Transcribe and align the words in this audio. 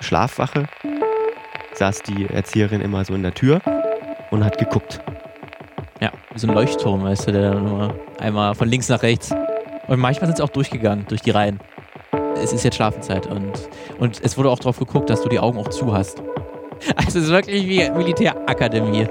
Schlafwache 0.00 0.66
saß 1.74 2.02
die 2.02 2.26
Erzieherin 2.26 2.80
immer 2.80 3.04
so 3.04 3.14
in 3.14 3.22
der 3.22 3.34
Tür 3.34 3.60
und 4.30 4.44
hat 4.44 4.58
geguckt. 4.58 5.00
Ja, 6.00 6.10
wie 6.32 6.38
so 6.38 6.48
ein 6.48 6.54
Leuchtturm, 6.54 7.02
weißt 7.02 7.28
du, 7.28 7.32
der 7.32 7.52
dann 7.52 7.64
nur 7.64 7.94
einmal 8.18 8.54
von 8.54 8.68
links 8.68 8.88
nach 8.88 9.02
rechts. 9.02 9.34
Und 9.86 9.98
manchmal 10.00 10.26
sind 10.26 10.36
sie 10.36 10.42
auch 10.42 10.50
durchgegangen, 10.50 11.06
durch 11.08 11.22
die 11.22 11.30
Reihen. 11.30 11.60
Es 12.42 12.52
ist 12.52 12.64
jetzt 12.64 12.76
Schlafenszeit 12.76 13.26
und, 13.26 13.68
und 13.98 14.20
es 14.22 14.36
wurde 14.36 14.50
auch 14.50 14.58
darauf 14.58 14.78
geguckt, 14.78 15.08
dass 15.08 15.22
du 15.22 15.28
die 15.28 15.38
Augen 15.38 15.58
auch 15.58 15.68
zu 15.68 15.92
hast. 15.92 16.22
Also 16.94 17.18
es 17.18 17.24
ist 17.24 17.30
wirklich 17.30 17.66
wie 17.66 17.88
Militärakademie. 17.88 19.08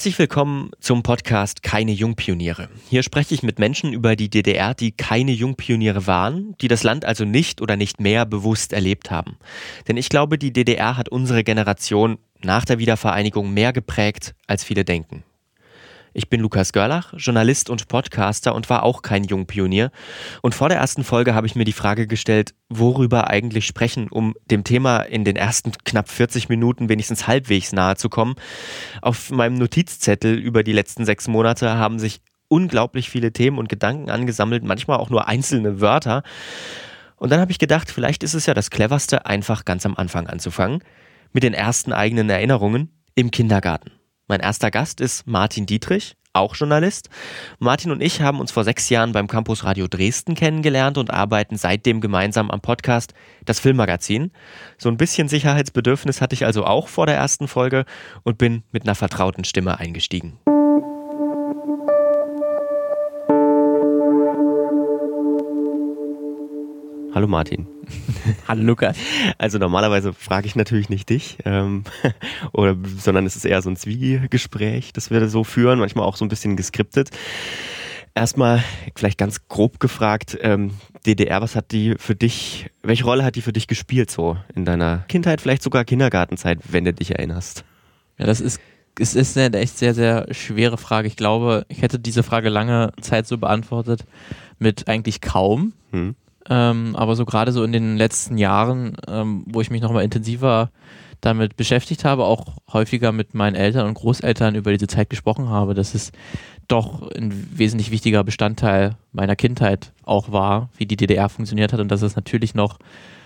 Herzlich 0.00 0.18
willkommen 0.18 0.70
zum 0.80 1.02
Podcast 1.02 1.62
Keine 1.62 1.92
Jungpioniere. 1.92 2.70
Hier 2.88 3.02
spreche 3.02 3.34
ich 3.34 3.42
mit 3.42 3.58
Menschen 3.58 3.92
über 3.92 4.16
die 4.16 4.30
DDR, 4.30 4.72
die 4.72 4.92
keine 4.92 5.30
Jungpioniere 5.30 6.06
waren, 6.06 6.56
die 6.62 6.68
das 6.68 6.82
Land 6.82 7.04
also 7.04 7.26
nicht 7.26 7.60
oder 7.60 7.76
nicht 7.76 8.00
mehr 8.00 8.24
bewusst 8.24 8.72
erlebt 8.72 9.10
haben. 9.10 9.36
Denn 9.88 9.98
ich 9.98 10.08
glaube, 10.08 10.38
die 10.38 10.54
DDR 10.54 10.96
hat 10.96 11.10
unsere 11.10 11.44
Generation 11.44 12.16
nach 12.42 12.64
der 12.64 12.78
Wiedervereinigung 12.78 13.52
mehr 13.52 13.74
geprägt, 13.74 14.34
als 14.46 14.64
viele 14.64 14.86
denken. 14.86 15.22
Ich 16.12 16.28
bin 16.28 16.40
Lukas 16.40 16.72
Görlach, 16.72 17.14
Journalist 17.16 17.70
und 17.70 17.86
Podcaster 17.86 18.54
und 18.54 18.68
war 18.68 18.82
auch 18.82 19.02
kein 19.02 19.22
Jungpionier. 19.22 19.92
Und 20.42 20.54
vor 20.56 20.68
der 20.68 20.78
ersten 20.78 21.04
Folge 21.04 21.34
habe 21.34 21.46
ich 21.46 21.54
mir 21.54 21.64
die 21.64 21.72
Frage 21.72 22.08
gestellt, 22.08 22.54
worüber 22.68 23.28
eigentlich 23.30 23.66
sprechen, 23.66 24.08
um 24.08 24.34
dem 24.50 24.64
Thema 24.64 25.02
in 25.02 25.24
den 25.24 25.36
ersten 25.36 25.70
knapp 25.84 26.08
40 26.08 26.48
Minuten 26.48 26.88
wenigstens 26.88 27.28
halbwegs 27.28 27.72
nahe 27.72 27.94
zu 27.94 28.08
kommen. 28.08 28.34
Auf 29.02 29.30
meinem 29.30 29.54
Notizzettel 29.54 30.34
über 30.36 30.64
die 30.64 30.72
letzten 30.72 31.04
sechs 31.04 31.28
Monate 31.28 31.76
haben 31.76 32.00
sich 32.00 32.20
unglaublich 32.48 33.08
viele 33.08 33.32
Themen 33.32 33.58
und 33.58 33.68
Gedanken 33.68 34.10
angesammelt, 34.10 34.64
manchmal 34.64 34.98
auch 34.98 35.10
nur 35.10 35.28
einzelne 35.28 35.80
Wörter. 35.80 36.24
Und 37.14 37.30
dann 37.30 37.38
habe 37.38 37.52
ich 37.52 37.60
gedacht, 37.60 37.88
vielleicht 37.90 38.24
ist 38.24 38.34
es 38.34 38.46
ja 38.46 38.54
das 38.54 38.70
cleverste, 38.70 39.26
einfach 39.26 39.64
ganz 39.64 39.86
am 39.86 39.94
Anfang 39.94 40.26
anzufangen, 40.26 40.82
mit 41.32 41.44
den 41.44 41.54
ersten 41.54 41.92
eigenen 41.92 42.28
Erinnerungen 42.30 42.90
im 43.14 43.30
Kindergarten. 43.30 43.92
Mein 44.30 44.38
erster 44.38 44.70
Gast 44.70 45.00
ist 45.00 45.26
Martin 45.26 45.66
Dietrich, 45.66 46.14
auch 46.32 46.54
Journalist. 46.54 47.10
Martin 47.58 47.90
und 47.90 48.00
ich 48.00 48.20
haben 48.20 48.38
uns 48.38 48.52
vor 48.52 48.62
sechs 48.62 48.88
Jahren 48.88 49.10
beim 49.10 49.26
Campus 49.26 49.64
Radio 49.64 49.88
Dresden 49.88 50.36
kennengelernt 50.36 50.98
und 50.98 51.10
arbeiten 51.10 51.56
seitdem 51.56 52.00
gemeinsam 52.00 52.48
am 52.52 52.60
Podcast 52.60 53.12
Das 53.44 53.58
Filmmagazin. 53.58 54.30
So 54.78 54.88
ein 54.88 54.98
bisschen 54.98 55.26
Sicherheitsbedürfnis 55.26 56.20
hatte 56.20 56.34
ich 56.34 56.46
also 56.46 56.64
auch 56.64 56.86
vor 56.86 57.06
der 57.06 57.16
ersten 57.16 57.48
Folge 57.48 57.86
und 58.22 58.38
bin 58.38 58.62
mit 58.70 58.84
einer 58.84 58.94
vertrauten 58.94 59.42
Stimme 59.42 59.80
eingestiegen. 59.80 60.38
Hallo 67.12 67.26
Martin. 67.26 67.66
Hallo 68.48 68.62
Lukas. 68.62 68.96
Also 69.36 69.58
normalerweise 69.58 70.12
frage 70.12 70.46
ich 70.46 70.54
natürlich 70.54 70.88
nicht 70.90 71.10
dich, 71.10 71.38
ähm, 71.44 71.82
oder, 72.52 72.76
sondern 72.98 73.26
es 73.26 73.34
ist 73.34 73.44
eher 73.44 73.62
so 73.62 73.70
ein 73.70 73.76
Zwiegespräch, 73.76 74.92
das 74.92 75.10
wir 75.10 75.28
so 75.28 75.42
führen, 75.42 75.80
manchmal 75.80 76.04
auch 76.04 76.16
so 76.16 76.24
ein 76.24 76.28
bisschen 76.28 76.56
geskriptet. 76.56 77.10
Erstmal 78.14 78.62
vielleicht 78.94 79.18
ganz 79.18 79.48
grob 79.48 79.80
gefragt, 79.80 80.38
ähm, 80.40 80.72
DDR, 81.04 81.42
was 81.42 81.56
hat 81.56 81.72
die 81.72 81.94
für 81.98 82.14
dich, 82.14 82.70
welche 82.82 83.04
Rolle 83.04 83.24
hat 83.24 83.34
die 83.34 83.42
für 83.42 83.52
dich 83.52 83.66
gespielt 83.66 84.10
so 84.10 84.36
in 84.54 84.64
deiner 84.64 84.98
Kindheit, 85.08 85.40
vielleicht 85.40 85.62
sogar 85.62 85.84
Kindergartenzeit, 85.84 86.58
wenn 86.70 86.84
du 86.84 86.92
dich 86.92 87.10
erinnerst? 87.12 87.64
Ja, 88.18 88.26
das 88.26 88.40
ist 88.40 88.60
es 88.98 89.14
ist 89.14 89.38
eine 89.38 89.56
echt 89.58 89.78
sehr, 89.78 89.94
sehr 89.94 90.26
schwere 90.32 90.76
Frage. 90.76 91.08
Ich 91.08 91.16
glaube, 91.16 91.64
ich 91.68 91.80
hätte 91.80 91.98
diese 91.98 92.22
Frage 92.22 92.50
lange 92.50 92.92
Zeit 93.00 93.26
so 93.26 93.38
beantwortet 93.38 94.04
mit 94.58 94.88
eigentlich 94.88 95.20
kaum. 95.20 95.72
Hm. 95.92 96.16
Ähm, 96.48 96.96
aber 96.96 97.16
so 97.16 97.24
gerade 97.24 97.52
so 97.52 97.62
in 97.62 97.72
den 97.72 97.96
letzten 97.96 98.38
Jahren, 98.38 98.96
ähm, 99.08 99.44
wo 99.46 99.60
ich 99.60 99.70
mich 99.70 99.82
nochmal 99.82 100.04
intensiver 100.04 100.70
damit 101.20 101.56
beschäftigt 101.56 102.04
habe, 102.04 102.24
auch 102.24 102.56
häufiger 102.72 103.12
mit 103.12 103.34
meinen 103.34 103.54
Eltern 103.54 103.86
und 103.86 103.94
Großeltern 103.94 104.54
über 104.54 104.72
diese 104.72 104.86
Zeit 104.86 105.10
gesprochen 105.10 105.48
habe, 105.48 105.74
dass 105.74 105.94
es 105.94 106.12
doch 106.68 107.10
ein 107.10 107.58
wesentlich 107.58 107.90
wichtiger 107.90 108.24
Bestandteil 108.24 108.96
meiner 109.12 109.36
Kindheit 109.36 109.92
auch 110.02 110.32
war, 110.32 110.70
wie 110.76 110.86
die 110.86 110.96
DDR 110.96 111.28
funktioniert 111.28 111.72
hat 111.72 111.80
und 111.80 111.88
dass 111.88 112.02
es 112.02 112.16
natürlich 112.16 112.54
noch, 112.54 112.78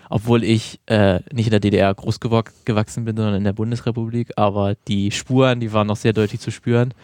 obwohl 0.09 0.43
ich 0.43 0.81
äh, 0.87 1.21
nicht 1.33 1.47
in 1.47 1.51
der 1.51 1.61
DDR 1.61 1.95
groß 1.95 2.21
gewachsen 2.21 3.05
bin, 3.05 3.17
sondern 3.17 3.35
in 3.35 3.45
der 3.45 3.53
Bundesrepublik, 3.53 4.33
aber 4.37 4.75
die 4.89 5.11
Spuren, 5.11 5.61
die 5.61 5.73
waren 5.73 5.87
noch 5.87 5.97
sehr 5.97 6.13
deutlich 6.13 6.41
zu 6.41 6.51
spüren. 6.51 6.95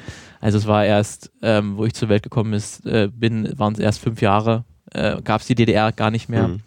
Also 0.41 0.59
es 0.59 0.67
war 0.67 0.85
erst, 0.85 1.31
ähm, 1.43 1.77
wo 1.77 1.85
ich 1.85 1.95
zur 1.95 2.09
Welt 2.09 2.23
gekommen 2.23 2.55
ist, 2.55 2.87
äh, 2.87 3.09
bin, 3.13 3.53
waren 3.59 3.75
es 3.75 3.79
erst 3.79 4.01
fünf 4.01 4.23
Jahre, 4.23 4.65
äh, 4.95 5.21
gab 5.23 5.41
es 5.41 5.47
die 5.47 5.55
DDR 5.55 5.93
gar 5.93 6.11
nicht 6.11 6.29
mehr. 6.29 6.49
Mhm. 6.49 6.61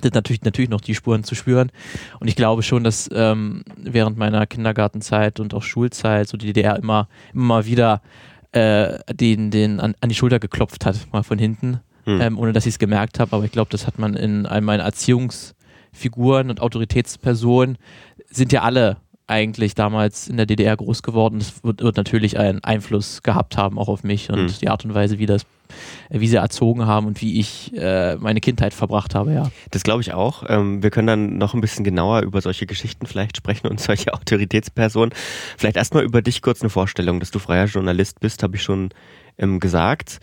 Sind 0.00 0.14
natürlich, 0.14 0.42
natürlich 0.42 0.70
noch 0.70 0.80
die 0.80 0.94
Spuren 0.94 1.24
zu 1.24 1.34
spüren. 1.34 1.72
Und 2.20 2.28
ich 2.28 2.36
glaube 2.36 2.62
schon, 2.62 2.84
dass 2.84 3.10
ähm, 3.12 3.64
während 3.76 4.16
meiner 4.16 4.46
Kindergartenzeit 4.46 5.40
und 5.40 5.54
auch 5.54 5.62
Schulzeit 5.62 6.28
so 6.28 6.36
die 6.36 6.46
DDR 6.46 6.76
immer, 6.76 7.08
immer 7.34 7.66
wieder 7.66 8.00
äh, 8.52 8.98
den, 9.12 9.50
den 9.50 9.80
an, 9.80 9.94
an, 10.00 10.08
die 10.08 10.14
Schulter 10.14 10.38
geklopft 10.38 10.86
hat, 10.86 10.96
mal 11.12 11.24
von 11.24 11.38
hinten, 11.38 11.80
mhm. 12.06 12.20
ähm, 12.20 12.38
ohne 12.38 12.52
dass 12.52 12.66
ich 12.66 12.74
es 12.74 12.78
gemerkt 12.78 13.18
habe. 13.18 13.34
Aber 13.34 13.44
ich 13.44 13.52
glaube, 13.52 13.70
das 13.70 13.86
hat 13.86 13.98
man 13.98 14.14
in 14.14 14.46
all 14.46 14.60
meinen 14.60 14.80
Erziehungsfiguren 14.80 16.50
und 16.50 16.60
Autoritätspersonen, 16.60 17.76
sind 18.30 18.52
ja 18.52 18.62
alle 18.62 18.98
eigentlich 19.28 19.74
damals 19.74 20.26
in 20.26 20.36
der 20.36 20.46
DDR 20.46 20.76
groß 20.76 21.02
geworden. 21.02 21.38
Das 21.38 21.62
wird, 21.62 21.82
wird, 21.82 21.96
natürlich 21.96 22.38
einen 22.38 22.64
Einfluss 22.64 23.22
gehabt 23.22 23.56
haben, 23.56 23.78
auch 23.78 23.88
auf 23.88 24.02
mich 24.02 24.30
und 24.30 24.42
mhm. 24.42 24.54
die 24.60 24.68
Art 24.68 24.84
und 24.84 24.94
Weise, 24.94 25.18
wie 25.18 25.26
das, 25.26 25.46
wie 26.08 26.26
sie 26.26 26.36
erzogen 26.36 26.86
haben 26.86 27.06
und 27.06 27.20
wie 27.20 27.38
ich 27.38 27.72
äh, 27.76 28.16
meine 28.16 28.40
Kindheit 28.40 28.72
verbracht 28.72 29.14
habe, 29.14 29.34
ja. 29.34 29.50
Das 29.70 29.82
glaube 29.82 30.00
ich 30.00 30.14
auch. 30.14 30.44
Ähm, 30.48 30.82
wir 30.82 30.90
können 30.90 31.06
dann 31.06 31.38
noch 31.38 31.52
ein 31.52 31.60
bisschen 31.60 31.84
genauer 31.84 32.22
über 32.22 32.40
solche 32.40 32.66
Geschichten 32.66 33.06
vielleicht 33.06 33.36
sprechen 33.36 33.68
und 33.68 33.80
solche 33.80 34.12
Autoritätspersonen. 34.14 35.14
Vielleicht 35.58 35.76
erstmal 35.76 36.04
über 36.04 36.22
dich 36.22 36.40
kurz 36.40 36.62
eine 36.62 36.70
Vorstellung, 36.70 37.20
dass 37.20 37.30
du 37.30 37.38
freier 37.38 37.66
Journalist 37.66 38.20
bist, 38.20 38.42
habe 38.42 38.56
ich 38.56 38.62
schon 38.62 38.88
ähm, 39.36 39.60
gesagt. 39.60 40.20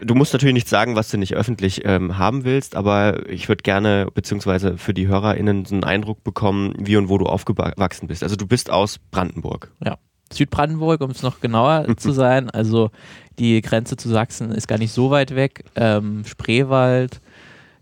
Du 0.00 0.14
musst 0.14 0.32
natürlich 0.32 0.54
nicht 0.54 0.68
sagen, 0.68 0.96
was 0.96 1.10
du 1.10 1.18
nicht 1.18 1.34
öffentlich 1.34 1.82
ähm, 1.84 2.18
haben 2.18 2.44
willst, 2.44 2.76
aber 2.76 3.28
ich 3.28 3.48
würde 3.48 3.62
gerne, 3.62 4.08
beziehungsweise 4.12 4.78
für 4.78 4.94
die 4.94 5.08
HörerInnen, 5.08 5.64
so 5.64 5.74
einen 5.74 5.84
Eindruck 5.84 6.22
bekommen, 6.24 6.74
wie 6.78 6.96
und 6.96 7.08
wo 7.08 7.18
du 7.18 7.26
aufgewachsen 7.26 8.06
bist. 8.08 8.22
Also 8.22 8.36
du 8.36 8.46
bist 8.46 8.70
aus 8.70 8.98
Brandenburg. 9.10 9.72
Ja. 9.84 9.98
Südbrandenburg, 10.32 11.00
um 11.00 11.10
es 11.10 11.22
noch 11.22 11.40
genauer 11.40 11.86
zu 11.96 12.12
sein. 12.12 12.50
Also 12.50 12.90
die 13.38 13.60
Grenze 13.62 13.96
zu 13.96 14.08
Sachsen 14.08 14.50
ist 14.50 14.68
gar 14.68 14.78
nicht 14.78 14.92
so 14.92 15.10
weit 15.10 15.34
weg. 15.34 15.64
Ähm, 15.74 16.24
Spreewald, 16.26 17.20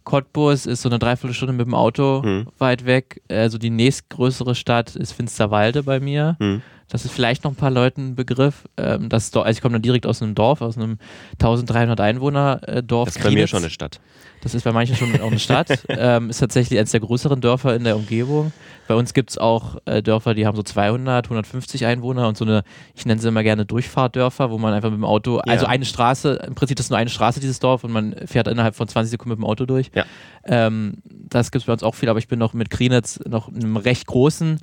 Cottbus 0.05 0.67
ist 0.67 0.83
so 0.83 0.89
eine 0.89 0.99
Dreiviertelstunde 0.99 1.53
mit 1.53 1.67
dem 1.67 1.75
Auto 1.75 2.23
mhm. 2.25 2.47
weit 2.59 2.87
weg. 2.87 3.21
Also 3.29 3.59
die 3.59 3.71
nächstgrößere 3.71 4.55
Stadt 4.55 4.95
ist 4.97 5.13
Finsterwalde 5.13 5.83
bei 5.83 6.01
mir. 6.01 6.37
Mhm. 6.39 6.63
Das 6.89 7.05
ist 7.05 7.13
vielleicht 7.13 7.43
noch 7.43 7.53
ein 7.53 7.57
paar 7.57 7.71
Leuten 7.71 8.11
ein 8.11 8.15
Begriff. 8.15 8.65
Ähm, 8.77 9.09
das, 9.09 9.35
also 9.35 9.49
ich 9.51 9.61
komme 9.61 9.75
dann 9.75 9.83
direkt 9.83 10.07
aus 10.07 10.23
einem 10.23 10.35
Dorf, 10.35 10.61
aus 10.61 10.77
einem 10.77 10.99
1300 11.33 12.01
Einwohner 12.01 12.61
äh. 12.67 12.83
Das 12.83 13.17
ist 13.17 13.23
bei 13.23 13.31
mir 13.31 13.47
schon 13.47 13.61
eine 13.61 13.71
Stadt. 13.71 14.01
Das 14.43 14.55
ist 14.55 14.63
bei 14.63 14.73
manchen 14.73 14.95
schon 14.95 15.21
auch 15.21 15.27
eine 15.27 15.41
Stadt. 15.41 15.69
ähm, 15.89 16.31
ist 16.31 16.39
tatsächlich 16.39 16.79
eines 16.79 16.93
der 16.93 17.01
größeren 17.01 17.41
Dörfer 17.41 17.75
in 17.75 17.83
der 17.83 17.97
Umgebung. 17.97 18.53
Bei 18.87 18.95
uns 18.95 19.15
gibt 19.15 19.31
es 19.31 19.39
auch 19.39 19.79
äh, 19.87 20.03
Dörfer, 20.03 20.35
die 20.35 20.47
haben 20.47 20.55
so 20.55 20.63
200, 20.63 21.27
150 21.27 21.87
Einwohner 21.87 22.29
und 22.29 22.37
so 22.37 22.45
eine, 22.45 22.63
ich 22.95 23.05
nenne 23.05 23.21
sie 23.21 23.27
immer 23.27 23.43
gerne 23.43 23.67
Durchfahrtdörfer, 23.67 24.53
wo 24.53 24.59
man 24.59 24.73
einfach 24.73 24.91
mit 24.91 24.99
dem 24.99 25.05
Auto, 25.05 25.39
ja. 25.39 25.53
also 25.53 25.67
eine 25.67 25.85
Straße, 25.85 26.41
im 26.47 26.55
Prinzip 26.55 26.79
ist 26.79 26.91
nur 26.91 26.99
eine 26.99 27.11
Straße 27.11 27.41
dieses 27.41 27.59
Dorf 27.59 27.83
und 27.83 27.91
man 27.91 28.15
fährt 28.27 28.47
innerhalb 28.47 28.77
von 28.77 28.87
20 28.87 29.11
Sekunden 29.11 29.31
mit 29.31 29.39
dem 29.39 29.45
Auto 29.45 29.67
durch. 29.67 29.91
Ja. 29.93 30.05
Ähm, 30.45 30.99
das 31.09 31.51
gibt 31.51 31.63
es 31.63 31.67
bei 31.67 31.73
uns 31.73 31.83
auch 31.83 31.97
viel, 31.97 32.09
aber 32.09 32.21
ich 32.21 32.29
bin 32.29 32.39
noch 32.39 32.53
mit 32.53 32.71
Krienitz 32.71 33.19
noch 33.27 33.49
in 33.49 33.57
einem 33.57 33.77
recht 33.77 34.07
großen 34.07 34.61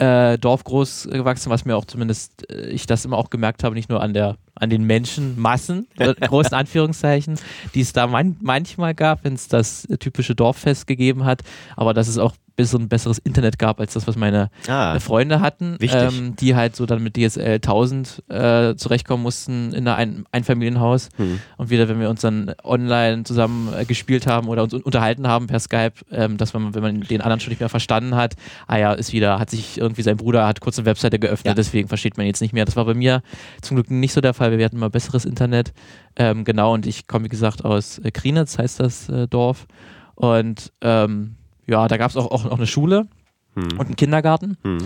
äh, 0.00 0.38
Dorf 0.38 0.64
groß 0.64 1.08
gewachsen, 1.12 1.50
was 1.50 1.64
mir 1.64 1.76
auch 1.76 1.84
zumindest 1.84 2.50
äh, 2.50 2.70
ich 2.70 2.86
das 2.86 3.04
immer 3.04 3.18
auch 3.18 3.30
gemerkt 3.30 3.64
habe, 3.64 3.74
nicht 3.74 3.90
nur 3.90 4.02
an 4.02 4.14
der 4.14 4.36
an 4.54 4.70
den 4.70 4.84
Menschenmassen, 4.84 5.86
äh, 5.98 6.14
großen 6.14 6.54
Anführungszeichen, 6.54 7.38
die 7.74 7.80
es 7.80 7.92
da 7.92 8.06
man 8.06 8.36
manchmal 8.40 8.94
gab, 8.94 9.24
wenn 9.24 9.34
es 9.34 9.48
das 9.48 9.86
typische 9.98 10.34
Dorffest 10.34 10.86
gegeben 10.86 11.24
hat, 11.24 11.42
aber 11.76 11.94
dass 11.94 12.08
es 12.08 12.18
auch 12.18 12.34
bis 12.60 12.74
ein 12.74 12.88
besseres 12.88 13.18
Internet 13.18 13.58
gab 13.58 13.80
als 13.80 13.94
das, 13.94 14.06
was 14.06 14.16
meine 14.16 14.50
ah, 14.68 14.98
Freunde 15.00 15.40
hatten, 15.40 15.78
ähm, 15.80 16.36
die 16.36 16.54
halt 16.54 16.76
so 16.76 16.84
dann 16.84 17.02
mit 17.02 17.16
DSL 17.16 17.54
1000 17.54 18.22
äh, 18.28 18.74
zurechtkommen 18.76 19.22
mussten 19.22 19.72
in 19.72 19.88
einem 19.88 20.26
Einfamilienhaus. 20.30 21.08
Mhm. 21.16 21.40
Und 21.56 21.70
wieder, 21.70 21.88
wenn 21.88 22.00
wir 22.00 22.10
uns 22.10 22.20
dann 22.20 22.52
online 22.62 23.24
zusammen 23.24 23.72
äh, 23.72 23.86
gespielt 23.86 24.26
haben 24.26 24.48
oder 24.48 24.62
uns 24.62 24.74
unterhalten 24.74 25.26
haben 25.26 25.46
per 25.46 25.58
Skype, 25.58 25.92
ähm, 26.10 26.36
dass 26.36 26.52
man, 26.52 26.74
wenn 26.74 26.82
man 26.82 27.00
den 27.00 27.22
anderen 27.22 27.40
schon 27.40 27.48
nicht 27.48 27.60
mehr 27.60 27.70
verstanden 27.70 28.14
hat, 28.14 28.34
ah 28.66 28.76
ja, 28.76 28.92
ist 28.92 29.14
wieder, 29.14 29.38
hat 29.38 29.48
sich 29.48 29.78
irgendwie 29.78 30.02
sein 30.02 30.18
Bruder 30.18 30.46
hat 30.46 30.60
kurz 30.60 30.78
eine 30.78 30.84
Webseite 30.84 31.18
geöffnet, 31.18 31.46
ja. 31.46 31.54
deswegen 31.54 31.88
versteht 31.88 32.18
man 32.18 32.26
jetzt 32.26 32.42
nicht 32.42 32.52
mehr. 32.52 32.66
Das 32.66 32.76
war 32.76 32.84
bei 32.84 32.94
mir 32.94 33.22
zum 33.62 33.76
Glück 33.76 33.90
nicht 33.90 34.12
so 34.12 34.20
der 34.20 34.34
Fall. 34.34 34.49
Wir 34.58 34.64
hatten 34.64 34.76
immer 34.76 34.90
besseres 34.90 35.24
Internet. 35.24 35.72
Ähm, 36.16 36.44
genau, 36.44 36.74
und 36.74 36.86
ich 36.86 37.06
komme, 37.06 37.26
wie 37.26 37.28
gesagt, 37.28 37.64
aus 37.64 37.98
äh, 37.98 38.10
Krienitz, 38.10 38.58
heißt 38.58 38.80
das 38.80 39.08
äh, 39.08 39.26
Dorf. 39.28 39.66
Und 40.14 40.72
ähm, 40.80 41.36
ja, 41.66 41.88
da 41.88 41.96
gab 41.96 42.10
es 42.10 42.16
auch, 42.16 42.30
auch, 42.30 42.44
auch 42.46 42.56
eine 42.56 42.66
Schule 42.66 43.06
hm. 43.54 43.78
und 43.78 43.86
einen 43.86 43.96
Kindergarten. 43.96 44.56
Hm. 44.62 44.78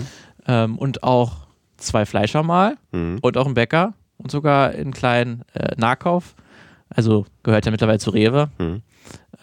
ähm, 0.46 0.78
und 0.78 1.02
auch 1.02 1.44
zwei 1.76 2.06
Fleischer 2.06 2.43
mal 2.43 2.76
mhm. 2.93 3.19
und 3.20 3.37
auch 3.37 3.46
einen 3.46 3.55
Bäcker 3.55 3.94
und 4.16 4.31
sogar 4.31 4.70
einen 4.70 4.93
kleinen 4.93 5.43
äh, 5.52 5.75
Nahkauf. 5.76 6.34
Also 6.88 7.26
gehört 7.43 7.66
ja 7.66 7.70
mittlerweile 7.70 7.99
zu 7.99 8.11
Rewe. 8.11 8.50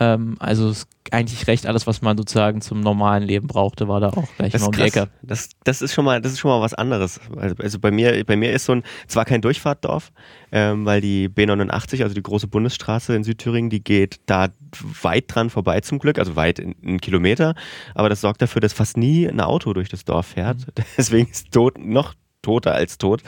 Ähm, 0.02 0.36
also 0.40 0.74
eigentlich 1.12 1.46
recht 1.46 1.68
alles, 1.68 1.86
was 1.86 2.02
man 2.02 2.18
sozusagen 2.18 2.62
zum 2.62 2.80
normalen 2.80 3.22
Leben 3.22 3.46
brauchte, 3.46 3.88
war 3.88 4.00
da 4.00 4.10
auch 4.10 4.28
gleich 4.36 4.52
das 4.52 4.62
mal 4.62 4.68
um 4.70 4.74
die 4.74 4.82
Ecke. 4.82 5.10
Das, 5.22 5.50
das 5.64 5.84
ist 5.84 5.94
schon 5.94 6.06
mal, 6.06 6.20
das 6.20 6.32
ist 6.32 6.40
schon 6.40 6.50
mal 6.50 6.60
was 6.60 6.74
anderes. 6.74 7.20
Also, 7.38 7.56
also 7.60 7.80
bei 7.80 7.92
mir, 7.92 8.26
bei 8.26 8.36
mir 8.36 8.52
ist 8.52 8.66
so 8.66 8.74
ein, 8.74 8.84
zwar 9.06 9.26
kein 9.26 9.42
Durchfahrtdorf, 9.42 10.12
ähm, 10.52 10.88
weil 10.88 11.02
die 11.02 11.30
B89, 11.30 12.02
also 12.02 12.16
die 12.16 12.24
große 12.24 12.48
Bundesstraße 12.48 13.16
in 13.16 13.24
Südthüringen, 13.24 13.70
die 13.70 13.84
geht 13.84 14.22
da 14.26 14.48
weit 15.04 15.26
dran 15.28 15.52
vorbei 15.52 15.82
zum 15.82 16.00
Glück, 16.00 16.18
also 16.18 16.36
weit 16.36 16.58
in, 16.58 16.76
einen 16.84 17.00
Kilometer, 17.00 17.54
aber 17.94 18.10
das 18.10 18.22
sorgt 18.22 18.42
dafür, 18.42 18.60
dass 18.60 18.74
fast 18.74 18.98
nie 18.98 19.28
ein 19.28 19.40
Auto 19.40 19.72
durch 19.74 19.90
das 19.90 20.04
Dorf 20.04 20.26
fährt. 20.28 20.66
Mhm. 20.66 20.84
Deswegen 20.98 21.30
ist 21.30 21.52
tot 21.52 21.78
noch 21.78 22.16
toter 22.42 22.74
als 22.74 22.98
tot. 22.98 23.22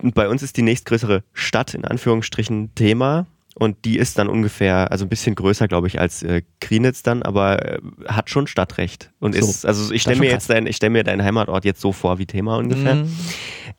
Und 0.00 0.14
bei 0.14 0.28
uns 0.28 0.44
ist 0.44 0.56
die 0.56 0.62
nächstgrößere 0.62 1.24
Stadt 1.32 1.74
in 1.74 1.84
Anführungsstrichen 1.84 2.72
Thema 2.76 3.26
und 3.54 3.84
die 3.84 3.98
ist 3.98 4.18
dann 4.18 4.28
ungefähr, 4.28 4.90
also 4.90 5.04
ein 5.04 5.08
bisschen 5.08 5.36
größer, 5.36 5.68
glaube 5.68 5.86
ich, 5.86 6.00
als 6.00 6.22
äh, 6.22 6.42
Krienitz 6.60 7.02
dann, 7.02 7.22
aber 7.22 7.64
äh, 7.64 7.78
hat 8.06 8.28
schon 8.28 8.46
Stadtrecht. 8.46 9.12
Und 9.20 9.34
so, 9.34 9.40
ist, 9.40 9.64
also 9.64 9.92
ich 9.92 10.02
stelle 10.02 10.18
mir 10.18 10.30
jetzt 10.30 10.50
dein, 10.50 10.66
ich 10.66 10.76
stelle 10.76 10.90
mir 10.90 11.04
deinen 11.04 11.22
Heimatort 11.22 11.64
jetzt 11.64 11.80
so 11.80 11.92
vor 11.92 12.18
wie 12.18 12.26
Thema 12.26 12.56
ungefähr. 12.56 12.96
Mhm. 12.96 13.10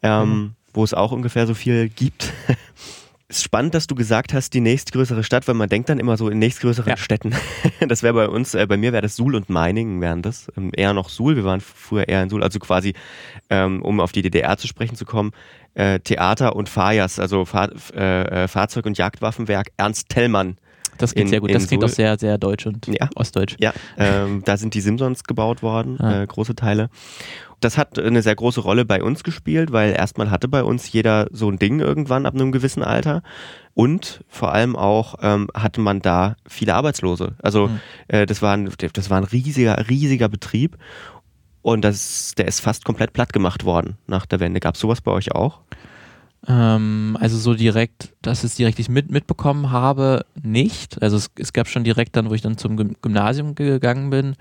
Ähm, 0.02 0.30
mhm. 0.30 0.52
Wo 0.74 0.84
es 0.84 0.94
auch 0.94 1.12
ungefähr 1.12 1.46
so 1.48 1.54
viel 1.54 1.90
gibt. 1.90 2.34
ist 3.28 3.44
spannend, 3.44 3.74
dass 3.74 3.88
du 3.88 3.96
gesagt 3.96 4.34
hast, 4.34 4.54
die 4.54 4.62
nächstgrößere 4.62 5.24
Stadt, 5.24 5.48
weil 5.48 5.56
man 5.56 5.68
denkt 5.68 5.90
dann 5.90 6.00
immer 6.00 6.16
so 6.16 6.30
in 6.30 6.38
nächstgrößeren 6.40 6.92
ja. 6.92 6.98
Städten. 6.98 7.34
Das 7.88 8.04
wäre 8.04 8.14
bei 8.14 8.30
uns, 8.30 8.54
äh, 8.56 8.66
bei 8.68 8.78
mir 8.78 8.94
wäre 8.94 9.02
das 9.02 9.16
Suhl 9.16 9.36
und 9.36 9.50
Meiningen 9.50 10.00
wären 10.00 10.22
das. 10.22 10.52
Ähm, 10.58 10.72
eher 10.76 10.94
noch 10.94 11.10
Suhl, 11.10 11.36
wir 11.36 11.44
waren 11.44 11.62
früher 11.62 12.08
eher 12.08 12.24
in 12.24 12.30
Suhl, 12.30 12.44
also 12.44 12.60
quasi, 12.60 12.94
ähm, 13.50 13.82
um 13.82 14.00
auf 14.00 14.12
die 14.12 14.22
DDR 14.22 14.58
zu 14.58 14.68
sprechen 14.68 14.96
zu 14.96 15.06
kommen, 15.06 15.32
äh, 15.76 16.00
Theater 16.00 16.56
und 16.56 16.70
Fahrjas, 16.70 17.20
also 17.20 17.46
Fahr 17.46 17.70
äh, 17.94 18.44
äh, 18.44 18.48
Fahrzeug- 18.48 18.86
und 18.86 18.98
Jagdwaffenwerk 18.98 19.72
Ernst 19.78 20.10
Tellmann. 20.10 20.58
Das 20.98 21.14
klingt 21.14 21.28
in, 21.28 21.30
sehr 21.30 21.40
gut. 21.42 21.54
Das 21.54 21.68
klingt 21.68 21.84
auch 21.84 21.90
sehr, 21.90 22.18
sehr 22.18 22.38
deutsch 22.38 22.66
und 22.66 22.88
ja. 22.88 23.10
ostdeutsch. 23.16 23.56
Ja, 23.60 23.74
ähm, 23.98 24.44
da 24.46 24.58
sind 24.58 24.74
die 24.74 24.82
Simpsons 24.82 25.24
gebaut 25.24 25.62
worden, 25.62 26.00
ah. 26.00 26.24
äh, 26.24 26.28
große 26.28 26.56
Teile. 26.56 26.90
Das 27.60 27.78
hat 27.78 27.98
eine 27.98 28.22
sehr 28.22 28.36
große 28.36 28.62
Rolle 28.62 28.86
bei 28.86 29.02
uns 29.02 29.24
gespielt, 29.24 29.72
weil 29.72 29.94
erstmal 29.94 30.30
hatte 30.30 30.48
bei 30.48 30.64
uns 30.64 30.92
jeder 30.92 31.28
so 31.32 31.50
ein 31.50 31.58
Ding 31.58 31.80
irgendwann 31.80 32.26
ab 32.26 32.36
einem 32.36 32.52
gewissen 32.52 32.84
Alter. 32.84 33.24
Und 33.74 34.24
vor 34.30 34.54
allem 34.54 34.76
auch 34.76 35.16
ähm, 35.22 35.48
hatte 35.54 35.82
man 35.82 36.00
da 36.02 36.36
viele 36.48 36.76
Arbeitslose. 36.76 37.34
Also 37.42 37.68
mhm. 37.68 37.80
äh, 38.08 38.26
das, 38.26 38.42
war 38.42 38.56
ein, 38.56 38.70
das 38.94 39.10
war 39.10 39.18
ein 39.18 39.24
riesiger, 39.24 39.90
riesiger 39.90 40.30
Betrieb. 40.30 40.78
Und 41.66 41.82
das, 41.82 42.36
der 42.38 42.48
ist 42.48 42.60
fast 42.60 42.86
komplett 42.86 43.12
platt 43.12 43.34
gemacht 43.34 43.66
worden 43.66 43.98
nach 44.06 44.28
der 44.28 44.40
Wende. 44.40 44.60
Gab 44.60 44.76
es 44.76 44.82
sowas 44.82 45.02
bei 45.02 45.10
euch 45.10 45.32
auch? 45.32 45.62
Ähm, 46.48 47.18
also 47.20 47.40
so 47.40 47.56
direkt, 47.56 48.14
dass 48.22 48.44
ich 48.44 48.52
es 48.52 48.56
direkt 48.56 48.78
ich 48.78 48.88
mit, 48.88 49.10
mitbekommen 49.10 49.72
habe, 49.72 50.28
nicht. 50.40 51.02
Also 51.02 51.18
es, 51.18 51.32
es, 51.40 51.54
gab 51.54 51.68
schon 51.68 51.84
direkt 51.84 52.16
dann, 52.18 52.30
wo 52.30 52.36
ich 52.36 52.44
dann 52.44 52.60
zum 52.60 52.78
Gymnasium 53.02 53.56
gegangen 53.56 54.12
bin, 54.12 54.36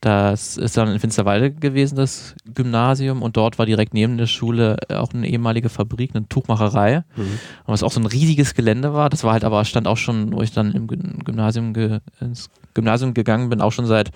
das 0.00 0.56
ist 0.56 0.78
dann 0.78 0.88
in 0.88 0.98
Finsterwalde 0.98 1.50
gewesen, 1.52 1.96
das 1.96 2.34
Gymnasium, 2.54 3.20
und 3.20 3.36
dort 3.36 3.58
war 3.58 3.66
direkt 3.66 3.92
neben 3.92 4.16
der 4.16 4.26
Schule 4.26 4.78
auch 4.88 5.12
eine 5.12 5.28
ehemalige 5.28 5.68
Fabrik, 5.68 6.12
eine 6.14 6.26
Tuchmacherei, 6.26 7.04
mhm. 7.16 7.38
was 7.66 7.82
auch 7.82 7.92
so 7.92 8.00
ein 8.00 8.06
riesiges 8.06 8.54
Gelände 8.54 8.94
war. 8.94 9.10
Das 9.10 9.24
war 9.24 9.34
halt 9.34 9.44
aber, 9.44 9.62
stand 9.66 9.86
auch 9.86 9.98
schon, 9.98 10.32
wo 10.32 10.40
ich 10.40 10.52
dann 10.52 10.72
im 10.72 10.86
Gymnasium 10.86 11.74
ge 11.74 12.00
ins 12.18 12.48
Gymnasium 12.72 13.12
gegangen 13.12 13.50
bin, 13.50 13.60
auch 13.60 13.72
schon 13.72 13.84
seit 13.84 14.10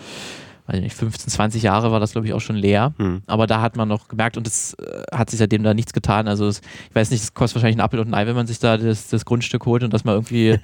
weiß 0.67 0.81
nicht, 0.81 0.97
15, 0.97 1.31
20 1.31 1.63
Jahre 1.63 1.93
war 1.93 2.01
das, 2.01 2.13
glaube 2.13 2.27
ich, 2.27 2.33
auch 2.33 2.41
schon 2.41 2.57
leer. 2.57 2.95
Hm. 2.99 3.23
Aber 3.27 3.47
da 3.47 3.61
hat 3.61 3.77
man 3.77 3.89
noch 3.89 4.09
gemerkt, 4.09 4.37
und 4.37 4.47
es 4.47 4.75
äh, 4.75 5.03
hat 5.13 5.31
sich 5.31 5.39
seitdem 5.39 5.63
da 5.63 5.75
nichts 5.75 5.93
getan. 5.93 6.29
Also 6.29 6.47
es, 6.47 6.61
ich 6.89 6.95
weiß 6.95 7.11
nicht, 7.11 7.23
es 7.23 7.35
kostet 7.35 7.57
wahrscheinlich 7.57 7.77
einen 7.77 7.85
Apfel 7.85 8.01
und 8.01 8.09
ein 8.09 8.15
Ei, 8.15 8.27
wenn 8.27 8.35
man 8.35 8.47
sich 8.47 8.59
da 8.59 8.77
das, 8.77 9.09
das 9.09 9.25
Grundstück 9.25 9.67
holt 9.67 9.83
und 9.83 9.93
das 9.93 10.05
mal 10.05 10.13
irgendwie 10.13 10.59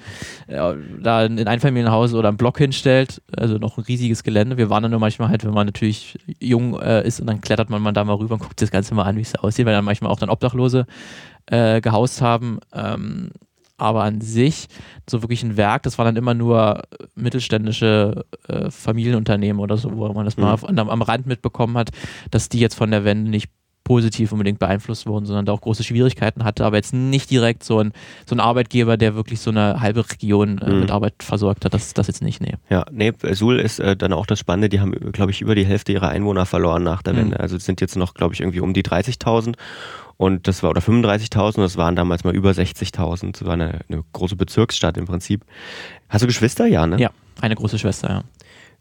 ja, 0.48 0.74
da 1.02 1.24
in 1.24 1.38
ein 1.38 1.48
Einfamilienhaus 1.48 2.14
oder 2.14 2.28
einen 2.28 2.36
Block 2.36 2.58
hinstellt. 2.58 3.22
Also 3.36 3.58
noch 3.58 3.78
ein 3.78 3.84
riesiges 3.84 4.22
Gelände. 4.22 4.56
Wir 4.56 4.70
waren 4.70 4.82
dann 4.82 4.90
nur 4.90 5.00
manchmal 5.00 5.28
halt, 5.28 5.44
wenn 5.44 5.54
man 5.54 5.66
natürlich 5.66 6.18
jung 6.40 6.78
äh, 6.80 7.06
ist 7.06 7.20
und 7.20 7.26
dann 7.26 7.40
klettert 7.40 7.70
man 7.70 7.82
mal 7.82 7.92
da 7.92 8.04
mal 8.04 8.14
rüber 8.14 8.34
und 8.34 8.40
guckt 8.40 8.60
das 8.60 8.70
Ganze 8.70 8.94
mal 8.94 9.04
an, 9.04 9.16
wie 9.16 9.22
es 9.22 9.34
aussieht, 9.36 9.66
weil 9.66 9.74
dann 9.74 9.84
manchmal 9.84 10.10
auch 10.10 10.18
dann 10.18 10.30
Obdachlose 10.30 10.86
äh, 11.46 11.80
gehaust 11.80 12.22
haben. 12.22 12.58
Ähm, 12.72 13.30
aber 13.76 14.04
an 14.04 14.20
sich 14.20 14.68
so 15.08 15.22
wirklich 15.22 15.42
ein 15.42 15.56
Werk, 15.56 15.82
das 15.82 15.98
war 15.98 16.04
dann 16.04 16.16
immer 16.16 16.34
nur 16.34 16.82
mittelständische 17.14 18.24
äh, 18.48 18.70
Familienunternehmen 18.70 19.60
oder 19.60 19.76
so, 19.76 19.96
wo 19.96 20.12
man 20.12 20.24
das 20.24 20.36
mhm. 20.36 20.44
mal 20.44 20.54
auf, 20.54 20.68
am, 20.68 20.78
am 20.78 21.02
Rand 21.02 21.26
mitbekommen 21.26 21.76
hat, 21.76 21.90
dass 22.30 22.48
die 22.48 22.60
jetzt 22.60 22.74
von 22.74 22.90
der 22.90 23.04
Wende 23.04 23.30
nicht 23.30 23.50
positiv 23.84 24.32
unbedingt 24.32 24.58
beeinflusst 24.58 25.06
wurden, 25.06 25.26
sondern 25.26 25.46
da 25.46 25.52
auch 25.52 25.60
große 25.60 25.82
Schwierigkeiten 25.82 26.44
hatte, 26.44 26.64
aber 26.64 26.76
jetzt 26.76 26.94
nicht 26.94 27.30
direkt 27.30 27.64
so 27.64 27.80
ein, 27.80 27.92
so 28.26 28.34
ein 28.34 28.40
Arbeitgeber, 28.40 28.96
der 28.96 29.14
wirklich 29.14 29.40
so 29.40 29.50
eine 29.50 29.80
halbe 29.80 30.08
Region 30.08 30.58
äh, 30.58 30.70
mhm. 30.70 30.80
mit 30.80 30.90
Arbeit 30.90 31.14
versorgt 31.20 31.64
hat, 31.64 31.74
das, 31.74 31.94
das 31.94 32.06
jetzt 32.06 32.22
nicht, 32.22 32.40
nee. 32.40 32.54
Ja, 32.70 32.84
nee, 32.90 33.12
Suhl 33.32 33.58
ist 33.58 33.80
äh, 33.80 33.96
dann 33.96 34.12
auch 34.12 34.26
das 34.26 34.38
Spannende, 34.38 34.68
die 34.68 34.80
haben, 34.80 34.92
glaube 35.12 35.32
ich, 35.32 35.40
über 35.40 35.54
die 35.54 35.66
Hälfte 35.66 35.92
ihrer 35.92 36.08
Einwohner 36.08 36.46
verloren 36.46 36.82
nach 36.82 37.02
der 37.02 37.14
mhm. 37.14 37.18
Wende, 37.18 37.40
also 37.40 37.58
sind 37.58 37.80
jetzt 37.80 37.96
noch, 37.96 38.14
glaube 38.14 38.34
ich, 38.34 38.40
irgendwie 38.40 38.60
um 38.60 38.72
die 38.72 38.84
30.000 38.84 39.56
und 40.16 40.46
das 40.48 40.62
war, 40.62 40.70
oder 40.70 40.80
35.000, 40.80 41.60
das 41.60 41.76
waren 41.76 41.96
damals 41.96 42.24
mal 42.24 42.34
über 42.34 42.50
60.000. 42.50 43.32
Das 43.32 43.44
war 43.44 43.54
eine, 43.54 43.80
eine, 43.88 44.04
große 44.12 44.36
Bezirksstadt 44.36 44.96
im 44.96 45.06
Prinzip. 45.06 45.44
Hast 46.08 46.22
du 46.22 46.26
Geschwister? 46.26 46.66
Ja, 46.66 46.86
ne? 46.86 46.98
Ja, 46.98 47.10
eine 47.40 47.54
große 47.54 47.78
Schwester, 47.78 48.24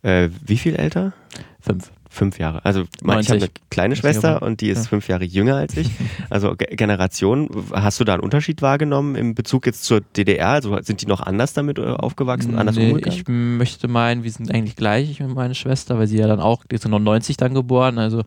ja. 0.04 0.10
Äh, 0.10 0.30
wie 0.46 0.58
viel 0.58 0.76
älter? 0.76 1.14
Fünf. 1.60 1.92
Fünf 2.14 2.40
Jahre. 2.40 2.66
Also 2.66 2.82
ich 2.82 3.08
habe 3.08 3.32
eine 3.32 3.48
kleine 3.70 3.96
Schwester 3.96 4.42
und 4.42 4.60
die 4.60 4.68
ist 4.68 4.84
ja. 4.84 4.90
fünf 4.90 5.08
Jahre 5.08 5.24
jünger 5.24 5.56
als 5.56 5.78
ich. 5.78 5.90
Also 6.30 6.56
G 6.56 6.66
Generation, 6.76 7.50
hast 7.72 8.02
du 8.02 8.04
da 8.04 8.14
einen 8.14 8.24
Unterschied 8.24 8.62
wahrgenommen 8.62 9.16
im 9.16 9.34
Bezug 9.34 9.66
jetzt 9.66 9.84
zur 9.84 10.02
DDR? 10.02 10.50
Also 10.50 10.78
sind 10.82 11.02
die 11.02 11.06
noch 11.06 11.22
anders 11.22 11.54
damit 11.54 11.80
äh, 11.80 11.84
aufgewachsen, 11.84 12.58
anders 12.58 12.76
nee, 12.76 12.90
umgegangen? 12.90 13.18
Ich 13.18 13.28
möchte 13.30 13.88
meinen, 13.88 14.24
wir 14.24 14.32
sind 14.32 14.54
eigentlich 14.54 14.76
gleich, 14.76 15.10
ich 15.10 15.22
und 15.22 15.36
meine 15.36 15.56
Schwester, 15.56 16.00
weil 16.00 16.08
sie 16.08 16.18
ja 16.18 16.28
dann 16.28 16.42
auch, 16.42 16.66
die 16.66 16.76
ist 16.76 16.86
99 16.86 17.38
dann 17.38 17.54
geboren, 17.54 17.98
also 17.98 18.24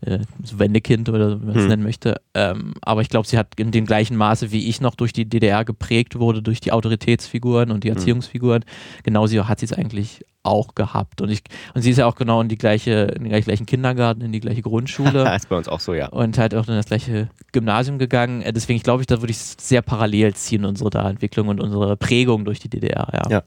äh, 0.00 0.18
so 0.42 0.58
Wendekind 0.58 1.08
oder 1.08 1.40
wie 1.40 1.46
man 1.46 1.56
es 1.56 1.62
hm. 1.62 1.68
nennen 1.68 1.82
möchte. 1.82 2.20
Ähm, 2.34 2.74
aber 2.82 3.00
ich 3.00 3.08
glaube, 3.08 3.26
sie 3.26 3.38
hat 3.38 3.48
in 3.56 3.70
dem 3.70 3.86
gleichen 3.86 4.16
Maße, 4.16 4.52
wie 4.52 4.68
ich 4.68 4.80
noch 4.80 4.94
durch 4.94 5.12
die 5.12 5.28
DDR 5.28 5.64
geprägt 5.64 6.18
wurde, 6.18 6.42
durch 6.42 6.60
die 6.60 6.72
Autoritätsfiguren 6.72 7.70
und 7.70 7.84
die 7.84 7.90
hm. 7.90 7.96
Erziehungsfiguren, 7.96 8.64
genauso 9.02 9.48
hat 9.48 9.60
sie 9.60 9.66
es 9.66 9.72
eigentlich 9.72 10.24
auch 10.46 10.74
gehabt. 10.74 11.20
Und, 11.20 11.30
ich, 11.30 11.42
und 11.74 11.82
sie 11.82 11.90
ist 11.90 11.98
ja 11.98 12.06
auch 12.06 12.14
genau 12.14 12.40
in 12.40 12.48
die 12.48 12.56
gleiche, 12.56 13.12
in 13.16 13.24
den 13.24 13.42
gleichen 13.42 13.66
Kindergarten, 13.66 14.22
in 14.22 14.32
die 14.32 14.40
gleiche 14.40 14.62
Grundschule. 14.62 15.34
ist 15.36 15.48
bei 15.48 15.56
uns 15.56 15.68
auch 15.68 15.80
so, 15.80 15.92
ja. 15.92 16.08
Und 16.08 16.38
halt 16.38 16.54
auch 16.54 16.68
in 16.68 16.74
das 16.74 16.86
gleiche 16.86 17.28
Gymnasium 17.52 17.98
gegangen. 17.98 18.42
Äh, 18.42 18.52
deswegen 18.52 18.80
glaube 18.80 19.02
ich, 19.02 19.06
da 19.06 19.20
würde 19.20 19.32
ich 19.32 19.38
sehr 19.38 19.82
parallel 19.82 20.34
ziehen, 20.34 20.64
unsere 20.64 20.90
da 20.90 21.10
Entwicklung 21.10 21.48
und 21.48 21.60
unsere 21.60 21.96
Prägung 21.96 22.44
durch 22.44 22.60
die 22.60 22.70
DDR, 22.70 23.08
ja. 23.12 23.30
Ja. 23.30 23.42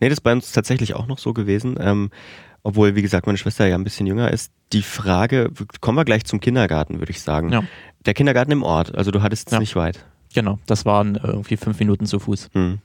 Nee, 0.00 0.08
das 0.08 0.18
ist 0.18 0.22
bei 0.22 0.32
uns 0.32 0.52
tatsächlich 0.52 0.94
auch 0.94 1.06
noch 1.06 1.18
so 1.18 1.32
gewesen. 1.32 1.76
Ähm, 1.78 2.10
obwohl, 2.62 2.94
wie 2.94 3.02
gesagt, 3.02 3.26
meine 3.26 3.38
Schwester 3.38 3.66
ja 3.66 3.74
ein 3.74 3.84
bisschen 3.84 4.06
jünger 4.06 4.30
ist. 4.30 4.52
Die 4.72 4.82
Frage, 4.82 5.50
kommen 5.80 5.98
wir 5.98 6.04
gleich 6.04 6.24
zum 6.24 6.40
Kindergarten, 6.40 7.00
würde 7.00 7.10
ich 7.10 7.20
sagen. 7.20 7.52
Ja. 7.52 7.64
Der 8.06 8.14
Kindergarten 8.14 8.52
im 8.52 8.62
Ort, 8.62 8.94
also 8.94 9.10
du 9.10 9.22
hattest 9.22 9.48
es 9.48 9.52
ja. 9.52 9.58
nicht 9.58 9.76
weit. 9.76 10.04
Genau, 10.34 10.58
das 10.66 10.84
waren 10.84 11.16
irgendwie 11.16 11.56
fünf 11.56 11.78
Minuten 11.78 12.06
zu 12.06 12.18
Fuß. 12.18 12.50
Hm. 12.52 12.78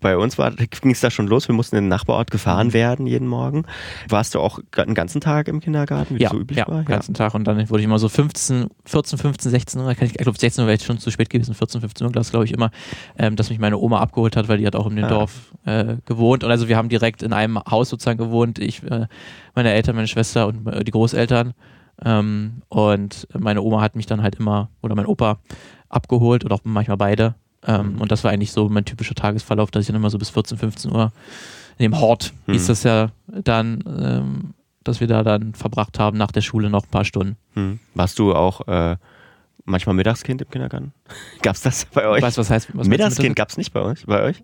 Bei 0.00 0.16
uns 0.16 0.36
ging 0.36 0.90
es 0.90 1.00
da 1.00 1.10
schon 1.10 1.26
los. 1.26 1.46
Wir 1.48 1.54
mussten 1.54 1.76
in 1.76 1.84
den 1.84 1.88
Nachbarort 1.88 2.30
gefahren 2.30 2.68
mhm. 2.68 2.72
werden 2.72 3.06
jeden 3.06 3.28
Morgen. 3.28 3.64
Warst 4.08 4.34
du 4.34 4.40
auch 4.40 4.60
den 4.76 4.94
ganzen 4.94 5.20
Tag 5.20 5.48
im 5.48 5.60
Kindergarten, 5.60 6.16
wie 6.18 6.22
ja, 6.22 6.30
so 6.30 6.38
üblich 6.38 6.58
ja, 6.58 6.66
war? 6.66 6.76
Ja, 6.76 6.82
den 6.82 6.88
ganzen 6.88 7.14
Tag. 7.14 7.34
Und 7.34 7.44
dann 7.44 7.68
wurde 7.68 7.80
ich 7.80 7.84
immer 7.84 7.98
so 7.98 8.08
15, 8.08 8.68
14, 8.86 9.18
15, 9.18 9.50
16 9.50 9.80
Uhr, 9.80 9.90
ich 9.90 10.14
glaube 10.14 10.38
16 10.38 10.62
Uhr 10.62 10.66
wäre 10.66 10.76
ich 10.76 10.84
schon 10.84 10.98
zu 10.98 11.10
spät 11.10 11.28
gewesen, 11.28 11.54
14, 11.54 11.80
15 11.82 12.06
Uhr, 12.06 12.12
das 12.12 12.30
glaube 12.30 12.46
ich 12.46 12.52
immer, 12.52 12.70
ähm, 13.18 13.36
dass 13.36 13.50
mich 13.50 13.58
meine 13.58 13.76
Oma 13.76 14.00
abgeholt 14.00 14.36
hat, 14.36 14.48
weil 14.48 14.58
die 14.58 14.66
hat 14.66 14.74
auch 14.74 14.88
in 14.88 14.96
dem 14.96 15.04
ah. 15.04 15.08
Dorf 15.08 15.52
äh, 15.66 15.96
gewohnt. 16.06 16.44
Und 16.44 16.50
also 16.50 16.68
wir 16.68 16.76
haben 16.76 16.88
direkt 16.88 17.22
in 17.22 17.32
einem 17.32 17.58
Haus 17.58 17.90
sozusagen 17.90 18.18
gewohnt. 18.18 18.58
Ich, 18.58 18.82
äh, 18.84 19.06
meine 19.54 19.72
Eltern, 19.72 19.96
meine 19.96 20.08
Schwester 20.08 20.46
und 20.46 20.66
äh, 20.66 20.82
die 20.82 20.92
Großeltern. 20.92 21.52
Ähm, 22.02 22.62
und 22.68 23.28
meine 23.38 23.60
Oma 23.60 23.82
hat 23.82 23.94
mich 23.94 24.06
dann 24.06 24.22
halt 24.22 24.36
immer, 24.36 24.70
oder 24.80 24.94
mein 24.94 25.06
Opa, 25.06 25.38
abgeholt 25.90 26.44
oder 26.44 26.54
auch 26.54 26.60
manchmal 26.64 26.96
beide. 26.96 27.34
Ähm, 27.66 27.94
mhm. 27.94 28.00
Und 28.00 28.10
das 28.10 28.24
war 28.24 28.30
eigentlich 28.30 28.52
so 28.52 28.68
mein 28.68 28.86
typischer 28.86 29.14
Tagesverlauf, 29.14 29.70
dass 29.70 29.82
ich 29.82 29.86
dann 29.88 29.96
immer 29.96 30.10
so 30.10 30.18
bis 30.18 30.30
14, 30.30 30.56
15 30.56 30.90
Uhr 30.90 31.12
in 31.76 31.84
dem 31.84 32.00
Hort 32.00 32.32
mhm. 32.46 32.52
hieß 32.52 32.66
das 32.68 32.82
ja 32.84 33.10
dann, 33.26 33.84
ähm, 33.86 34.54
dass 34.84 35.00
wir 35.00 35.06
da 35.06 35.22
dann 35.22 35.54
verbracht 35.54 35.98
haben 35.98 36.16
nach 36.16 36.32
der 36.32 36.40
Schule 36.40 36.70
noch 36.70 36.84
ein 36.84 36.90
paar 36.90 37.04
Stunden. 37.04 37.36
Mhm. 37.54 37.80
Warst 37.94 38.18
du 38.18 38.34
auch 38.34 38.66
äh, 38.66 38.96
manchmal 39.70 39.94
Mittagskind 39.94 40.42
im 40.42 40.50
Kindergarten? 40.50 40.92
Gab 41.42 41.56
es 41.56 41.62
das 41.62 41.84
bei 41.86 42.06
euch? 42.06 42.22
Weißt 42.22 42.38
was 42.38 42.50
heißt 42.50 42.68
was 42.74 42.86
Mittagskind 42.86 43.34
gab 43.34 43.48
es 43.48 43.56
nicht 43.56 43.72
bei 43.72 43.80
euch? 43.80 44.04
Bei 44.06 44.22
euch? 44.22 44.42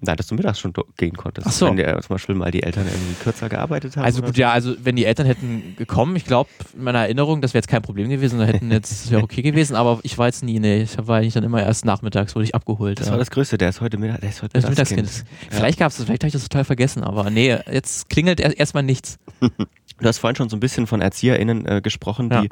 Nein, 0.00 0.16
dass 0.16 0.26
du 0.26 0.34
mittags 0.34 0.58
schon 0.58 0.72
gehen 0.96 1.16
konntest. 1.16 1.46
Ach 1.46 1.52
so. 1.52 1.66
Wenn 1.68 1.76
der, 1.76 2.00
zum 2.00 2.14
Beispiel 2.14 2.34
mal 2.34 2.50
die 2.50 2.62
Eltern 2.62 2.86
irgendwie 2.86 3.14
kürzer 3.22 3.48
gearbeitet 3.48 3.96
haben. 3.96 4.04
Also 4.04 4.22
gut, 4.22 4.34
so. 4.34 4.40
ja, 4.40 4.50
also 4.52 4.74
wenn 4.82 4.96
die 4.96 5.04
Eltern 5.04 5.26
hätten 5.26 5.74
gekommen, 5.76 6.16
ich 6.16 6.24
glaube, 6.24 6.50
in 6.74 6.84
meiner 6.84 7.00
Erinnerung, 7.00 7.40
das 7.40 7.54
wäre 7.54 7.58
jetzt 7.58 7.68
kein 7.68 7.82
Problem 7.82 8.08
gewesen, 8.08 8.38
da 8.38 8.44
hätten 8.44 8.70
jetzt, 8.70 8.90
das 8.90 9.10
wäre 9.10 9.22
okay 9.22 9.42
gewesen, 9.42 9.76
aber 9.76 10.00
ich 10.02 10.18
war 10.18 10.26
jetzt 10.26 10.42
nie, 10.42 10.58
nee, 10.58 10.82
ich 10.82 10.96
war 10.98 11.18
eigentlich 11.18 11.34
dann 11.34 11.44
immer 11.44 11.62
erst 11.62 11.84
nachmittags, 11.84 12.34
wurde 12.34 12.44
ich 12.44 12.54
abgeholt. 12.54 12.98
Das 12.98 13.06
ja. 13.06 13.12
war 13.12 13.18
das 13.18 13.30
Größte, 13.30 13.58
der 13.58 13.68
ist 13.68 13.80
heute, 13.80 13.98
Mittag, 13.98 14.20
der 14.20 14.30
ist 14.30 14.42
heute 14.42 14.54
das 14.54 14.68
Mittagskind. 14.68 15.02
Mittagskind. 15.02 15.28
Ja. 15.50 15.56
Vielleicht 15.56 15.78
gab 15.78 15.90
es 15.90 15.96
das, 15.96 16.06
vielleicht 16.06 16.22
habe 16.22 16.28
ich 16.28 16.34
das 16.34 16.42
total 16.42 16.64
vergessen, 16.64 17.04
aber 17.04 17.30
nee, 17.30 17.56
jetzt 17.70 18.08
klingelt 18.08 18.40
erstmal 18.40 18.82
nichts. 18.82 19.18
Du 19.98 20.06
hast 20.06 20.18
vorhin 20.18 20.36
schon 20.36 20.48
so 20.48 20.56
ein 20.56 20.60
bisschen 20.60 20.86
von 20.86 21.00
ErzieherInnen 21.00 21.66
äh, 21.66 21.80
gesprochen, 21.80 22.28
die 22.28 22.50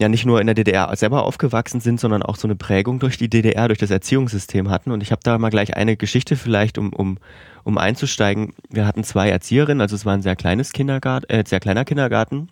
ja 0.00 0.08
nicht 0.08 0.24
nur 0.24 0.40
in 0.40 0.46
der 0.46 0.54
DDR 0.54 0.94
selber 0.96 1.24
aufgewachsen 1.24 1.80
sind, 1.80 2.00
sondern 2.00 2.22
auch 2.22 2.36
so 2.36 2.48
eine 2.48 2.56
Prägung 2.56 2.98
durch 2.98 3.18
die 3.18 3.28
DDR, 3.28 3.68
durch 3.68 3.78
das 3.78 3.90
Erziehungssystem 3.90 4.70
hatten. 4.70 4.92
Und 4.92 5.02
ich 5.02 5.12
habe 5.12 5.20
da 5.22 5.36
mal 5.38 5.50
gleich 5.50 5.76
eine 5.76 5.96
Geschichte 5.96 6.36
vielleicht, 6.36 6.78
um, 6.78 6.92
um, 6.92 7.18
um 7.64 7.76
einzusteigen. 7.76 8.54
Wir 8.70 8.86
hatten 8.86 9.04
zwei 9.04 9.28
Erzieherinnen, 9.28 9.82
also 9.82 9.94
es 9.94 10.06
war 10.06 10.14
ein 10.14 10.22
sehr 10.22 10.36
kleines 10.36 10.72
Kindergarten, 10.72 11.28
äh, 11.28 11.44
sehr 11.46 11.60
kleiner 11.60 11.84
Kindergarten, 11.84 12.48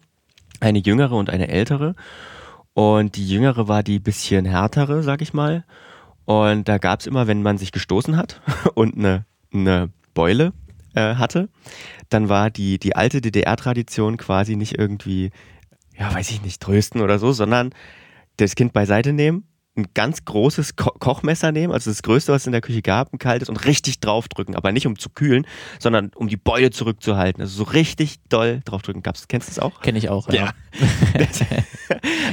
eine 0.61 0.79
jüngere 0.79 1.13
und 1.13 1.31
eine 1.31 1.49
ältere. 1.49 1.95
Und 2.75 3.17
die 3.17 3.27
jüngere 3.27 3.67
war 3.67 3.83
die 3.83 3.99
bisschen 3.99 4.45
härtere, 4.45 5.03
sag 5.03 5.23
ich 5.23 5.33
mal. 5.33 5.65
Und 6.27 6.69
da 6.69 6.77
gab 6.77 7.01
es 7.01 7.07
immer, 7.07 7.27
wenn 7.27 7.43
man 7.43 7.57
sich 7.57 7.73
gestoßen 7.73 8.19
hat 8.19 8.43
und 8.75 8.99
eine, 8.99 9.25
eine 9.55 9.89
Beule 10.13 10.53
äh, 10.95 11.15
hatte, 11.15 11.49
dann 12.11 12.29
war 12.29 12.51
die, 12.51 12.79
die 12.79 12.95
alte 12.95 13.23
DDR-Tradition 13.23 14.19
quasi 14.19 14.55
nicht 14.55 14.79
irgendwie 14.79 15.31
ja, 15.99 16.15
weiß 16.15 16.31
ich 16.31 16.43
nicht, 16.43 16.61
trösten 16.61 17.01
oder 17.01 17.19
so, 17.19 17.33
sondern 17.33 17.71
das 18.37 18.55
Kind 18.55 18.73
beiseite 18.73 19.13
nehmen, 19.13 19.45
ein 19.79 19.87
ganz 19.95 20.25
großes 20.25 20.77
Ko 20.77 20.91
Kochmesser 20.99 21.53
nehmen, 21.53 21.73
also 21.73 21.91
das 21.91 22.03
größte, 22.03 22.33
was 22.33 22.43
es 22.43 22.47
in 22.47 22.53
der 22.53 22.61
Küche 22.61 22.83
gab, 22.83 23.13
ein 23.13 23.19
kaltes 23.19 23.49
und 23.49 23.65
richtig 23.65 24.01
draufdrücken, 24.01 24.57
aber 24.57 24.73
nicht 24.73 24.87
um 24.87 24.99
zu 24.99 25.09
kühlen, 25.09 25.47
sondern 25.79 26.11
um 26.15 26.29
die 26.29 26.37
Beule 26.37 26.71
zurückzuhalten. 26.71 27.41
Also 27.41 27.65
so 27.65 27.71
richtig 27.71 28.17
doll 28.29 28.61
draufdrücken. 28.65 29.03
Gab's, 29.03 29.29
kennst 29.29 29.49
du 29.49 29.55
das 29.55 29.59
auch? 29.61 29.81
Kenne 29.81 29.99
ich 29.99 30.09
auch, 30.09 30.29
ja. 30.29 30.35
ja. 30.35 30.53
das, 31.19 31.45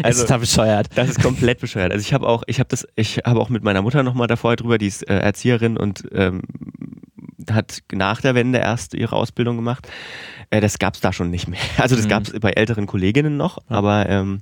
also, 0.03 0.23
ist 0.23 0.29
da 0.29 0.37
bescheuert. 0.37 0.87
Das 0.95 1.09
ist 1.09 1.21
komplett 1.21 1.59
bescheuert. 1.59 1.91
Also 1.91 2.01
ich 2.01 2.13
habe 2.13 2.27
auch, 2.27 2.43
ich 2.47 2.59
habe 2.59 2.67
das, 2.69 2.87
ich 2.95 3.17
habe 3.17 3.39
auch 3.39 3.49
mit 3.49 3.63
meiner 3.63 3.81
Mutter 3.83 4.01
nochmal 4.03 4.27
davor 4.27 4.55
drüber, 4.55 4.77
die 4.77 4.87
ist 4.87 5.07
äh, 5.07 5.19
Erzieherin 5.19 5.77
und 5.77 6.03
ähm, 6.11 6.41
hat 7.51 7.79
nach 7.91 8.21
der 8.21 8.35
Wende 8.35 8.59
erst 8.59 8.93
ihre 8.93 9.15
Ausbildung 9.15 9.55
gemacht. 9.55 9.87
Äh, 10.49 10.61
das 10.61 10.79
gab 10.79 10.95
es 10.95 11.01
da 11.01 11.13
schon 11.13 11.29
nicht 11.29 11.47
mehr. 11.47 11.59
Also 11.77 11.95
das 11.95 12.05
mhm. 12.05 12.09
gab 12.09 12.23
es 12.23 12.39
bei 12.39 12.51
älteren 12.51 12.87
Kolleginnen 12.87 13.37
noch, 13.37 13.59
aber 13.67 14.09
ähm, 14.09 14.41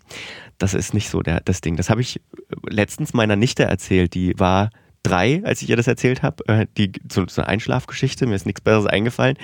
das 0.57 0.74
ist 0.74 0.93
nicht 0.93 1.10
so 1.10 1.22
der, 1.22 1.41
das 1.41 1.62
Ding. 1.62 1.75
Das 1.75 1.89
habe 1.89 2.01
ich 2.01 2.22
letztens 2.69 3.13
meiner 3.13 3.36
Nichte 3.36 3.63
erzählt. 3.63 4.13
Die 4.13 4.38
war 4.39 4.69
drei, 5.03 5.41
als 5.43 5.62
ich 5.62 5.69
ihr 5.69 5.75
das 5.75 5.88
erzählt 5.88 6.24
habe. 6.24 6.48
Äh, 6.48 6.67
die 6.77 6.91
so, 7.12 7.25
so 7.27 7.41
eine 7.41 7.50
Einschlafgeschichte. 7.50 8.25
Mir 8.25 8.36
ist 8.36 8.45
nichts 8.45 8.62
Besseres 8.62 8.88
eingefallen. 8.88 9.38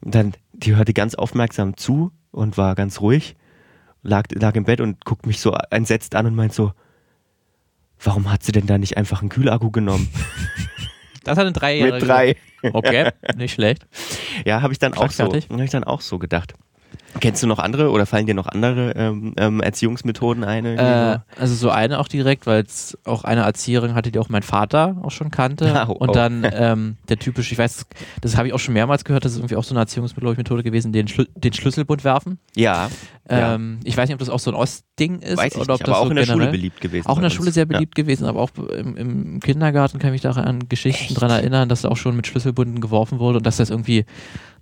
Und 0.00 0.14
dann, 0.14 0.32
die 0.52 0.74
hörte 0.74 0.94
ganz 0.94 1.14
aufmerksam 1.14 1.76
zu 1.76 2.12
und 2.30 2.56
war 2.56 2.74
ganz 2.74 3.00
ruhig, 3.00 3.36
lag, 4.02 4.24
lag 4.32 4.54
im 4.54 4.64
Bett 4.64 4.80
und 4.80 5.04
guckt 5.04 5.26
mich 5.26 5.40
so 5.40 5.56
entsetzt 5.70 6.14
an 6.14 6.26
und 6.26 6.34
meint 6.34 6.52
so, 6.52 6.72
warum 8.02 8.30
hat 8.30 8.42
sie 8.42 8.52
denn 8.52 8.66
da 8.66 8.78
nicht 8.78 8.96
einfach 8.96 9.20
einen 9.20 9.30
Kühlakku 9.30 9.70
genommen? 9.70 10.08
Das 11.24 11.38
hat 11.38 11.44
eine 11.44 11.52
Dreijährige. 11.52 11.94
Mit 11.94 12.08
drei. 12.08 12.36
Okay, 12.72 13.10
nicht 13.36 13.54
schlecht. 13.54 13.86
Ja, 14.44 14.62
habe 14.62 14.72
ich 14.72 14.78
dann 14.78 14.94
auch 14.94 15.10
so. 15.10 15.24
Habe 15.24 15.64
ich 15.64 15.70
dann 15.70 15.84
auch 15.84 16.00
so 16.00 16.18
gedacht. 16.18 16.54
Kennst 17.20 17.42
du 17.42 17.46
noch 17.46 17.58
andere 17.58 17.90
oder 17.90 18.06
fallen 18.06 18.26
dir 18.26 18.34
noch 18.34 18.46
andere 18.46 18.92
ähm, 18.92 19.34
ähm, 19.36 19.60
Erziehungsmethoden 19.60 20.44
ein? 20.44 20.64
Äh, 20.64 21.18
also 21.38 21.54
so 21.54 21.70
eine 21.70 22.00
auch 22.00 22.08
direkt, 22.08 22.46
weil 22.46 22.62
es 22.62 22.98
auch 23.04 23.24
eine 23.24 23.42
Erzieherin 23.42 23.94
hatte, 23.94 24.10
die 24.10 24.18
auch 24.18 24.28
mein 24.28 24.42
Vater 24.42 24.96
auch 25.02 25.10
schon 25.10 25.30
kannte. 25.30 25.72
Oh, 25.86 25.92
und 25.92 26.10
oh. 26.10 26.12
dann 26.12 26.46
ähm, 26.50 26.96
der 27.08 27.18
typische, 27.18 27.52
ich 27.52 27.58
weiß, 27.58 27.86
das 28.22 28.36
habe 28.38 28.48
ich 28.48 28.54
auch 28.54 28.58
schon 28.58 28.72
mehrmals 28.72 29.04
gehört, 29.04 29.24
das 29.24 29.32
ist 29.32 29.38
irgendwie 29.38 29.56
auch 29.56 29.64
so 29.64 29.74
eine 29.74 29.80
Erziehungsmethode 29.80 30.62
gewesen, 30.62 30.92
den, 30.92 31.08
Schlu 31.08 31.24
den 31.34 31.52
Schlüsselbund 31.52 32.04
werfen. 32.04 32.38
Ja. 32.54 32.88
Ähm, 33.28 33.80
ich 33.84 33.96
weiß 33.96 34.08
nicht, 34.08 34.14
ob 34.14 34.20
das 34.20 34.28
auch 34.28 34.38
so 34.38 34.50
ein 34.50 34.54
Ostding 34.54 35.20
ist. 35.20 35.36
Weiß 35.36 35.54
ich 35.54 35.60
oder 35.60 35.74
ob 35.74 35.80
nicht, 35.80 35.88
das 35.88 35.88
aber 35.88 35.98
auch 35.98 36.04
so 36.04 36.10
in 36.10 36.16
der 36.16 36.26
Schule 36.26 36.50
beliebt 36.50 36.80
gewesen. 36.80 37.06
Auch 37.06 37.16
in 37.16 37.22
der 37.22 37.30
Schule 37.30 37.50
sehr 37.52 37.64
beliebt 37.64 37.96
ja. 37.96 38.04
gewesen, 38.04 38.26
aber 38.26 38.40
auch 38.40 38.50
im, 38.56 38.96
im, 38.96 39.40
Kindergarten 39.40 39.98
kann 39.98 40.08
ich 40.08 40.12
mich 40.12 40.20
daran 40.22 40.44
an 40.44 40.68
Geschichten 40.68 41.14
dran 41.14 41.30
erinnern, 41.30 41.68
dass 41.68 41.84
auch 41.84 41.96
schon 41.96 42.16
mit 42.16 42.26
Schlüsselbunden 42.26 42.80
geworfen 42.80 43.18
wurde 43.18 43.38
und 43.38 43.46
dass 43.46 43.56
das 43.56 43.70
irgendwie 43.70 44.04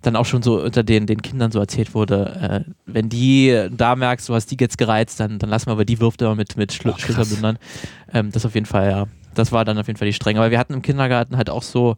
dann 0.03 0.15
auch 0.15 0.25
schon 0.25 0.43
so 0.43 0.61
unter 0.61 0.83
den, 0.83 1.07
den 1.07 1.21
Kindern 1.21 1.51
so 1.51 1.59
erzählt 1.59 1.95
wurde, 1.95 2.65
äh, 2.67 2.71
wenn 2.85 3.09
die 3.09 3.67
da 3.71 3.95
merkst, 3.95 4.29
du 4.29 4.35
hast 4.35 4.51
die 4.51 4.57
jetzt 4.59 4.77
gereizt, 4.77 5.19
dann, 5.19 5.39
dann 5.39 5.49
lass 5.49 5.65
mal, 5.65 5.71
aber 5.71 5.85
die 5.85 5.99
wirft 5.99 6.21
immer 6.21 6.35
mit, 6.35 6.57
mit 6.57 6.73
Schlü 6.73 6.91
oh. 6.91 7.53
Ähm, 8.13 8.31
das 8.31 8.45
auf 8.45 8.53
jeden 8.53 8.65
Fall, 8.65 8.89
ja. 8.89 9.07
Das 9.33 9.51
war 9.51 9.65
dann 9.65 9.77
auf 9.77 9.87
jeden 9.87 9.97
Fall 9.97 10.07
die 10.07 10.13
Strenge. 10.13 10.39
Aber 10.39 10.51
wir 10.51 10.59
hatten 10.59 10.73
im 10.73 10.81
Kindergarten 10.81 11.37
halt 11.37 11.49
auch 11.49 11.63
so 11.63 11.95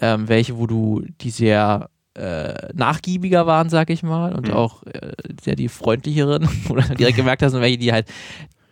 ähm, 0.00 0.28
welche, 0.28 0.56
wo 0.56 0.66
du 0.66 1.02
die 1.20 1.30
sehr 1.30 1.90
äh, 2.14 2.68
nachgiebiger 2.74 3.46
waren, 3.46 3.68
sag 3.70 3.90
ich 3.90 4.02
mal, 4.02 4.34
und 4.34 4.48
mhm. 4.48 4.54
auch 4.54 4.82
äh, 4.84 5.12
sehr 5.42 5.56
die 5.56 5.68
freundlicheren, 5.68 6.48
oder 6.68 6.82
direkt 6.82 7.16
gemerkt 7.16 7.42
hast, 7.42 7.54
und 7.54 7.60
welche, 7.60 7.78
die 7.78 7.92
halt, 7.92 8.06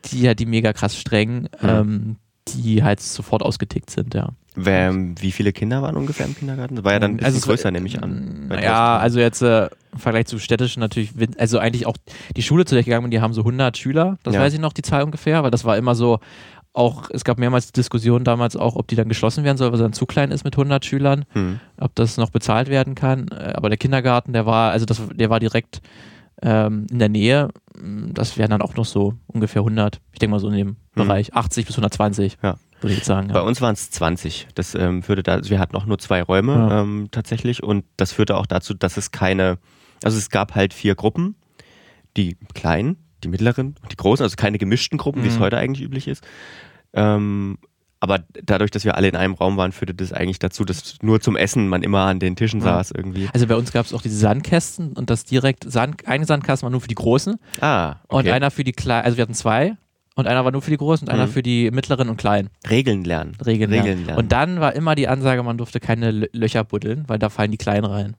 die 0.06 0.26
halt 0.26 0.40
die 0.40 0.46
mega 0.46 0.72
krass 0.72 0.96
streng, 0.96 1.48
mhm. 1.60 1.68
ähm, 1.68 2.16
die 2.48 2.82
halt 2.82 3.00
sofort 3.00 3.42
ausgetickt 3.42 3.90
sind, 3.90 4.14
ja. 4.14 4.30
Wer, 4.60 4.92
wie 5.20 5.30
viele 5.30 5.52
Kinder 5.52 5.82
waren 5.82 5.96
ungefähr 5.96 6.26
im 6.26 6.34
Kindergarten? 6.34 6.74
Das 6.74 6.84
war 6.84 6.92
ja 6.92 6.98
dann 6.98 7.12
ein 7.12 7.16
bisschen 7.18 7.34
also 7.34 7.46
größer, 7.46 7.70
nehme 7.70 7.86
ich 7.86 8.02
an. 8.02 8.50
Ja, 8.60 8.98
also 8.98 9.20
jetzt 9.20 9.40
äh, 9.40 9.68
im 9.92 9.98
Vergleich 9.98 10.26
zu 10.26 10.40
städtischen 10.40 10.80
natürlich, 10.80 11.12
also 11.38 11.60
eigentlich 11.60 11.86
auch 11.86 11.96
die 12.36 12.42
Schule, 12.42 12.64
zu 12.64 12.74
der 12.74 12.80
ich 12.80 12.86
gegangen 12.86 13.04
bin, 13.04 13.10
die 13.12 13.20
haben 13.20 13.34
so 13.34 13.42
100 13.42 13.78
Schüler, 13.78 14.18
das 14.24 14.34
ja. 14.34 14.40
weiß 14.40 14.52
ich 14.54 14.58
noch, 14.58 14.72
die 14.72 14.82
Zahl 14.82 15.04
ungefähr, 15.04 15.44
weil 15.44 15.52
das 15.52 15.64
war 15.64 15.76
immer 15.76 15.94
so, 15.94 16.18
auch, 16.72 17.08
es 17.10 17.24
gab 17.24 17.38
mehrmals 17.38 17.72
Diskussionen 17.72 18.24
damals 18.24 18.56
auch, 18.56 18.76
ob 18.76 18.88
die 18.88 18.96
dann 18.96 19.08
geschlossen 19.08 19.44
werden 19.44 19.56
soll, 19.56 19.68
weil 19.68 19.78
es 19.78 19.82
dann 19.82 19.92
zu 19.92 20.06
klein 20.06 20.30
ist 20.30 20.44
mit 20.44 20.54
100 20.54 20.84
Schülern, 20.84 21.24
hm. 21.30 21.60
ob 21.80 21.94
das 21.94 22.16
noch 22.16 22.30
bezahlt 22.30 22.68
werden 22.68 22.94
kann. 22.94 23.28
Äh, 23.28 23.52
aber 23.54 23.68
der 23.68 23.78
Kindergarten, 23.78 24.32
der 24.32 24.46
war, 24.46 24.72
also 24.72 24.86
das, 24.86 25.02
der 25.14 25.30
war 25.30 25.40
direkt 25.40 25.80
ähm, 26.42 26.86
in 26.90 26.98
der 26.98 27.08
Nähe. 27.08 27.48
Das 28.12 28.38
wären 28.38 28.50
dann 28.50 28.62
auch 28.62 28.74
noch 28.76 28.84
so 28.84 29.14
ungefähr 29.26 29.62
100. 29.62 30.00
Ich 30.12 30.18
denke 30.18 30.32
mal 30.32 30.40
so 30.40 30.48
in 30.48 30.56
dem 30.56 30.68
hm. 30.68 30.76
Bereich 30.94 31.34
80 31.34 31.66
bis 31.66 31.76
120. 31.76 32.38
Ja 32.42 32.56
würde 32.80 32.92
ich 32.92 32.98
jetzt 32.98 33.06
sagen. 33.06 33.28
Ja. 33.28 33.34
Bei 33.34 33.40
uns 33.42 33.60
waren 33.60 33.74
es 33.74 33.90
20. 33.90 34.48
Das 34.54 34.74
ähm, 34.74 35.02
führte 35.02 35.22
da, 35.22 35.34
also 35.34 35.50
wir 35.50 35.58
hatten 35.58 35.76
auch 35.76 35.86
nur 35.86 35.98
zwei 35.98 36.22
Räume 36.22 36.52
ja. 36.52 36.82
ähm, 36.82 37.08
tatsächlich 37.10 37.62
und 37.62 37.84
das 37.96 38.12
führte 38.12 38.36
auch 38.36 38.46
dazu, 38.46 38.74
dass 38.74 38.96
es 38.96 39.10
keine, 39.10 39.58
also 40.02 40.16
es 40.16 40.30
gab 40.30 40.54
halt 40.54 40.74
vier 40.74 40.94
Gruppen, 40.94 41.34
die 42.16 42.36
kleinen, 42.54 42.96
die 43.24 43.28
mittleren 43.28 43.74
und 43.82 43.92
die 43.92 43.96
großen, 43.96 44.22
also 44.22 44.36
keine 44.36 44.58
gemischten 44.58 44.98
Gruppen, 44.98 45.20
mhm. 45.20 45.24
wie 45.24 45.28
es 45.28 45.36
mhm. 45.36 45.40
heute 45.40 45.58
eigentlich 45.58 45.84
üblich 45.84 46.08
ist. 46.08 46.24
Ähm, 46.92 47.58
aber 48.00 48.20
dadurch, 48.44 48.70
dass 48.70 48.84
wir 48.84 48.96
alle 48.96 49.08
in 49.08 49.16
einem 49.16 49.34
Raum 49.34 49.56
waren, 49.56 49.72
führte 49.72 49.92
das 49.92 50.12
eigentlich 50.12 50.38
dazu, 50.38 50.64
dass 50.64 50.98
nur 51.02 51.20
zum 51.20 51.36
Essen 51.36 51.68
man 51.68 51.82
immer 51.82 52.02
an 52.02 52.20
den 52.20 52.36
Tischen 52.36 52.60
saß 52.60 52.92
irgendwie. 52.92 53.28
Also 53.32 53.48
bei 53.48 53.56
uns 53.56 53.72
gab 53.72 53.86
es 53.86 53.92
auch 53.92 54.02
diese 54.02 54.16
Sandkästen 54.16 54.92
und 54.92 55.10
das 55.10 55.24
direkt, 55.24 55.70
Sand, 55.70 56.06
eine 56.06 56.24
Sandkasten 56.24 56.66
war 56.66 56.70
nur 56.70 56.80
für 56.80 56.88
die 56.88 56.94
Großen. 56.94 57.38
Ah, 57.60 57.96
okay. 58.06 58.28
Und 58.28 58.28
einer 58.28 58.50
für 58.52 58.62
die 58.62 58.72
Kleinen, 58.72 59.04
also 59.04 59.16
wir 59.16 59.22
hatten 59.22 59.34
zwei 59.34 59.76
und 60.18 60.26
einer 60.26 60.44
war 60.44 60.50
nur 60.50 60.62
für 60.62 60.72
die 60.72 60.76
Großen 60.76 61.06
und 61.06 61.14
mhm. 61.14 61.20
einer 61.20 61.30
für 61.30 61.44
die 61.44 61.70
Mittleren 61.70 62.08
und 62.08 62.16
Kleinen. 62.16 62.50
Regeln 62.68 63.04
lernen. 63.04 63.36
Regeln, 63.46 63.72
Regeln 63.72 64.04
lernen. 64.04 64.18
Und 64.18 64.32
dann 64.32 64.58
war 64.58 64.74
immer 64.74 64.96
die 64.96 65.06
Ansage, 65.06 65.44
man 65.44 65.56
durfte 65.56 65.78
keine 65.78 66.10
Löcher 66.10 66.64
buddeln, 66.64 67.04
weil 67.06 67.20
da 67.20 67.28
fallen 67.28 67.52
die 67.52 67.56
Kleinen 67.56 67.84
rein. 67.84 68.16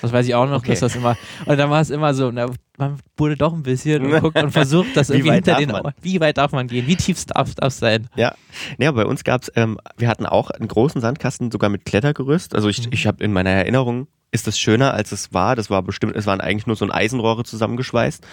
Das 0.00 0.12
weiß 0.12 0.28
ich 0.28 0.34
auch 0.36 0.46
noch, 0.46 0.58
okay. 0.58 0.68
dass 0.68 0.80
das 0.80 0.94
immer. 0.94 1.16
Und 1.46 1.58
dann 1.58 1.70
war 1.70 1.80
es 1.80 1.90
immer 1.90 2.14
so, 2.14 2.30
na, 2.30 2.46
man 2.78 2.98
buddelt 3.16 3.40
doch 3.40 3.52
ein 3.52 3.64
bisschen 3.64 4.04
und 4.04 4.20
guckt 4.20 4.40
und 4.40 4.52
versucht 4.52 4.96
das 4.96 5.10
irgendwie 5.10 5.32
hinter 5.32 5.56
den 5.56 5.72
man? 5.72 5.92
Wie 6.00 6.20
weit 6.20 6.38
darf 6.38 6.52
man 6.52 6.68
gehen? 6.68 6.86
Wie 6.86 6.94
tief 6.94 7.24
darf 7.24 7.52
das 7.56 7.78
sein? 7.78 8.08
Ja. 8.14 8.34
Ja, 8.78 8.92
bei 8.92 9.04
uns 9.04 9.24
gab 9.24 9.42
es, 9.42 9.52
ähm, 9.56 9.80
wir 9.96 10.06
hatten 10.06 10.26
auch 10.26 10.50
einen 10.50 10.68
großen 10.68 11.00
Sandkasten, 11.00 11.50
sogar 11.50 11.68
mit 11.68 11.84
Klettergerüst. 11.84 12.54
Also 12.54 12.68
ich, 12.68 12.86
mhm. 12.86 12.92
ich 12.92 13.08
habe 13.08 13.24
in 13.24 13.32
meiner 13.32 13.50
Erinnerung 13.50 14.06
ist 14.34 14.48
das 14.48 14.58
schöner, 14.58 14.92
als 14.94 15.12
es 15.12 15.32
war. 15.32 15.54
Das 15.54 15.70
war 15.70 15.80
bestimmt, 15.82 16.16
es 16.16 16.26
waren 16.26 16.40
eigentlich 16.40 16.66
nur 16.66 16.74
so 16.74 16.84
ein 16.84 16.90
Eisenrohre 16.90 17.44
zusammengeschweißt. 17.44 18.26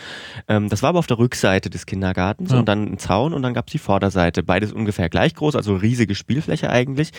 Ähm, 0.47 0.67
das 0.67 0.81
war 0.81 0.89
aber 0.89 0.99
auf 0.99 1.05
der 1.05 1.19
Rückseite 1.19 1.69
des 1.69 1.85
Kindergartens 1.85 2.51
ja. 2.51 2.57
und 2.57 2.67
dann 2.67 2.91
ein 2.91 2.97
Zaun 2.97 3.33
und 3.33 3.43
dann 3.43 3.53
gab 3.53 3.67
es 3.67 3.71
die 3.71 3.77
Vorderseite. 3.77 4.41
Beides 4.41 4.73
ungefähr 4.73 5.09
gleich 5.09 5.35
groß, 5.35 5.55
also 5.55 5.75
riesige 5.75 6.15
Spielfläche 6.15 6.71
eigentlich. 6.71 7.11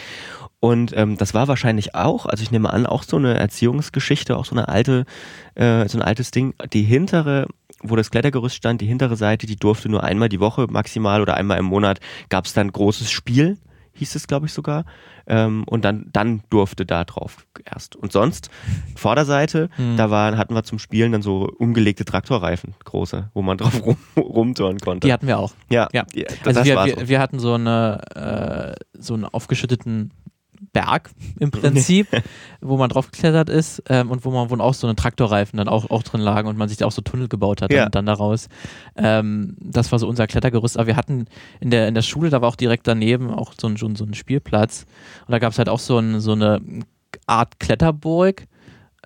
Und 0.59 0.93
ähm, 0.97 1.17
das 1.17 1.33
war 1.33 1.47
wahrscheinlich 1.47 1.95
auch, 1.95 2.27
also 2.27 2.43
ich 2.43 2.51
nehme 2.51 2.71
an, 2.71 2.85
auch 2.87 3.05
so 3.05 3.17
eine 3.17 3.39
Erziehungsgeschichte, 3.39 4.37
auch 4.37 4.45
so 4.45 4.57
eine 4.57 4.69
alte, 4.69 5.07
äh, 5.55 5.89
so 5.89 5.99
ein 5.99 6.03
altes 6.03 6.33
Ding. 6.33 6.55
Die 6.73 6.83
hintere 6.83 7.47
wo 7.85 7.97
das 7.97 8.13
Klettergerüst 8.13 8.55
stand, 8.55 8.81
die 8.81 8.87
hintere 8.87 9.17
Seite, 9.17 9.47
die 9.47 9.57
durfte 9.57 9.89
nur 9.89 10.05
einmal 10.05 10.29
die 10.29 10.39
Woche 10.39 10.69
maximal 10.71 11.21
oder 11.21 11.37
einmal 11.37 11.59
im 11.59 11.65
Monat 11.65 11.99
gab 12.29 12.45
es 12.45 12.53
dann 12.53 12.71
großes 12.71 13.11
Spiel 13.11 13.59
hieß 13.95 14.15
es, 14.15 14.27
glaube 14.27 14.47
ich, 14.47 14.53
sogar. 14.53 14.85
Ähm, 15.27 15.65
und 15.67 15.85
dann, 15.85 16.07
dann 16.13 16.43
durfte 16.51 16.85
da 16.85 17.05
drauf 17.05 17.47
erst. 17.65 17.97
Und 17.97 18.13
sonst, 18.13 18.51
Vorderseite, 18.97 19.71
mhm. 19.79 19.97
da 19.97 20.11
waren, 20.11 20.37
hatten 20.37 20.55
wir 20.55 20.65
zum 20.65 20.79
Spielen 20.79 21.13
dann 21.13 21.23
so 21.23 21.49
umgelegte 21.59 22.05
Traktorreifen, 22.05 22.75
große, 22.85 23.31
wo 23.35 23.43
man 23.43 23.59
drauf 23.59 23.85
rum, 23.85 23.97
rumtouren 24.17 24.79
konnte. 24.79 25.07
Die 25.07 25.13
hatten 25.13 25.27
wir 25.27 25.39
auch. 25.39 25.53
Ja. 25.71 25.89
ja. 25.93 26.05
also 26.45 26.65
wir, 26.65 26.85
wir, 26.85 27.09
wir, 27.09 27.21
hatten 27.21 27.39
so, 27.39 27.55
eine, 27.55 28.77
äh, 28.77 28.99
so 28.99 29.15
einen 29.15 29.25
aufgeschütteten 29.25 30.13
Berg 30.73 31.11
im 31.41 31.51
Prinzip, 31.51 32.07
wo 32.61 32.77
man 32.77 32.89
drauf 32.89 33.11
geklettert 33.11 33.49
ist 33.49 33.83
ähm, 33.89 34.11
und 34.11 34.25
wo 34.25 34.31
man 34.31 34.51
wo 34.51 34.63
auch 34.63 34.75
so 34.75 34.87
eine 34.87 34.97
Traktorreifen 34.97 35.57
dann 35.57 35.69
auch, 35.69 35.91
auch 35.91 36.03
drin 36.03 36.21
lagen 36.21 36.49
und 36.49 36.57
man 36.57 36.69
sich 36.69 36.79
da 36.79 36.87
auch 36.87 36.93
so 36.93 37.03
Tunnel 37.03 37.29
gebaut 37.29 37.63
hat 37.63 37.73
ja. 37.73 37.83
dann, 37.83 37.91
dann 37.91 38.07
daraus. 38.07 38.49
Ähm, 38.97 39.57
das 39.61 39.91
war 39.91 39.99
so 39.99 40.09
unser 40.09 40.27
Klettergerüst. 40.27 40.77
Aber 40.77 40.87
wir 40.87 40.97
hatten 40.97 41.27
in 41.61 41.71
der, 41.71 41.89
in 41.89 41.95
der 41.95 42.03
Schule, 42.03 42.31
da 42.31 42.41
war 42.41 42.49
auch 42.49 42.57
direkt 42.57 42.87
daneben 42.87 43.31
auch 43.31 43.55
so 43.61 43.67
ein, 43.67 43.77
so 43.77 43.87
ein 44.05 44.15
Spielplatz 44.15 44.87
und 45.27 45.33
da 45.33 45.39
gab 45.39 45.53
es 45.53 45.59
halt 45.59 45.69
auch 45.69 45.81
so, 45.81 45.99
ein, 45.99 46.21
so 46.21 46.33
eine 46.33 46.61
Art 47.27 47.59
Kletterburg. 47.59 48.47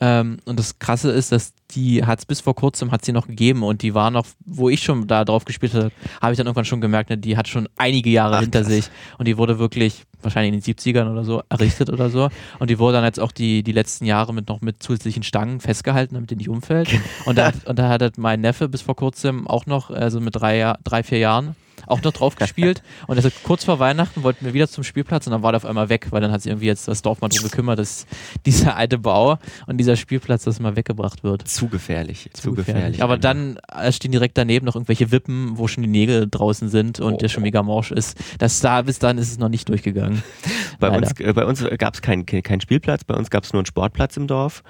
Ähm, 0.00 0.38
und 0.44 0.58
das 0.58 0.78
Krasse 0.78 1.10
ist, 1.10 1.32
dass 1.32 1.54
die 1.72 2.04
hat 2.04 2.20
es 2.20 2.26
bis 2.26 2.40
vor 2.40 2.54
kurzem 2.54 2.92
hat 2.92 3.04
sie 3.04 3.12
noch 3.12 3.26
gegeben 3.26 3.62
und 3.62 3.82
die 3.82 3.94
war 3.94 4.10
noch, 4.10 4.26
wo 4.44 4.68
ich 4.68 4.82
schon 4.82 5.06
da 5.06 5.24
drauf 5.24 5.44
gespielt 5.44 5.74
habe, 5.74 5.90
habe 6.20 6.32
ich 6.32 6.36
dann 6.36 6.46
irgendwann 6.46 6.64
schon 6.64 6.80
gemerkt, 6.80 7.10
ne, 7.10 7.18
die 7.18 7.36
hat 7.36 7.48
schon 7.48 7.68
einige 7.76 8.10
Jahre 8.10 8.36
Ach, 8.36 8.40
hinter 8.40 8.60
krass. 8.60 8.72
sich 8.72 8.88
und 9.18 9.26
die 9.26 9.36
wurde 9.36 9.58
wirklich 9.58 10.04
wahrscheinlich 10.22 10.54
in 10.54 10.60
den 10.60 10.76
70ern 10.76 11.10
oder 11.10 11.24
so 11.24 11.42
errichtet 11.48 11.90
oder 11.90 12.10
so 12.10 12.28
und 12.58 12.70
die 12.70 12.78
wurde 12.78 12.94
dann 12.94 13.04
jetzt 13.04 13.20
auch 13.20 13.32
die, 13.32 13.62
die 13.62 13.72
letzten 13.72 14.06
Jahre 14.06 14.32
mit 14.32 14.48
noch 14.48 14.60
mit 14.60 14.82
zusätzlichen 14.82 15.22
Stangen 15.22 15.60
festgehalten, 15.60 16.14
damit 16.14 16.30
die 16.30 16.36
nicht 16.36 16.48
umfällt 16.48 16.88
und 17.24 17.36
da, 17.36 17.52
und 17.66 17.78
da 17.78 17.88
hat 17.88 18.18
mein 18.18 18.40
Neffe 18.40 18.68
bis 18.68 18.82
vor 18.82 18.96
kurzem 18.96 19.46
auch 19.46 19.66
noch, 19.66 19.90
also 19.90 20.20
mit 20.20 20.36
drei, 20.36 20.74
drei 20.84 21.02
vier 21.02 21.18
Jahren 21.18 21.56
auch 21.86 22.02
noch 22.02 22.12
drauf 22.12 22.36
gespielt. 22.36 22.82
und 23.06 23.16
deshalb 23.16 23.34
kurz 23.42 23.64
vor 23.64 23.78
Weihnachten 23.78 24.22
wollten 24.22 24.44
wir 24.44 24.54
wieder 24.54 24.68
zum 24.68 24.84
Spielplatz 24.84 25.26
und 25.26 25.32
dann 25.32 25.42
war 25.42 25.52
der 25.52 25.58
auf 25.58 25.64
einmal 25.64 25.88
weg, 25.88 26.08
weil 26.10 26.20
dann 26.20 26.32
hat 26.32 26.42
sich 26.42 26.50
irgendwie 26.50 26.66
jetzt 26.66 26.88
das 26.88 27.02
Dorf 27.02 27.20
mal 27.20 27.28
drum 27.28 27.44
gekümmert, 27.44 27.78
dass 27.78 28.06
dieser 28.44 28.76
alte 28.76 28.98
Bau 28.98 29.38
und 29.66 29.78
dieser 29.78 29.96
Spielplatz, 29.96 30.44
das 30.44 30.60
mal 30.60 30.76
weggebracht 30.76 31.24
wird. 31.24 31.46
Zu 31.48 31.68
gefährlich. 31.68 32.30
Zu, 32.32 32.52
gefährlich. 32.52 32.66
gefährlich. 32.66 33.02
Aber 33.02 33.16
dann 33.16 33.58
äh, 33.72 33.92
stehen 33.92 34.12
direkt 34.12 34.36
daneben 34.38 34.66
noch 34.66 34.76
irgendwelche 34.76 35.10
Wippen, 35.10 35.58
wo 35.58 35.68
schon 35.68 35.82
die 35.82 35.88
Nägel 35.88 36.28
draußen 36.30 36.68
sind 36.68 37.00
und 37.00 37.14
oh. 37.14 37.16
der 37.16 37.28
schon 37.28 37.42
mega 37.42 37.62
morsch 37.62 37.90
ist. 37.90 38.18
Das 38.38 38.60
da, 38.60 38.82
bis 38.82 38.98
dann 38.98 39.18
ist 39.18 39.30
es 39.30 39.38
noch 39.38 39.48
nicht 39.48 39.68
durchgegangen. 39.68 40.22
bei, 40.80 40.90
uns, 40.90 41.18
äh, 41.20 41.32
bei 41.32 41.44
uns 41.44 41.64
gab 41.78 41.94
es 41.94 42.02
keinen 42.02 42.26
kein 42.26 42.60
Spielplatz, 42.60 43.04
bei 43.04 43.14
uns 43.14 43.30
gab 43.30 43.44
es 43.44 43.52
nur 43.52 43.60
einen 43.60 43.66
Sportplatz 43.66 44.16
im 44.16 44.26
Dorf 44.26 44.62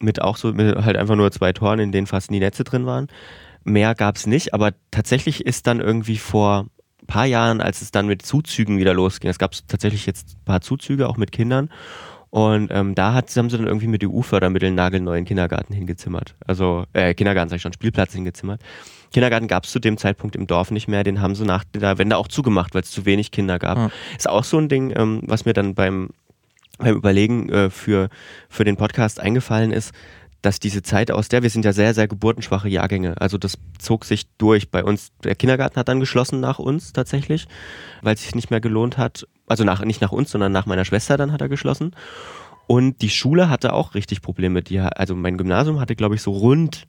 mit 0.00 0.20
auch 0.20 0.36
so 0.36 0.52
mit 0.52 0.76
halt 0.76 0.96
einfach 0.96 1.14
nur 1.14 1.30
zwei 1.30 1.52
Toren, 1.52 1.78
in 1.78 1.92
denen 1.92 2.06
fast 2.06 2.30
nie 2.30 2.40
Netze 2.40 2.64
drin 2.64 2.86
waren. 2.86 3.08
Mehr 3.64 3.94
gab 3.94 4.16
es 4.16 4.26
nicht, 4.26 4.54
aber 4.54 4.72
tatsächlich 4.90 5.44
ist 5.44 5.66
dann 5.66 5.80
irgendwie 5.80 6.18
vor 6.18 6.66
ein 7.02 7.06
paar 7.06 7.26
Jahren, 7.26 7.60
als 7.60 7.82
es 7.82 7.90
dann 7.90 8.06
mit 8.06 8.22
Zuzügen 8.22 8.78
wieder 8.78 8.94
losging, 8.94 9.30
es 9.30 9.38
gab 9.38 9.52
tatsächlich 9.68 10.06
jetzt 10.06 10.36
ein 10.36 10.44
paar 10.44 10.60
Zuzüge, 10.60 11.08
auch 11.08 11.16
mit 11.16 11.32
Kindern. 11.32 11.70
Und 12.30 12.70
ähm, 12.70 12.94
da 12.94 13.12
hat, 13.12 13.34
haben 13.36 13.50
sie 13.50 13.56
dann 13.56 13.66
irgendwie 13.66 13.88
mit 13.88 14.04
EU-Fördermitteln 14.04 14.74
nagelneuen 14.74 15.24
Kindergarten 15.24 15.74
hingezimmert. 15.74 16.36
Also, 16.46 16.84
äh, 16.92 17.12
Kindergarten 17.12 17.48
sag 17.48 17.56
ich 17.56 17.62
schon, 17.62 17.72
Spielplatz 17.72 18.12
hingezimmert. 18.12 18.62
Kindergarten 19.12 19.48
gab 19.48 19.64
es 19.64 19.72
zu 19.72 19.80
dem 19.80 19.96
Zeitpunkt 19.96 20.36
im 20.36 20.46
Dorf 20.46 20.70
nicht 20.70 20.86
mehr, 20.86 21.02
den 21.02 21.20
haben 21.20 21.34
sie 21.34 21.44
nach 21.44 21.64
der 21.64 21.98
Wende 21.98 22.16
auch 22.16 22.28
zugemacht, 22.28 22.74
weil 22.74 22.82
es 22.82 22.92
zu 22.92 23.04
wenig 23.04 23.32
Kinder 23.32 23.58
gab. 23.58 23.76
Ja. 23.76 23.90
Ist 24.16 24.28
auch 24.28 24.44
so 24.44 24.58
ein 24.58 24.68
Ding, 24.68 24.92
ähm, 24.94 25.22
was 25.26 25.44
mir 25.44 25.52
dann 25.52 25.74
beim, 25.74 26.10
beim 26.78 26.94
Überlegen 26.94 27.48
äh, 27.48 27.70
für, 27.70 28.08
für 28.48 28.62
den 28.62 28.76
Podcast 28.76 29.18
eingefallen 29.18 29.72
ist 29.72 29.92
dass 30.42 30.60
diese 30.60 30.82
Zeit 30.82 31.10
aus 31.10 31.28
der, 31.28 31.42
wir 31.42 31.50
sind 31.50 31.64
ja 31.64 31.72
sehr, 31.72 31.94
sehr 31.94 32.08
geburtenschwache 32.08 32.68
Jahrgänge, 32.68 33.20
also 33.20 33.38
das 33.38 33.58
zog 33.78 34.04
sich 34.04 34.26
durch 34.38 34.70
bei 34.70 34.84
uns. 34.84 35.10
Der 35.22 35.34
Kindergarten 35.34 35.76
hat 35.76 35.88
dann 35.88 36.00
geschlossen 36.00 36.40
nach 36.40 36.58
uns 36.58 36.92
tatsächlich, 36.92 37.46
weil 38.02 38.14
es 38.14 38.22
sich 38.22 38.34
nicht 38.34 38.50
mehr 38.50 38.60
gelohnt 38.60 38.98
hat. 38.98 39.26
Also 39.46 39.64
nach, 39.64 39.84
nicht 39.84 40.00
nach 40.00 40.12
uns, 40.12 40.30
sondern 40.30 40.52
nach 40.52 40.66
meiner 40.66 40.84
Schwester 40.84 41.16
dann 41.16 41.32
hat 41.32 41.40
er 41.40 41.48
geschlossen. 41.48 41.94
Und 42.66 43.02
die 43.02 43.10
Schule 43.10 43.48
hatte 43.48 43.72
auch 43.72 43.94
richtig 43.94 44.22
Probleme. 44.22 44.62
Die, 44.62 44.78
also 44.78 45.16
mein 45.16 45.36
Gymnasium 45.36 45.80
hatte, 45.80 45.96
glaube 45.96 46.14
ich, 46.14 46.22
so 46.22 46.30
rund 46.30 46.86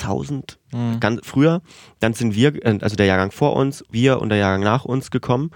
1000 0.00 0.58
mhm. 0.72 1.00
ganz 1.00 1.20
früher. 1.24 1.60
Dann 2.00 2.14
sind 2.14 2.34
wir, 2.34 2.54
äh, 2.64 2.78
also 2.80 2.96
der 2.96 3.06
Jahrgang 3.06 3.30
vor 3.30 3.54
uns, 3.54 3.84
wir 3.90 4.20
und 4.20 4.30
der 4.30 4.38
Jahrgang 4.38 4.62
nach 4.62 4.84
uns 4.84 5.10
gekommen. 5.10 5.50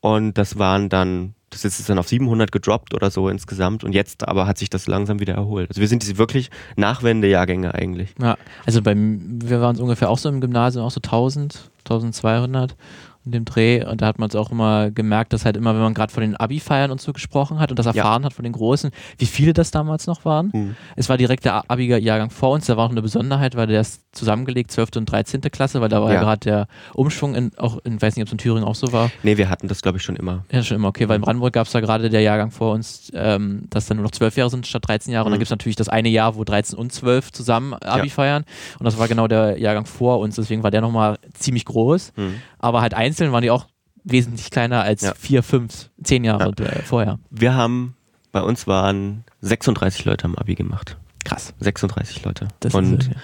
Und 0.00 0.38
das 0.38 0.58
waren 0.58 0.88
dann 0.88 1.34
das 1.50 1.64
ist 1.64 1.88
dann 1.88 1.98
auf 1.98 2.08
700 2.08 2.52
gedroppt 2.52 2.94
oder 2.94 3.10
so 3.10 3.28
insgesamt 3.28 3.84
und 3.84 3.92
jetzt 3.92 4.26
aber 4.28 4.46
hat 4.46 4.58
sich 4.58 4.70
das 4.70 4.86
langsam 4.86 5.20
wieder 5.20 5.34
erholt. 5.34 5.70
Also 5.70 5.80
wir 5.80 5.88
sind 5.88 6.02
diese 6.02 6.18
wirklich 6.18 6.50
Nachwendejahrgänge 6.76 7.74
eigentlich. 7.74 8.14
Ja, 8.20 8.36
also 8.66 8.82
beim, 8.82 9.40
wir 9.42 9.60
waren 9.60 9.76
ungefähr 9.78 10.10
auch 10.10 10.18
so 10.18 10.28
im 10.28 10.40
Gymnasium, 10.40 10.84
auch 10.84 10.90
so 10.90 11.00
1000, 11.02 11.70
1200 11.84 12.76
in 13.24 13.32
dem 13.32 13.44
Dreh 13.44 13.84
und 13.84 14.00
da 14.00 14.06
hat 14.06 14.18
man 14.18 14.28
es 14.28 14.36
auch 14.36 14.50
immer 14.50 14.90
gemerkt, 14.90 15.32
dass 15.32 15.44
halt 15.44 15.56
immer, 15.56 15.74
wenn 15.74 15.82
man 15.82 15.94
gerade 15.94 16.12
von 16.12 16.22
den 16.22 16.36
Abi-Feiern 16.36 16.90
und 16.90 17.00
so 17.00 17.12
gesprochen 17.12 17.58
hat 17.58 17.70
und 17.70 17.78
das 17.78 17.86
erfahren 17.86 18.22
ja. 18.22 18.26
hat 18.26 18.32
von 18.32 18.42
den 18.42 18.52
Großen, 18.52 18.90
wie 19.18 19.26
viele 19.26 19.52
das 19.52 19.70
damals 19.70 20.06
noch 20.06 20.24
waren. 20.24 20.50
Mhm. 20.52 20.76
Es 20.96 21.08
war 21.08 21.16
direkt 21.16 21.44
der 21.44 21.70
Abi-Jahrgang 21.70 22.30
vor 22.30 22.52
uns, 22.52 22.66
da 22.66 22.76
war 22.76 22.86
auch 22.86 22.90
eine 22.90 23.02
Besonderheit, 23.02 23.56
weil 23.56 23.66
der 23.66 23.80
ist 23.80 24.02
zusammengelegt, 24.12 24.70
12. 24.70 24.90
und 24.96 25.06
13. 25.06 25.40
Klasse, 25.42 25.80
weil 25.80 25.88
da 25.88 26.00
war 26.00 26.08
ja, 26.08 26.14
ja 26.14 26.20
gerade 26.20 26.40
der 26.40 26.68
Umschwung 26.94 27.34
in, 27.34 27.50
auch 27.58 27.78
in, 27.84 28.00
weiß 28.00 28.16
nicht, 28.16 28.22
ob 28.22 28.28
es 28.28 28.32
in 28.32 28.38
Thüringen 28.38 28.64
auch 28.64 28.74
so 28.74 28.92
war. 28.92 29.10
Nee, 29.22 29.36
wir 29.36 29.48
hatten 29.48 29.68
das 29.68 29.82
glaube 29.82 29.98
ich 29.98 30.04
schon 30.04 30.16
immer. 30.16 30.44
Ja, 30.50 30.62
schon 30.62 30.76
immer, 30.76 30.88
okay, 30.88 31.08
weil 31.08 31.16
in 31.16 31.22
Brandenburg 31.22 31.52
gab 31.52 31.66
es 31.66 31.72
da 31.72 31.80
gerade 31.80 32.10
der 32.10 32.22
Jahrgang 32.22 32.50
vor 32.50 32.72
uns, 32.72 33.10
ähm, 33.14 33.66
dass 33.70 33.86
dann 33.86 33.98
nur 33.98 34.04
noch 34.04 34.10
12 34.10 34.36
Jahre 34.36 34.50
sind 34.50 34.66
statt 34.66 34.82
13 34.86 35.12
Jahre 35.12 35.24
mhm. 35.24 35.26
und 35.26 35.32
dann 35.32 35.40
gibt 35.40 35.48
es 35.48 35.50
natürlich 35.50 35.76
das 35.76 35.88
eine 35.88 36.08
Jahr, 36.08 36.36
wo 36.36 36.44
13 36.44 36.78
und 36.78 36.92
12 36.92 37.32
zusammen 37.32 37.74
Abi 37.74 38.08
ja. 38.08 38.14
feiern 38.14 38.44
und 38.78 38.84
das 38.84 38.98
war 38.98 39.08
genau 39.08 39.28
der 39.28 39.58
Jahrgang 39.58 39.86
vor 39.86 40.20
uns, 40.20 40.36
deswegen 40.36 40.62
war 40.62 40.70
der 40.70 40.80
nochmal 40.80 41.18
ziemlich 41.34 41.64
groß, 41.64 42.12
mhm. 42.16 42.34
Aber 42.58 42.80
halt 42.80 42.94
einzeln 42.94 43.32
waren 43.32 43.42
die 43.42 43.50
auch 43.50 43.66
wesentlich 44.04 44.50
kleiner 44.50 44.82
als 44.82 45.02
ja. 45.02 45.14
vier, 45.14 45.42
fünf, 45.42 45.90
zehn 46.02 46.24
Jahre 46.24 46.52
ja. 46.58 46.82
vorher. 46.84 47.18
Wir 47.30 47.54
haben, 47.54 47.96
bei 48.32 48.40
uns 48.40 48.66
waren 48.66 49.24
36 49.40 50.04
Leute 50.04 50.24
am 50.24 50.34
Abi 50.34 50.54
gemacht. 50.54 50.96
Krass. 51.24 51.54
36 51.60 52.24
Leute. 52.24 52.48
Das 52.60 52.74
und 52.74 53.00
ist, 53.00 53.08
ja. 53.08 53.16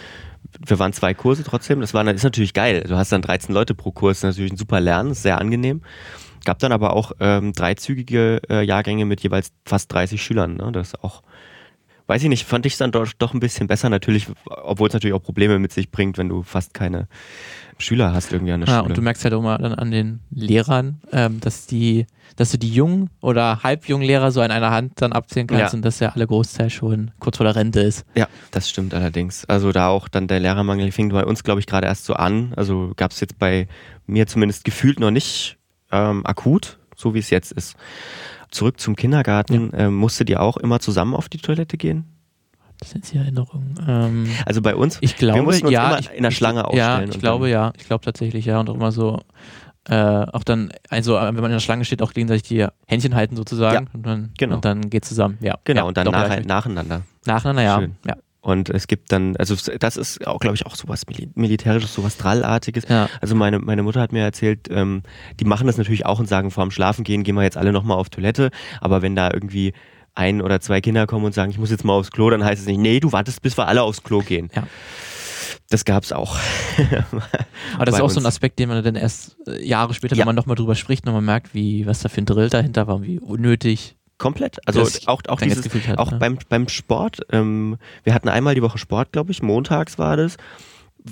wir 0.66 0.78
waren 0.78 0.92
zwei 0.92 1.14
Kurse 1.14 1.44
trotzdem. 1.44 1.80
Das, 1.80 1.94
war, 1.94 2.04
das 2.04 2.16
ist 2.16 2.24
natürlich 2.24 2.52
geil. 2.52 2.84
Du 2.86 2.96
hast 2.96 3.12
dann 3.12 3.22
13 3.22 3.54
Leute 3.54 3.74
pro 3.74 3.92
Kurs. 3.92 4.20
Das 4.20 4.30
ist 4.30 4.36
natürlich 4.36 4.52
ein 4.52 4.58
super 4.58 4.80
Lernen, 4.80 5.12
ist 5.12 5.22
sehr 5.22 5.40
angenehm. 5.40 5.82
Gab 6.44 6.58
dann 6.58 6.72
aber 6.72 6.92
auch 6.92 7.12
ähm, 7.20 7.54
dreizügige 7.54 8.42
äh, 8.50 8.62
Jahrgänge 8.62 9.06
mit 9.06 9.22
jeweils 9.22 9.52
fast 9.64 9.92
30 9.92 10.22
Schülern. 10.22 10.56
Ne? 10.56 10.72
Das 10.72 10.88
ist 10.88 11.02
auch, 11.02 11.22
weiß 12.06 12.22
ich 12.22 12.28
nicht, 12.28 12.46
fand 12.46 12.66
ich 12.66 12.74
es 12.74 12.78
dann 12.78 12.92
doch, 12.92 13.06
doch 13.18 13.34
ein 13.34 13.40
bisschen 13.40 13.66
besser 13.66 13.88
natürlich, 13.88 14.26
obwohl 14.46 14.88
es 14.88 14.94
natürlich 14.94 15.14
auch 15.14 15.22
Probleme 15.22 15.58
mit 15.58 15.72
sich 15.72 15.90
bringt, 15.90 16.18
wenn 16.18 16.28
du 16.28 16.42
fast 16.42 16.74
keine 16.74 17.08
Schüler 17.78 18.12
hast 18.12 18.32
irgendwie 18.32 18.52
an 18.52 18.60
der 18.60 18.68
ja, 18.68 18.78
Schule. 18.78 18.88
Und 18.90 18.96
du 18.96 19.02
merkst 19.02 19.24
halt 19.24 19.34
auch 19.34 19.42
mal 19.42 19.58
dann 19.58 19.74
an 19.74 19.90
den 19.90 20.20
Lehrern, 20.30 21.00
ähm, 21.12 21.40
dass 21.40 21.66
die, 21.66 22.06
dass 22.36 22.50
du 22.50 22.58
die 22.58 22.72
jungen 22.72 23.10
oder 23.20 23.62
halbjungen 23.62 24.06
Lehrer 24.06 24.30
so 24.30 24.40
an 24.40 24.50
einer 24.50 24.70
Hand 24.70 24.92
dann 24.96 25.12
abzählen 25.12 25.46
kannst 25.46 25.72
ja. 25.72 25.76
und 25.76 25.82
dass 25.82 25.98
ja 26.00 26.10
alle 26.10 26.26
Großteil 26.26 26.70
schon 26.70 27.10
kurz 27.18 27.38
vor 27.38 27.44
der 27.44 27.56
Rente 27.56 27.80
ist. 27.80 28.04
Ja, 28.14 28.28
das 28.50 28.68
stimmt 28.68 28.94
allerdings. 28.94 29.44
Also 29.46 29.72
da 29.72 29.88
auch 29.88 30.08
dann 30.08 30.28
der 30.28 30.40
Lehrermangel 30.40 30.92
fing 30.92 31.08
bei 31.08 31.24
uns, 31.24 31.42
glaube 31.42 31.60
ich, 31.60 31.66
gerade 31.66 31.86
erst 31.86 32.04
so 32.04 32.14
an. 32.14 32.52
Also 32.56 32.92
gab 32.96 33.10
es 33.10 33.20
jetzt 33.20 33.38
bei 33.38 33.66
mir 34.06 34.26
zumindest 34.26 34.64
gefühlt 34.64 35.00
noch 35.00 35.10
nicht 35.10 35.56
ähm, 35.90 36.24
akut, 36.26 36.78
so 36.96 37.14
wie 37.14 37.18
es 37.18 37.30
jetzt 37.30 37.52
ist. 37.52 37.76
Zurück 38.54 38.78
zum 38.78 38.94
Kindergarten. 38.94 39.70
Ja. 39.72 39.86
Ähm, 39.86 39.96
musstet 39.96 40.30
ihr 40.30 40.40
auch 40.40 40.56
immer 40.56 40.78
zusammen 40.78 41.14
auf 41.14 41.28
die 41.28 41.38
Toilette 41.38 41.76
gehen? 41.76 42.04
Das 42.78 42.90
sind 42.90 43.12
die 43.12 43.18
Erinnerungen. 43.18 43.74
Ähm, 43.86 44.28
also 44.46 44.62
bei 44.62 44.76
uns, 44.76 44.98
ich 45.00 45.16
glaube, 45.16 45.40
wir 45.40 45.42
mussten 45.42 45.66
uns 45.66 45.72
ja, 45.72 45.88
immer 45.88 45.98
ich, 45.98 46.10
in 46.10 46.22
der 46.22 46.30
Schlange 46.30 46.64
aufstellen. 46.64 47.08
Ja, 47.08 47.14
ich 47.14 47.20
glaube 47.20 47.50
ja. 47.50 47.72
Ich 47.76 47.86
glaube 47.86 48.04
tatsächlich 48.04 48.44
ja. 48.44 48.60
Und 48.60 48.70
auch 48.70 48.74
immer 48.74 48.92
so, 48.92 49.20
äh, 49.88 49.96
auch 49.96 50.44
dann, 50.44 50.72
also 50.88 51.14
wenn 51.14 51.34
man 51.34 51.46
in 51.46 51.52
der 51.52 51.60
Schlange 51.60 51.84
steht, 51.84 52.00
auch 52.00 52.12
gegenseitig 52.12 52.44
die 52.44 52.66
Händchen 52.86 53.14
halten 53.14 53.36
sozusagen. 53.36 53.86
Ja, 53.86 53.90
und, 53.92 54.06
dann, 54.06 54.30
genau. 54.38 54.56
und 54.56 54.64
dann 54.64 54.88
geht 54.88 55.04
zusammen. 55.04 55.36
Ja, 55.40 55.58
genau, 55.64 55.82
ja, 55.82 55.88
und 55.88 55.96
dann 55.96 56.06
nach, 56.06 56.44
nacheinander. 56.44 57.02
Nacheinander, 57.26 57.62
ja. 57.62 57.78
Schön. 57.80 57.96
ja. 58.06 58.16
Und 58.44 58.68
es 58.68 58.88
gibt 58.88 59.10
dann, 59.10 59.36
also 59.38 59.56
das 59.80 59.96
ist 59.96 60.26
auch, 60.26 60.38
glaube 60.38 60.54
ich, 60.54 60.66
auch 60.66 60.76
sowas 60.76 61.06
Mil 61.06 61.30
Militärisches, 61.34 61.94
sowas 61.94 62.18
Drallartiges. 62.18 62.84
Ja. 62.86 63.08
Also 63.22 63.34
meine, 63.34 63.58
meine 63.58 63.82
Mutter 63.82 64.02
hat 64.02 64.12
mir 64.12 64.22
erzählt, 64.22 64.68
ähm, 64.70 65.02
die 65.40 65.46
machen 65.46 65.66
das 65.66 65.78
natürlich 65.78 66.04
auch 66.04 66.18
und 66.18 66.28
sagen, 66.28 66.50
vor 66.50 66.62
dem 66.62 66.70
Schlafen 66.70 67.04
gehen, 67.04 67.22
gehen 67.22 67.36
wir 67.36 67.42
jetzt 67.42 67.56
alle 67.56 67.72
nochmal 67.72 67.96
auf 67.96 68.10
Toilette. 68.10 68.50
Aber 68.82 69.00
wenn 69.00 69.16
da 69.16 69.30
irgendwie 69.32 69.72
ein 70.14 70.42
oder 70.42 70.60
zwei 70.60 70.82
Kinder 70.82 71.06
kommen 71.06 71.24
und 71.24 71.32
sagen, 71.32 71.50
ich 71.50 71.58
muss 71.58 71.70
jetzt 71.70 71.86
mal 71.86 71.94
aufs 71.94 72.10
Klo, 72.10 72.28
dann 72.28 72.44
heißt 72.44 72.60
es 72.60 72.68
nicht, 72.68 72.78
nee, 72.78 73.00
du 73.00 73.12
wartest, 73.12 73.40
bis 73.40 73.56
wir 73.56 73.66
alle 73.66 73.82
aufs 73.82 74.02
Klo 74.02 74.18
gehen. 74.18 74.50
Ja. 74.54 74.64
Das 75.70 75.86
gab's 75.86 76.12
auch. 76.12 76.36
Aber 77.76 77.86
das 77.86 77.94
ist 77.94 78.00
auch 78.02 78.04
uns. 78.04 78.14
so 78.14 78.20
ein 78.20 78.26
Aspekt, 78.26 78.58
den 78.58 78.68
man 78.68 78.84
dann 78.84 78.94
erst 78.94 79.38
äh, 79.48 79.66
Jahre 79.66 79.94
später, 79.94 80.16
ja. 80.16 80.20
wenn 80.20 80.26
man 80.26 80.36
nochmal 80.36 80.56
drüber 80.56 80.74
spricht, 80.74 81.06
nochmal 81.06 81.22
merkt, 81.22 81.54
wie, 81.54 81.86
was 81.86 82.00
da 82.00 82.10
für 82.10 82.20
ein 82.20 82.26
Drill 82.26 82.50
dahinter 82.50 82.86
war, 82.88 83.00
wie 83.02 83.18
unnötig. 83.18 83.96
Komplett. 84.18 84.60
Also 84.66 84.80
das 84.80 85.08
auch, 85.08 85.22
auch, 85.28 85.40
dieses, 85.40 85.64
hat, 85.88 85.98
auch 85.98 86.12
ne? 86.12 86.18
beim, 86.18 86.38
beim 86.48 86.68
Sport. 86.68 87.20
Ähm, 87.30 87.78
wir 88.04 88.14
hatten 88.14 88.28
einmal 88.28 88.54
die 88.54 88.62
Woche 88.62 88.78
Sport, 88.78 89.12
glaube 89.12 89.32
ich. 89.32 89.42
Montags 89.42 89.98
war 89.98 90.16
das 90.16 90.36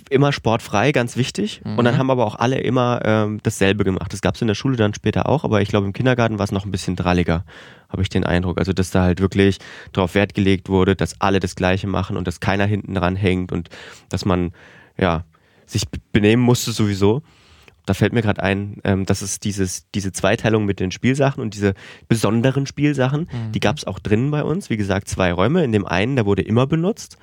immer 0.09 0.33
sportfrei, 0.33 0.93
ganz 0.93 1.17
wichtig. 1.17 1.61
Mhm. 1.65 1.79
Und 1.79 1.85
dann 1.85 1.99
haben 1.99 2.11
aber 2.11 2.27
auch 2.27 2.37
alle 2.37 2.61
immer 2.61 3.01
ähm, 3.05 3.41
dasselbe 3.43 3.85
gemacht. 3.85 4.13
Das 4.13 4.23
gab 4.23 4.37
es 4.37 4.41
in 4.41 4.49
der 4.49 4.55
Schule 4.55 4.77
dann 4.77 4.95
später 4.95 5.29
auch, 5.29 5.45
aber 5.45 5.61
ich 5.61 5.69
glaube 5.69 5.87
im 5.87 5.93
Kindergarten 5.93 6.39
war 6.39 6.45
es 6.45 6.53
noch 6.53 6.65
ein 6.65 6.71
bisschen 6.71 6.97
dralliger, 6.97 7.45
habe 7.89 8.03
ich 8.03 8.09
den 8.09 8.25
Eindruck. 8.25 8.59
Also 8.59 8.73
dass 8.73 8.91
da 8.91 9.03
halt 9.03 9.21
wirklich 9.21 9.59
darauf 9.93 10.15
Wert 10.15 10.35
gelegt 10.35 10.69
wurde, 10.69 10.97
dass 10.97 11.21
alle 11.21 11.41
das 11.41 11.57
Gleiche 11.57 11.89
machen 11.89 12.17
und 12.17 12.27
dass 12.27 12.41
keiner 12.41 12.65
hinten 12.65 12.95
dran 12.95 13.17
hängt 13.17 13.53
und 13.53 13.69
dass 14.09 14.25
man 14.25 14.53
ja 14.97 15.25
sich 15.67 15.85
benehmen 16.13 16.43
musste 16.43 16.73
sowieso. 16.73 17.23
Da 17.87 17.95
fällt 17.95 18.13
mir 18.13 18.23
gerade 18.23 18.43
ein, 18.43 18.81
ähm, 18.85 19.07
dass 19.07 19.23
es 19.23 19.41
dieses, 19.41 19.91
diese 19.91 20.13
Zweiteilung 20.13 20.65
mit 20.65 20.79
den 20.79 20.93
Spielsachen 20.93 21.43
und 21.43 21.55
diese 21.55 21.75
besonderen 22.09 22.67
Spielsachen, 22.67 23.23
mhm. 23.23 23.53
die 23.53 23.61
gab 23.61 23.77
es 23.77 23.87
auch 23.87 23.99
drinnen 23.99 24.31
bei 24.31 24.45
uns. 24.45 24.71
Wie 24.71 24.77
gesagt, 24.77 25.09
zwei 25.09 25.33
Räume. 25.33 25.65
In 25.65 25.73
dem 25.73 25.87
einen, 25.87 26.17
der 26.17 26.27
wurde 26.27 26.43
immer 26.43 26.67
benutzt 26.67 27.19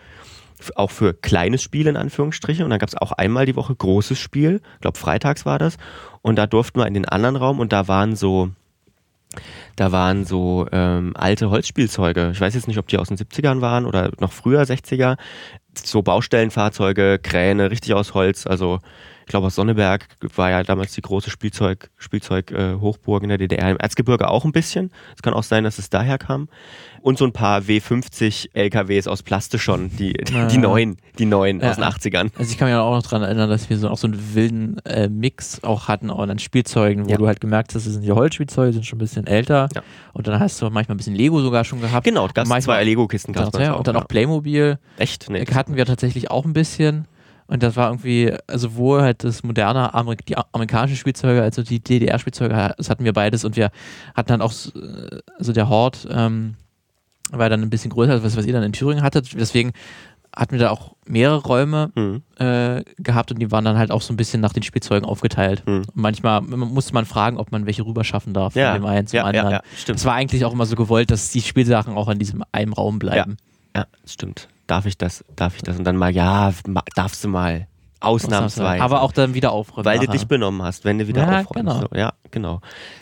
auch 0.75 0.91
für 0.91 1.13
kleines 1.13 1.61
Spiel 1.61 1.87
in 1.87 1.97
Anführungsstrichen. 1.97 2.63
Und 2.63 2.69
dann 2.69 2.79
gab 2.79 2.89
es 2.89 2.95
auch 2.95 3.11
einmal 3.11 3.45
die 3.45 3.55
Woche 3.55 3.75
großes 3.75 4.19
Spiel. 4.19 4.61
Ich 4.75 4.81
glaube, 4.81 4.97
freitags 4.97 5.45
war 5.45 5.59
das. 5.59 5.77
Und 6.21 6.35
da 6.35 6.47
durften 6.47 6.79
wir 6.79 6.87
in 6.87 6.93
den 6.93 7.07
anderen 7.07 7.35
Raum 7.35 7.59
und 7.59 7.71
da 7.71 7.87
waren 7.87 8.15
so, 8.15 8.49
da 9.75 9.91
waren 9.91 10.25
so 10.25 10.67
ähm, 10.71 11.13
alte 11.15 11.49
Holzspielzeuge. 11.49 12.31
Ich 12.33 12.41
weiß 12.41 12.55
jetzt 12.55 12.67
nicht, 12.67 12.77
ob 12.77 12.87
die 12.87 12.97
aus 12.97 13.07
den 13.07 13.17
70ern 13.17 13.61
waren 13.61 13.85
oder 13.85 14.11
noch 14.19 14.33
früher, 14.33 14.61
60er. 14.61 15.17
So 15.81 16.01
Baustellenfahrzeuge, 16.01 17.19
Kräne, 17.19 17.71
richtig 17.71 17.93
aus 17.93 18.13
Holz. 18.13 18.45
Also 18.45 18.79
glaube 19.29 19.47
aus 19.47 19.55
Sonneberg 19.55 20.07
war 20.35 20.49
ja 20.49 20.63
damals 20.63 20.93
die 20.93 21.01
große 21.01 21.29
Spielzeug, 21.29 21.89
Spielzeug 21.97 22.51
äh, 22.51 22.75
Hochburg 22.75 23.23
in 23.23 23.29
der 23.29 23.37
DDR. 23.37 23.71
Im 23.71 23.77
Erzgebirge 23.77 24.27
auch 24.27 24.43
ein 24.43 24.51
bisschen. 24.51 24.91
Es 25.15 25.21
kann 25.21 25.33
auch 25.33 25.43
sein, 25.43 25.63
dass 25.63 25.79
es 25.79 25.89
daher 25.89 26.17
kam. 26.17 26.49
Und 27.01 27.17
so 27.17 27.23
ein 27.23 27.31
paar 27.31 27.61
W50 27.61 28.49
LKWs 28.53 29.07
aus 29.07 29.23
Plastischon, 29.23 29.89
die, 29.97 30.13
die, 30.13 30.33
ja. 30.33 30.47
die 30.47 30.57
neuen, 30.57 30.97
die 31.17 31.25
neuen 31.25 31.61
ja. 31.61 31.69
aus 31.69 31.75
den 31.77 31.85
80ern. 31.85 32.31
Also 32.37 32.51
ich 32.51 32.57
kann 32.57 32.67
mich 32.67 32.75
auch 32.75 32.93
noch 32.93 33.03
daran 33.03 33.23
erinnern, 33.23 33.49
dass 33.49 33.69
wir 33.69 33.77
so 33.77 33.87
auch 33.87 33.97
so 33.97 34.07
einen 34.07 34.35
wilden 34.35 34.79
äh, 34.79 35.07
Mix 35.07 35.63
auch 35.63 35.87
hatten 35.87 36.09
auch 36.09 36.19
an 36.19 36.39
Spielzeugen, 36.39 37.05
wo 37.05 37.09
ja. 37.09 37.17
du 37.17 37.27
halt 37.27 37.39
gemerkt 37.39 37.73
hast, 37.75 37.85
das 37.85 37.93
sind 37.93 38.03
die 38.03 38.11
Holzspielzeuge, 38.11 38.73
sind 38.73 38.85
schon 38.85 38.97
ein 38.97 38.99
bisschen 38.99 39.27
älter. 39.27 39.69
Und 40.13 40.27
dann 40.27 40.39
hast 40.39 40.61
du 40.61 40.69
manchmal 40.69 40.95
ein 40.95 40.97
bisschen 40.97 41.15
Lego 41.15 41.39
sogar 41.41 41.63
schon 41.63 41.79
gehabt. 41.79 42.03
Genau, 42.03 42.27
gab 42.33 42.47
zwei 42.61 42.83
Lego-Kisten. 42.83 43.33
Ja, 43.33 43.73
und 43.73 43.87
dann 43.87 43.95
auch 43.95 44.07
Playmobil. 44.07 44.77
Echt? 44.97 45.29
Nee, 45.29 45.45
hatten 45.45 45.75
wir 45.75 45.85
tatsächlich 45.85 46.29
auch 46.31 46.45
ein 46.45 46.53
bisschen. 46.53 47.05
Und 47.49 47.63
das 47.63 47.75
war 47.75 47.89
irgendwie, 47.89 48.31
also 48.45 48.69
sowohl 48.69 49.01
halt 49.01 49.23
das 49.23 49.41
moderne, 49.41 49.91
Amerik 49.95 50.23
die 50.27 50.37
amerikanischen 50.37 50.95
Spielzeuge, 50.95 51.41
also 51.41 51.63
die 51.63 51.79
DDR-Spielzeuge, 51.79 52.75
das 52.77 52.91
hatten 52.91 53.03
wir 53.03 53.13
beides 53.13 53.43
und 53.43 53.55
wir 53.55 53.71
hatten 54.15 54.27
dann 54.27 54.41
auch, 54.41 54.53
also 55.37 55.51
der 55.51 55.67
Hort 55.67 56.07
ähm, 56.11 56.55
war 57.31 57.49
dann 57.49 57.63
ein 57.63 57.71
bisschen 57.71 57.89
größer, 57.89 58.13
als 58.13 58.23
was, 58.23 58.37
was 58.37 58.45
ihr 58.45 58.53
dann 58.53 58.61
in 58.61 58.71
Thüringen 58.71 59.03
hattet. 59.03 59.33
Deswegen 59.33 59.71
hatten 60.35 60.51
wir 60.51 60.59
da 60.59 60.69
auch 60.69 60.95
mehrere 61.07 61.41
Räume 61.41 61.91
mhm. 61.95 62.21
äh, 62.37 62.83
gehabt 62.97 63.31
und 63.31 63.39
die 63.39 63.49
waren 63.49 63.65
dann 63.65 63.79
halt 63.79 63.89
auch 63.89 64.03
so 64.03 64.13
ein 64.13 64.17
bisschen 64.17 64.41
nach 64.41 64.53
den 64.53 64.61
Spielzeugen 64.61 65.09
aufgeteilt. 65.09 65.63
Mhm. 65.65 65.85
manchmal 65.95 66.41
musste 66.41 66.93
man 66.93 67.07
fragen, 67.07 67.37
ob 67.37 67.51
man 67.51 67.65
welche 67.65 67.83
rüberschaffen 67.83 68.35
darf 68.35 68.53
ja. 68.53 68.73
von 68.73 68.81
dem 68.81 68.85
einen 68.85 69.07
zum 69.07 69.17
ja, 69.17 69.23
anderen. 69.23 69.49
Ja, 69.49 69.57
ja, 69.57 69.63
stimmt. 69.75 69.97
Es 69.97 70.05
war 70.05 70.13
eigentlich 70.13 70.45
auch 70.45 70.53
immer 70.53 70.67
so 70.67 70.75
gewollt, 70.75 71.09
dass 71.09 71.31
die 71.31 71.41
Spielsachen 71.41 71.95
auch 71.97 72.09
in 72.09 72.19
diesem 72.19 72.43
einen 72.51 72.73
Raum 72.73 72.99
bleiben. 72.99 73.37
Ja, 73.75 73.81
ja 73.81 73.87
stimmt 74.05 74.47
darf 74.69 74.85
ich 74.85 74.97
das, 74.97 75.25
darf 75.35 75.55
ich 75.55 75.63
das? 75.63 75.77
Und 75.77 75.83
dann 75.83 75.97
mal, 75.97 76.11
ja, 76.11 76.53
darfst 76.95 77.23
du 77.23 77.27
mal. 77.27 77.67
Ausnahmsweise. 78.01 78.81
Aber 78.81 79.01
auch 79.01 79.11
dann 79.11 79.33
wieder 79.33 79.51
aufräumen. 79.51 79.85
Weil 79.85 79.99
du 79.99 80.07
dich 80.07 80.25
benommen 80.25 80.61
hast, 80.63 80.85
wenn 80.85 80.99
du 80.99 81.07
wieder 81.07 81.23
ja, 81.23 81.41
aufräumst. 81.41 81.55
Genau. 81.55 81.79
So, 81.81 81.87
ja, 81.93 82.13
genau. 82.31 82.61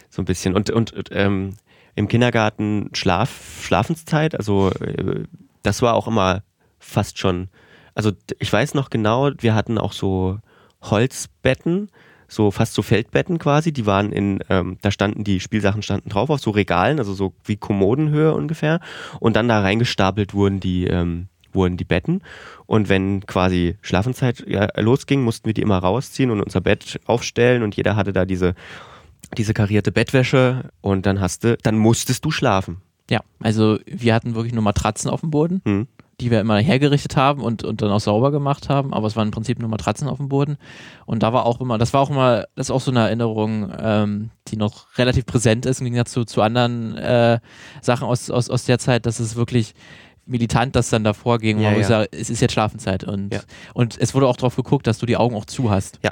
So 0.10 0.24
ein 0.24 0.26
bisschen. 0.26 0.56
Und, 0.56 0.72
und 0.72 0.92
ähm, 1.12 1.54
im 1.94 2.08
Kindergarten 2.08 2.90
Schlaf, 2.94 3.64
Schlafenszeit, 3.64 4.36
also 4.36 4.72
äh, 4.72 5.26
das 5.62 5.82
war 5.82 5.94
auch 5.94 6.08
immer 6.08 6.44
fast 6.80 7.20
schon, 7.20 7.50
also 7.96 8.12
ich 8.40 8.52
weiß 8.52 8.74
noch 8.74 8.90
genau, 8.90 9.32
wir 9.38 9.54
hatten 9.54 9.78
auch 9.78 9.94
so 9.94 10.40
Holzbetten, 10.82 11.90
so 12.28 12.52
fast 12.52 12.74
so 12.74 12.82
Feldbetten 12.82 13.40
quasi, 13.40 13.72
die 13.72 13.86
waren 13.86 14.12
in, 14.12 14.44
ähm, 14.50 14.78
da 14.82 14.92
standen 14.92 15.24
die 15.24 15.40
Spielsachen 15.40 15.82
standen 15.82 16.10
drauf 16.10 16.30
auf 16.30 16.40
so 16.40 16.52
Regalen, 16.52 17.00
also 17.00 17.14
so 17.14 17.34
wie 17.44 17.56
Kommodenhöhe 17.56 18.34
ungefähr 18.34 18.80
und 19.20 19.36
dann 19.36 19.48
da 19.48 19.62
reingestapelt 19.62 20.34
wurden 20.34 20.60
die, 20.60 20.86
ähm, 20.86 21.28
wurden 21.58 21.76
die 21.76 21.84
Betten. 21.84 22.22
Und 22.66 22.88
wenn 22.88 23.26
quasi 23.26 23.76
Schlafenszeit 23.82 24.46
losging, 24.78 25.22
mussten 25.22 25.48
wir 25.48 25.54
die 25.54 25.62
immer 25.62 25.80
rausziehen 25.80 26.32
und 26.32 26.42
unser 26.42 26.62
Bett 26.62 27.02
aufstellen 27.06 27.64
und 27.64 27.76
jeder 27.76 27.98
hatte 27.98 28.14
da 28.14 28.24
diese, 28.24 28.56
diese 29.38 29.54
karierte 29.54 29.92
Bettwäsche 29.92 30.70
und 30.80 31.06
dann 31.06 31.20
hast 31.20 31.44
du, 31.44 31.58
dann 31.58 31.78
musstest 31.78 32.24
du 32.24 32.32
schlafen. 32.32 32.78
Ja, 33.10 33.22
also 33.40 33.80
wir 33.86 34.14
hatten 34.14 34.36
wirklich 34.36 34.54
nur 34.54 34.64
Matratzen 34.64 35.10
auf 35.10 35.22
dem 35.22 35.32
Boden, 35.32 35.62
hm. 35.66 35.88
die 36.20 36.30
wir 36.30 36.42
immer 36.42 36.58
hergerichtet 36.58 37.16
haben 37.16 37.42
und, 37.42 37.64
und 37.64 37.82
dann 37.82 37.90
auch 37.90 38.02
sauber 38.02 38.32
gemacht 38.32 38.68
haben, 38.68 38.94
aber 38.94 39.08
es 39.08 39.16
waren 39.16 39.30
im 39.30 39.32
Prinzip 39.32 39.60
nur 39.60 39.70
Matratzen 39.70 40.10
auf 40.10 40.18
dem 40.18 40.28
Boden. 40.28 40.58
Und 41.06 41.24
da 41.24 41.32
war 41.32 41.46
auch 41.46 41.62
immer, 41.62 41.78
das 41.78 41.94
war 41.94 42.02
auch 42.02 42.10
immer, 42.10 42.46
das 42.56 42.68
ist 42.68 42.72
auch 42.72 42.82
so 42.82 42.92
eine 42.92 43.02
Erinnerung, 43.02 43.72
ähm, 43.80 44.30
die 44.50 44.58
noch 44.58 44.98
relativ 44.98 45.26
präsent 45.26 45.66
ist 45.66 45.80
im 45.80 45.86
Gegensatz 45.86 46.12
zu, 46.12 46.26
zu 46.26 46.42
anderen 46.42 46.98
äh, 46.98 47.40
Sachen 47.82 48.08
aus, 48.08 48.30
aus, 48.30 48.50
aus 48.50 48.66
der 48.66 48.78
Zeit, 48.78 49.06
dass 49.06 49.22
es 49.22 49.38
wirklich 49.38 49.74
militant 50.28 50.76
das 50.76 50.90
dann 50.90 51.04
davor 51.04 51.40
ging, 51.40 51.60
ja, 51.60 51.72
wo 51.72 51.76
ja. 51.76 51.82
ich 51.82 51.88
sage, 51.88 52.10
es 52.12 52.30
ist 52.30 52.42
jetzt 52.42 52.54
Schlafenszeit. 52.54 53.04
Und, 53.04 53.34
ja. 53.34 53.42
und 53.74 53.98
es 54.00 54.14
wurde 54.14 54.28
auch 54.28 54.38
darauf 54.38 54.56
geguckt, 54.56 54.88
dass 54.88 55.00
du 55.00 55.06
die 55.06 55.18
Augen 55.18 55.36
auch 55.36 55.46
zu 55.46 55.70
hast. 55.70 56.00
Ja. 56.04 56.12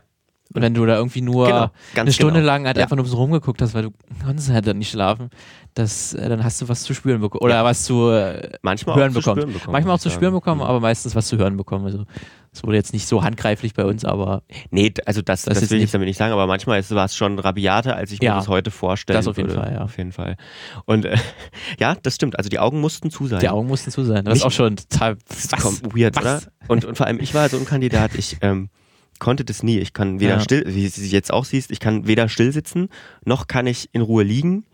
Und 0.53 0.61
wenn 0.61 0.73
du 0.73 0.85
da 0.85 0.95
irgendwie 0.95 1.21
nur 1.21 1.47
genau, 1.47 1.71
eine 1.95 2.13
Stunde 2.13 2.39
genau. 2.39 2.45
lang 2.45 2.65
halt 2.65 2.77
einfach 2.77 2.95
nur 2.95 3.05
so 3.05 3.17
rumgeguckt 3.17 3.61
hast, 3.61 3.73
weil 3.73 3.83
du 3.83 3.91
konntest 4.23 4.51
halt 4.51 4.67
dann 4.67 4.77
nicht 4.77 4.91
schlafen, 4.91 5.29
das, 5.73 6.13
äh, 6.13 6.29
dann 6.29 6.43
hast 6.43 6.61
du 6.61 6.69
was 6.69 6.83
zu 6.83 6.93
spüren 6.93 7.19
bekommen. 7.19 7.43
Oder 7.43 7.63
was 7.65 7.83
zu 7.83 8.09
äh, 8.11 8.51
Manchmal 8.61 8.95
hören 8.95 9.09
auch 9.09 9.15
bekommen. 9.15 9.41
Zu 9.41 9.47
bekommen. 9.47 9.71
Manchmal 9.71 9.95
auch 9.95 9.99
zu 9.99 10.09
spüren 10.09 10.33
bekommen, 10.33 10.61
aber 10.61 10.79
meistens 10.79 11.15
was 11.15 11.27
zu 11.27 11.37
hören 11.37 11.57
bekommen. 11.57 11.85
Also 11.85 12.05
es 12.55 12.63
wurde 12.63 12.77
jetzt 12.77 12.93
nicht 12.93 13.07
so 13.07 13.23
handgreiflich 13.23 13.73
bei 13.73 13.85
uns, 13.85 14.05
aber. 14.05 14.43
Nee, 14.71 14.93
also 15.05 15.21
das, 15.21 15.43
das, 15.43 15.59
das 15.59 15.69
will 15.69 15.77
ich 15.77 15.83
jetzt 15.83 15.93
damit 15.93 16.07
nicht 16.07 16.17
sagen, 16.17 16.31
aber 16.31 16.47
manchmal 16.47 16.83
war 16.89 17.05
es 17.05 17.15
schon 17.15 17.37
rabiater, 17.37 17.95
als 17.95 18.11
ich 18.11 18.21
mir 18.21 18.29
das 18.29 18.47
heute 18.47 18.71
vorstelle. 18.71 19.19
Das 19.19 19.27
auf 19.27 19.37
jeden 19.37 19.49
würde. 19.49 19.61
Fall, 19.61 19.73
ja. 19.73 19.81
Auf 19.81 19.97
jeden 19.97 20.11
Fall. 20.11 20.37
Und 20.85 21.05
äh, 21.05 21.17
ja, 21.79 21.95
das 22.01 22.15
stimmt. 22.15 22.37
Also 22.37 22.49
die 22.49 22.59
Augen 22.59 22.79
mussten 22.79 23.11
zu 23.11 23.27
sein. 23.27 23.39
Die 23.39 23.49
Augen 23.49 23.67
mussten 23.67 23.91
zu 23.91 24.03
sein. 24.03 24.23
Das 24.25 24.37
ist 24.37 24.43
auch 24.43 24.51
schon 24.51 24.77
total 24.77 25.17
was? 25.27 25.61
Kommt 25.61 25.95
weird, 25.95 26.15
was? 26.15 26.23
oder? 26.23 26.41
Und, 26.67 26.85
und 26.85 26.95
vor 26.95 27.07
allem, 27.07 27.19
ich 27.19 27.33
war 27.33 27.49
so 27.49 27.57
ein 27.57 27.65
Kandidat, 27.65 28.15
ich 28.15 28.37
ähm, 28.41 28.69
konnte 29.19 29.43
das 29.43 29.61
nie. 29.61 29.79
Ich 29.79 29.93
kann 29.93 30.19
weder 30.19 30.35
ja. 30.35 30.39
still, 30.39 30.63
wie 30.65 30.89
du 30.89 31.01
jetzt 31.01 31.33
auch 31.33 31.45
siehst, 31.45 31.71
ich 31.71 31.79
kann 31.79 32.07
weder 32.07 32.29
still 32.29 32.51
sitzen, 32.51 32.89
noch 33.25 33.47
kann 33.47 33.67
ich 33.67 33.89
in 33.93 34.01
Ruhe 34.01 34.23
liegen. 34.23 34.65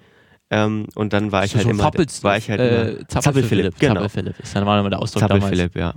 Ähm, 0.52 0.88
und 0.96 1.14
dann 1.14 1.32
war 1.32 1.46
ich 1.46 1.52
so 1.52 1.58
halt 1.58 1.64
so 1.64 1.72
immer, 1.72 1.84
war 1.84 2.38
ich 2.38 2.50
halt 2.50 2.60
äh, 2.60 2.92
immer 2.92 3.08
Zappelphilipp, 3.08 3.80
genau. 3.80 3.94
Zappelphilipp 3.96 4.40
ist 4.40 4.54
dann 4.54 4.66
mal 4.66 4.88
der 4.90 5.00
Ausdruck 5.00 5.22
Zappelphilipp, 5.22 5.76
ja. 5.78 5.96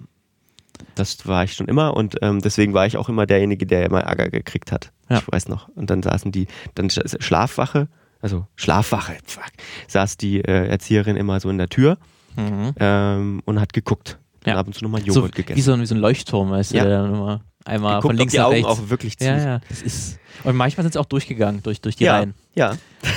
Das 0.95 1.27
war 1.27 1.45
ich 1.45 1.55
schon 1.55 1.69
immer 1.69 1.97
und 1.97 2.17
ähm, 2.23 2.41
deswegen 2.41 2.75
war 2.75 2.87
ich 2.87 2.97
auch 2.97 3.09
immer 3.09 3.27
derjenige, 3.27 3.67
der 3.67 3.87
immer 3.87 4.01
Ärger 4.01 4.31
gekriegt 4.31 4.73
hat. 4.73 4.93
Ja. 5.09 5.19
Ich 5.19 5.33
weiß 5.33 5.49
noch. 5.49 5.69
Und 5.69 5.91
dann 5.91 6.03
saßen 6.03 6.33
die, 6.33 6.47
dann 6.75 6.91
Schlafwache, 6.91 7.89
also 8.21 8.47
Schlafwache, 8.57 9.17
fuck, 9.25 9.53
saß 9.89 10.17
die 10.17 10.41
äh, 10.41 10.69
Erzieherin 10.69 11.17
immer 11.17 11.41
so 11.41 11.51
in 11.51 11.59
der 11.59 11.69
Tür 11.69 11.99
mhm. 12.37 12.73
ähm, 12.79 13.43
und 13.45 13.61
hat 13.61 13.73
geguckt. 13.73 14.19
Ja. 14.47 14.55
Und 14.55 14.59
ab 14.59 14.67
und 14.67 14.73
zu 14.75 14.85
nochmal 14.85 15.03
Joghurt 15.03 15.35
so, 15.35 15.37
gegessen. 15.37 15.57
Wie 15.57 15.63
so, 15.63 15.79
wie 15.81 15.87
so 15.87 15.95
ein 15.95 16.01
Leuchtturm, 16.01 16.51
weißt 16.51 16.73
du, 16.73 16.77
ja. 16.77 16.85
der 16.85 17.03
dann 17.03 17.15
immer 17.15 17.41
einmal 17.65 17.97
Geguckt, 17.97 18.13
von 18.13 18.17
links 18.17 18.35
nach 18.35 18.45
Augen 18.45 18.55
rechts. 18.55 18.69
auch 18.69 18.91
wirklich 18.91 19.19
zu. 19.19 19.25
Ja, 19.25 19.39
ja. 19.39 19.61
Das 19.69 19.83
ist, 19.83 20.19
und 20.45 20.57
manchmal 20.57 20.85
sind 20.85 20.93
sie 20.93 21.01
auch 21.01 21.07
durchgegangen, 21.07 21.63
durch, 21.63 21.81
durch 21.81 21.97
die 21.97 22.05
ja. 22.05 22.19
Reihen. 22.19 22.35
Ja. 22.55 22.77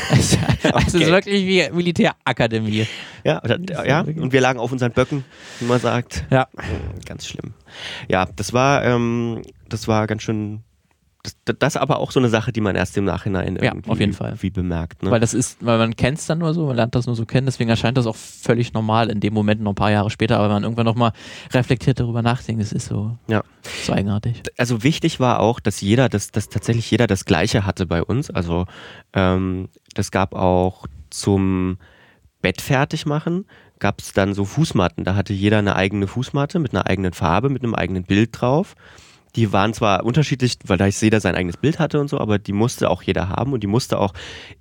Es 0.88 0.94
ist 0.94 1.08
wirklich 1.08 1.46
wie 1.46 1.70
Militärakademie. 1.76 2.88
Ja, 3.24 3.42
ja, 3.86 4.02
und 4.02 4.32
wir 4.32 4.42
lagen 4.42 4.60
auf 4.60 4.72
unseren 4.72 4.92
Böcken, 4.92 5.26
wie 5.60 5.66
man 5.66 5.80
sagt. 5.80 6.26
Ja. 6.30 6.48
Ganz 7.06 7.28
schlimm. 7.28 7.54
Ja, 8.08 8.28
das 8.36 8.54
war, 8.54 8.84
ähm, 8.84 9.42
das 9.70 9.88
war 9.88 10.08
ganz 10.08 10.24
schön 10.24 10.64
das, 11.46 11.56
das 11.60 11.78
aber 11.78 12.00
auch 12.00 12.12
so 12.12 12.20
eine 12.20 12.30
Sache, 12.30 12.52
die 12.52 12.62
man 12.62 12.76
erst 12.76 12.98
im 12.98 13.06
Nachhinein 13.06 13.58
ja, 13.62 13.74
auf 13.88 14.00
jeden 14.00 14.14
Fall. 14.14 14.36
wie 14.40 14.50
bemerkt. 14.50 15.04
Ne? 15.04 15.12
Weil 15.12 15.20
das 15.20 15.34
ist, 15.34 15.64
weil 15.66 15.78
man 15.78 15.96
kennt 15.96 16.20
es 16.20 16.26
dann 16.26 16.40
nur 16.40 16.54
so, 16.54 16.68
man 16.68 16.76
lernt 16.76 16.96
das 16.96 17.06
nur 17.06 17.16
so 17.16 17.26
kennen, 17.26 17.46
deswegen 17.46 17.70
erscheint 17.70 17.98
das 17.98 18.06
auch 18.06 18.16
völlig 18.16 18.74
normal 18.74 19.10
in 19.10 19.20
dem 19.20 19.34
Moment 19.34 19.62
noch 19.62 19.72
ein 19.72 19.76
paar 19.76 19.92
Jahre 19.92 20.10
später, 20.10 20.38
aber 20.38 20.46
wenn 20.46 20.56
man 20.56 20.64
irgendwann 20.64 20.86
nochmal 20.86 21.12
reflektiert 21.54 22.00
darüber 22.00 22.22
nachdenkt, 22.22 22.62
das 22.62 22.72
ist 22.72 22.88
so, 22.88 23.18
ja. 23.28 23.44
so 23.84 23.94
eigenartig. 23.94 24.44
Also 24.58 24.84
wichtig 24.84 25.20
war 25.20 25.40
auch, 25.40 25.60
dass 25.60 25.82
jeder, 25.82 26.10
dass, 26.10 26.32
dass 26.32 26.50
tatsächlich 26.50 26.90
jeder 26.90 27.08
das 27.08 27.26
Gleiche 27.26 27.66
hatte 27.66 27.86
bei 27.86 28.04
uns. 28.04 28.30
Also 28.30 28.66
ähm, 29.14 29.70
das 29.94 30.12
gab 30.12 30.34
auch 30.34 30.88
zum 31.10 31.78
Bett 32.42 32.62
fertig 32.62 33.06
machen, 33.06 33.46
gab 33.80 34.00
es 34.00 34.14
dann 34.14 34.34
so 34.34 34.46
Fußmatten. 34.46 35.04
Da 35.04 35.16
hatte 35.16 35.34
jeder 35.34 35.60
eine 35.60 35.76
eigene 35.76 36.08
Fußmatte 36.08 36.60
mit 36.60 36.74
einer 36.74 36.88
eigenen 36.88 37.14
Farbe, 37.14 37.50
mit 37.50 37.64
einem 37.64 37.76
eigenen 37.76 38.04
Bild 38.04 38.30
drauf 38.40 38.76
die 39.38 39.54
waren 39.54 39.74
zwar 39.74 40.04
unterschiedlich, 40.04 40.58
weil 40.66 40.78
da 40.78 40.88
jeder 40.88 41.22
sein 41.22 41.36
eigenes 41.36 41.58
Bild 41.58 41.80
hatte 41.80 42.02
und 42.02 42.10
so, 42.10 42.20
aber 42.20 42.40
die 42.40 42.54
musste 42.54 42.90
auch 42.90 43.04
jeder 43.04 43.30
haben 43.30 43.54
und 43.54 43.62
die 43.62 43.68
musste 43.68 44.00
auch 44.00 44.14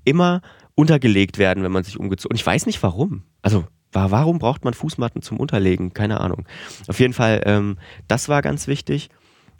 immer 0.04 0.42
untergelegt 0.74 1.38
werden, 1.38 1.64
wenn 1.64 1.72
man 1.72 1.82
sich 1.82 1.98
umgezogen. 1.98 2.34
Und 2.34 2.36
ich 2.36 2.46
weiß 2.46 2.66
nicht 2.66 2.82
warum. 2.82 3.22
Also 3.40 3.64
warum 3.92 4.38
braucht 4.38 4.64
man 4.64 4.74
Fußmatten 4.74 5.22
zum 5.22 5.40
Unterlegen? 5.40 5.94
Keine 5.94 6.20
Ahnung. 6.20 6.46
Auf 6.86 7.00
jeden 7.00 7.14
Fall, 7.14 7.40
ähm, 7.46 7.78
das 8.06 8.28
war 8.28 8.42
ganz 8.42 8.68
wichtig 8.68 9.08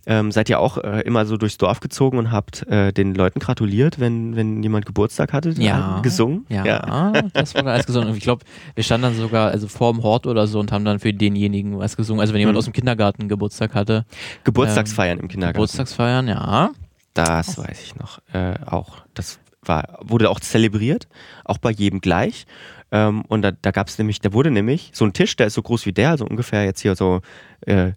ähm, 0.06 0.30
seid 0.30 0.48
ihr 0.48 0.60
auch 0.60 0.78
äh, 0.78 1.00
immer 1.00 1.26
so 1.26 1.36
durchs 1.36 1.58
Dorf 1.58 1.80
gezogen 1.80 2.18
und 2.18 2.30
habt 2.30 2.66
äh, 2.68 2.92
den 2.92 3.14
Leuten 3.14 3.40
gratuliert, 3.40 3.98
wenn, 3.98 4.36
wenn 4.36 4.62
jemand 4.62 4.86
Geburtstag 4.86 5.32
hatte? 5.32 5.50
Ja. 5.50 6.00
Gesungen? 6.02 6.46
Ja, 6.48 6.64
ja. 6.64 7.12
das 7.32 7.54
wurde 7.54 7.72
alles 7.72 7.86
gesungen. 7.86 8.10
Und 8.10 8.16
ich 8.16 8.22
glaube, 8.22 8.44
wir 8.74 8.84
standen 8.84 9.02
dann 9.02 9.14
sogar 9.16 9.50
also 9.50 9.66
vor 9.66 9.92
dem 9.92 10.02
Hort 10.02 10.26
oder 10.26 10.46
so 10.46 10.60
und 10.60 10.70
haben 10.70 10.84
dann 10.84 11.00
für 11.00 11.12
denjenigen 11.12 11.78
was 11.78 11.96
gesungen. 11.96 12.20
Also 12.20 12.32
wenn 12.32 12.40
jemand 12.40 12.54
mhm. 12.54 12.58
aus 12.58 12.64
dem 12.64 12.72
Kindergarten 12.72 13.28
Geburtstag 13.28 13.74
hatte. 13.74 14.04
Geburtstagsfeiern 14.44 15.18
ähm, 15.18 15.24
im 15.24 15.28
Kindergarten. 15.28 15.56
Geburtstagsfeiern, 15.56 16.28
ja. 16.28 16.70
Das 17.14 17.58
weiß 17.58 17.82
ich 17.82 17.96
noch. 17.96 18.20
Äh, 18.32 18.54
auch. 18.64 18.98
Das 19.14 19.40
war, 19.62 19.98
wurde 20.02 20.30
auch 20.30 20.38
zelebriert, 20.38 21.08
auch 21.44 21.58
bei 21.58 21.70
jedem 21.70 22.00
gleich. 22.00 22.46
Ähm, 22.92 23.22
und 23.22 23.42
da, 23.42 23.50
da 23.50 23.72
gab 23.72 23.88
es 23.88 23.98
nämlich, 23.98 24.20
da 24.20 24.32
wurde 24.32 24.52
nämlich 24.52 24.90
so 24.94 25.04
ein 25.04 25.12
Tisch, 25.12 25.34
der 25.34 25.48
ist 25.48 25.54
so 25.54 25.62
groß 25.62 25.86
wie 25.86 25.92
der, 25.92 26.10
also 26.10 26.24
ungefähr 26.24 26.64
jetzt 26.64 26.80
hier 26.80 26.94
so 26.94 27.20
äh, 27.62 27.92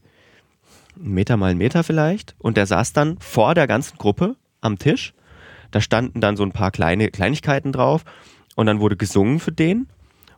einen 0.99 1.13
Meter 1.13 1.37
mal 1.37 1.51
einen 1.51 1.57
Meter 1.57 1.83
vielleicht. 1.83 2.35
Und 2.37 2.57
der 2.57 2.65
saß 2.65 2.93
dann 2.93 3.17
vor 3.19 3.55
der 3.55 3.67
ganzen 3.67 3.97
Gruppe 3.97 4.35
am 4.61 4.77
Tisch. 4.77 5.13
Da 5.71 5.81
standen 5.81 6.21
dann 6.21 6.35
so 6.35 6.43
ein 6.43 6.51
paar 6.51 6.71
kleine 6.71 7.09
Kleinigkeiten 7.09 7.71
drauf. 7.71 8.03
Und 8.55 8.65
dann 8.65 8.79
wurde 8.79 8.97
gesungen 8.97 9.39
für 9.39 9.51
den. 9.51 9.87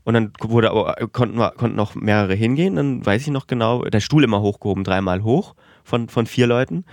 Und 0.03 0.13
dann 0.15 0.33
wurde, 0.39 0.69
konnten, 1.11 1.37
konnten 1.57 1.75
noch 1.75 1.95
mehrere 1.95 2.33
hingehen. 2.33 2.75
Dann 2.75 3.05
weiß 3.05 3.21
ich 3.21 3.29
noch 3.29 3.47
genau, 3.47 3.83
der 3.83 3.99
Stuhl 3.99 4.23
immer 4.23 4.41
hochgehoben, 4.41 4.83
dreimal 4.83 5.23
hoch 5.23 5.55
von, 5.83 6.09
von 6.09 6.25
vier 6.25 6.47
Leuten. 6.47 6.85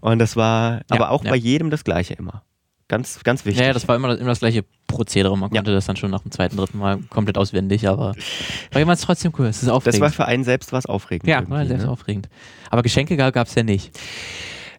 Und 0.00 0.18
das 0.18 0.36
war 0.36 0.76
ja, 0.76 0.82
aber 0.88 1.10
auch 1.10 1.24
ja. 1.24 1.30
bei 1.30 1.36
jedem 1.36 1.70
das 1.70 1.84
Gleiche 1.84 2.14
immer. 2.14 2.42
Ganz, 2.90 3.22
ganz 3.22 3.44
wichtig. 3.44 3.60
Ja, 3.60 3.68
ja 3.68 3.72
das 3.72 3.86
war 3.86 3.94
immer, 3.94 4.18
immer 4.18 4.30
das 4.30 4.40
gleiche 4.40 4.64
Prozedere. 4.88 5.38
Man 5.38 5.48
konnte 5.48 5.70
ja. 5.70 5.76
das 5.76 5.86
dann 5.86 5.94
schon 5.94 6.10
nach 6.10 6.22
dem 6.22 6.32
zweiten, 6.32 6.56
dritten 6.56 6.76
Mal 6.76 6.98
komplett 7.08 7.38
auswendig, 7.38 7.86
aber 7.86 8.16
war 8.72 8.82
immer 8.82 8.96
trotzdem 8.96 9.32
cool. 9.38 9.46
Es 9.46 9.62
ist 9.62 9.68
aufregend. 9.68 9.94
Das 9.94 10.00
war 10.00 10.10
für 10.10 10.24
einen 10.24 10.42
selbst 10.42 10.72
was 10.72 10.86
aufregend. 10.86 11.28
Ja, 11.28 11.48
war 11.48 11.64
selbst 11.64 11.84
ne? 11.84 11.88
aufregend. 11.88 12.28
Aber 12.68 12.82
Geschenke 12.82 13.16
gab 13.16 13.46
es 13.46 13.54
ja 13.54 13.62
nicht. 13.62 13.96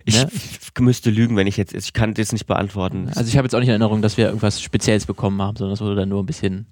Ich 0.04 0.22
ne? 0.22 0.30
müsste 0.82 1.10
lügen, 1.10 1.38
wenn 1.38 1.48
ich 1.48 1.56
jetzt, 1.56 1.74
ich 1.74 1.94
kann 1.94 2.14
das 2.14 2.34
nicht 2.34 2.48
beantworten. 2.48 3.08
Also 3.16 3.30
ich 3.30 3.38
habe 3.38 3.46
jetzt 3.46 3.56
auch 3.56 3.60
nicht 3.60 3.70
in 3.70 3.76
Erinnerung, 3.76 4.02
dass 4.02 4.18
wir 4.18 4.26
irgendwas 4.26 4.62
Spezielles 4.62 5.06
bekommen 5.06 5.42
haben, 5.42 5.56
sondern 5.56 5.76
es 5.76 5.80
wurde 5.80 5.96
dann 5.96 6.10
nur 6.10 6.22
ein 6.22 6.26
bisschen 6.26 6.66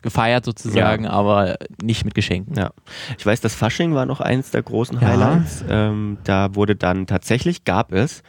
gefeiert 0.00 0.46
sozusagen, 0.46 1.04
ja. 1.04 1.10
aber 1.10 1.58
nicht 1.82 2.06
mit 2.06 2.14
Geschenken. 2.14 2.54
Ja. 2.56 2.70
Ich 3.18 3.26
weiß, 3.26 3.42
das 3.42 3.54
Fasching 3.54 3.92
war 3.92 4.06
noch 4.06 4.22
eins 4.22 4.52
der 4.52 4.62
großen 4.62 5.02
Highlights. 5.02 5.64
Ja. 5.68 5.90
Ähm, 5.90 6.16
da 6.24 6.54
wurde 6.54 6.76
dann 6.76 7.06
tatsächlich, 7.06 7.64
gab 7.64 7.92
es 7.92 8.22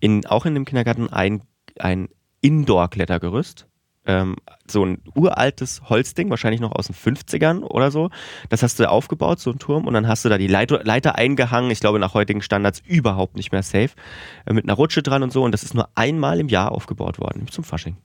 in, 0.00 0.26
auch 0.26 0.44
in 0.44 0.54
dem 0.54 0.64
Kindergarten 0.64 1.08
ein, 1.12 1.42
ein 1.80 2.08
Indoor-Klettergerüst 2.40 3.66
ähm, 4.06 4.36
so 4.66 4.84
ein 4.84 5.02
uraltes 5.14 5.82
Holzding, 5.88 6.30
wahrscheinlich 6.30 6.60
noch 6.60 6.72
aus 6.72 6.86
den 6.86 6.96
50ern 6.96 7.60
oder 7.62 7.90
so. 7.90 8.10
Das 8.48 8.62
hast 8.62 8.78
du 8.78 8.88
aufgebaut, 8.88 9.40
so 9.40 9.50
ein 9.50 9.58
Turm, 9.58 9.86
und 9.86 9.94
dann 9.94 10.08
hast 10.08 10.24
du 10.24 10.28
da 10.28 10.38
die 10.38 10.46
Leiter, 10.46 10.82
Leiter 10.84 11.16
eingehangen. 11.16 11.70
Ich 11.70 11.80
glaube, 11.80 11.98
nach 11.98 12.14
heutigen 12.14 12.42
Standards 12.42 12.80
überhaupt 12.86 13.36
nicht 13.36 13.52
mehr 13.52 13.62
safe. 13.62 13.90
Äh, 14.46 14.54
mit 14.54 14.64
einer 14.64 14.74
Rutsche 14.74 15.02
dran 15.02 15.22
und 15.22 15.32
so. 15.32 15.42
Und 15.42 15.52
das 15.52 15.62
ist 15.62 15.74
nur 15.74 15.88
einmal 15.94 16.40
im 16.40 16.48
Jahr 16.48 16.72
aufgebaut 16.72 17.18
worden, 17.18 17.46
zum 17.50 17.64
Fasching. 17.64 17.96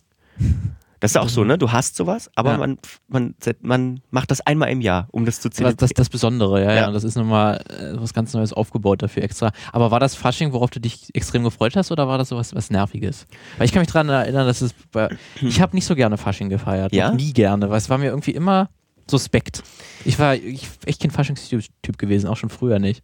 Das 0.99 1.11
ist 1.11 1.17
auch 1.17 1.29
so, 1.29 1.43
ne? 1.43 1.57
Du 1.57 1.71
hast 1.71 1.95
sowas, 1.95 2.29
aber 2.35 2.51
ja. 2.51 2.57
man, 2.57 2.77
man, 3.07 3.35
man 3.61 3.99
macht 4.11 4.31
das 4.31 4.41
einmal 4.41 4.69
im 4.69 4.81
Jahr, 4.81 5.07
um 5.11 5.25
das 5.25 5.41
zu 5.41 5.49
zelebrieren. 5.49 5.77
Das 5.77 5.91
ist 5.91 5.99
das 5.99 6.09
Besondere, 6.09 6.63
ja, 6.63 6.69
ja. 6.69 6.75
ja. 6.81 6.91
Das 6.91 7.03
ist 7.03 7.15
nochmal 7.15 7.61
äh, 7.69 7.99
was 7.99 8.13
ganz 8.13 8.33
Neues 8.33 8.53
aufgebaut 8.53 9.01
dafür 9.01 9.23
extra. 9.23 9.51
Aber 9.71 9.91
war 9.91 9.99
das 9.99 10.15
Fasching, 10.15 10.53
worauf 10.53 10.69
du 10.69 10.79
dich 10.79 11.09
extrem 11.13 11.43
gefreut 11.43 11.75
hast, 11.75 11.91
oder 11.91 12.07
war 12.07 12.17
das 12.17 12.29
sowas 12.29 12.55
was 12.55 12.69
Nerviges? 12.69 13.27
Weil 13.57 13.65
ich 13.65 13.73
kann 13.73 13.81
mich 13.81 13.91
daran 13.91 14.09
erinnern, 14.09 14.47
dass 14.47 14.61
es. 14.61 14.73
Ich 15.41 15.61
habe 15.61 15.75
nicht 15.75 15.85
so 15.85 15.95
gerne 15.95 16.17
Fasching 16.17 16.49
gefeiert. 16.49 16.93
Ja? 16.93 17.11
Nie 17.11 17.33
gerne, 17.33 17.69
weil 17.69 17.77
es 17.77 17.89
war 17.89 17.97
mir 17.97 18.07
irgendwie 18.07 18.31
immer 18.31 18.69
suspekt. 19.09 19.63
Ich 20.03 20.17
war 20.17 20.35
ich, 20.35 20.67
echt 20.85 21.01
kein 21.01 21.11
Faschingstyp 21.11 21.97
gewesen, 21.97 22.27
auch 22.27 22.37
schon 22.37 22.49
früher 22.49 22.79
nicht. 22.79 23.03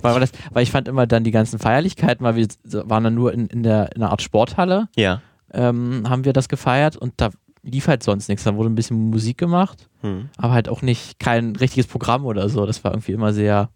Weil, 0.00 0.18
das, 0.20 0.32
weil 0.50 0.62
ich 0.62 0.70
fand 0.70 0.88
immer 0.88 1.06
dann 1.06 1.24
die 1.24 1.30
ganzen 1.30 1.58
Feierlichkeiten, 1.58 2.24
weil 2.24 2.36
wir 2.36 2.48
waren 2.88 3.04
dann 3.04 3.14
nur 3.14 3.32
in, 3.32 3.46
in, 3.48 3.62
der, 3.62 3.94
in 3.94 4.02
einer 4.02 4.10
Art 4.10 4.22
Sporthalle. 4.22 4.88
Ja 4.96 5.20
ähm, 5.52 6.04
haben 6.08 6.24
wir 6.24 6.32
das 6.32 6.48
gefeiert 6.48 6.96
und 6.96 7.14
da 7.16 7.30
lief 7.62 7.88
halt 7.88 8.02
sonst 8.02 8.28
nichts. 8.28 8.44
Da 8.44 8.54
wurde 8.56 8.70
ein 8.70 8.74
bisschen 8.74 9.10
Musik 9.10 9.38
gemacht, 9.38 9.88
hm. 10.00 10.28
aber 10.36 10.52
halt 10.52 10.68
auch 10.68 10.82
nicht 10.82 11.18
kein 11.18 11.56
richtiges 11.56 11.86
Programm 11.86 12.26
oder 12.26 12.48
so. 12.48 12.66
Das 12.66 12.82
war 12.84 12.92
irgendwie 12.92 13.12
immer 13.12 13.32
sehr, 13.32 13.70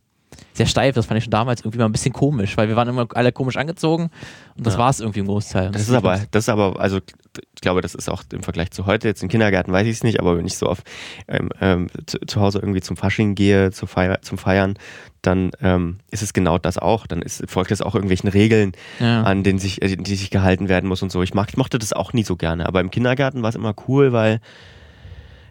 sehr 0.53 0.67
steif. 0.67 0.95
Das 0.95 1.07
fand 1.07 1.19
ich 1.19 1.25
schon 1.25 1.31
damals 1.31 1.61
irgendwie 1.61 1.79
mal 1.79 1.87
ein 1.87 1.93
bisschen 1.93 2.13
komisch, 2.13 2.57
weil 2.57 2.69
wir 2.69 2.77
waren 2.77 2.89
immer 2.89 3.07
alle 3.15 3.33
komisch 3.33 3.57
angezogen 3.57 4.11
und 4.57 4.67
das 4.67 4.75
ja. 4.75 4.81
war 4.81 4.91
es 4.91 5.01
irgendwie 5.01 5.21
im 5.21 5.27
Großteil. 5.27 5.71
Das, 5.71 5.83
das 5.83 5.89
ist 5.89 5.95
aber, 5.95 6.21
das 6.31 6.45
ist 6.45 6.49
aber, 6.49 6.81
also 6.81 6.99
ich 6.99 7.61
glaube, 7.61 7.81
das 7.81 7.95
ist 7.95 8.09
auch 8.09 8.23
im 8.33 8.43
Vergleich 8.43 8.71
zu 8.71 8.87
heute, 8.87 9.09
jetzt 9.09 9.23
im 9.23 9.29
Kindergarten 9.29 9.73
weiß 9.73 9.87
ich 9.87 9.97
es 9.97 10.03
nicht, 10.03 10.21
aber 10.21 10.37
wenn 10.39 10.47
ich 10.47 10.57
so 10.57 10.67
auf 10.67 10.83
ähm, 11.29 11.51
ähm, 11.61 11.89
zu, 12.07 12.19
zu, 12.21 12.41
Hause 12.41 12.59
irgendwie 12.59 12.81
zum 12.81 12.97
Fasching 12.97 13.35
gehe, 13.35 13.71
zu 13.71 13.87
Feier, 13.87 14.23
zum 14.23 14.39
Feiern, 14.39 14.75
dann 15.23 15.51
ähm, 15.61 15.99
ist 16.11 16.23
es 16.23 16.33
genau 16.33 16.59
das 16.59 16.79
auch. 16.79 17.07
Dann 17.07 17.23
ist, 17.23 17.45
folgt 17.51 17.73
es 17.73 17.83
auch 17.83 17.95
irgendwelchen 17.95 18.29
Regeln, 18.29 18.73
ja. 19.01 19.23
an 19.23 19.43
denen 19.43 19.59
sich, 19.59 19.83
äh, 19.83 19.97
die 19.97 20.15
sich 20.15 20.31
gehalten 20.31 20.69
werden 20.69 20.89
muss 20.89 21.03
und 21.03 21.11
so. 21.11 21.23
Ich, 21.23 21.35
mag, 21.35 21.49
ich 21.51 21.57
mochte 21.57 21.79
das 21.79 21.93
auch 21.93 22.13
nie 22.13 22.25
so 22.25 22.37
gerne, 22.37 22.67
aber 22.67 22.81
im 22.81 22.91
Kindergarten 22.91 23.43
war 23.43 23.51
es 23.51 23.57
immer 23.57 23.75
cool, 23.89 24.13
weil 24.13 24.41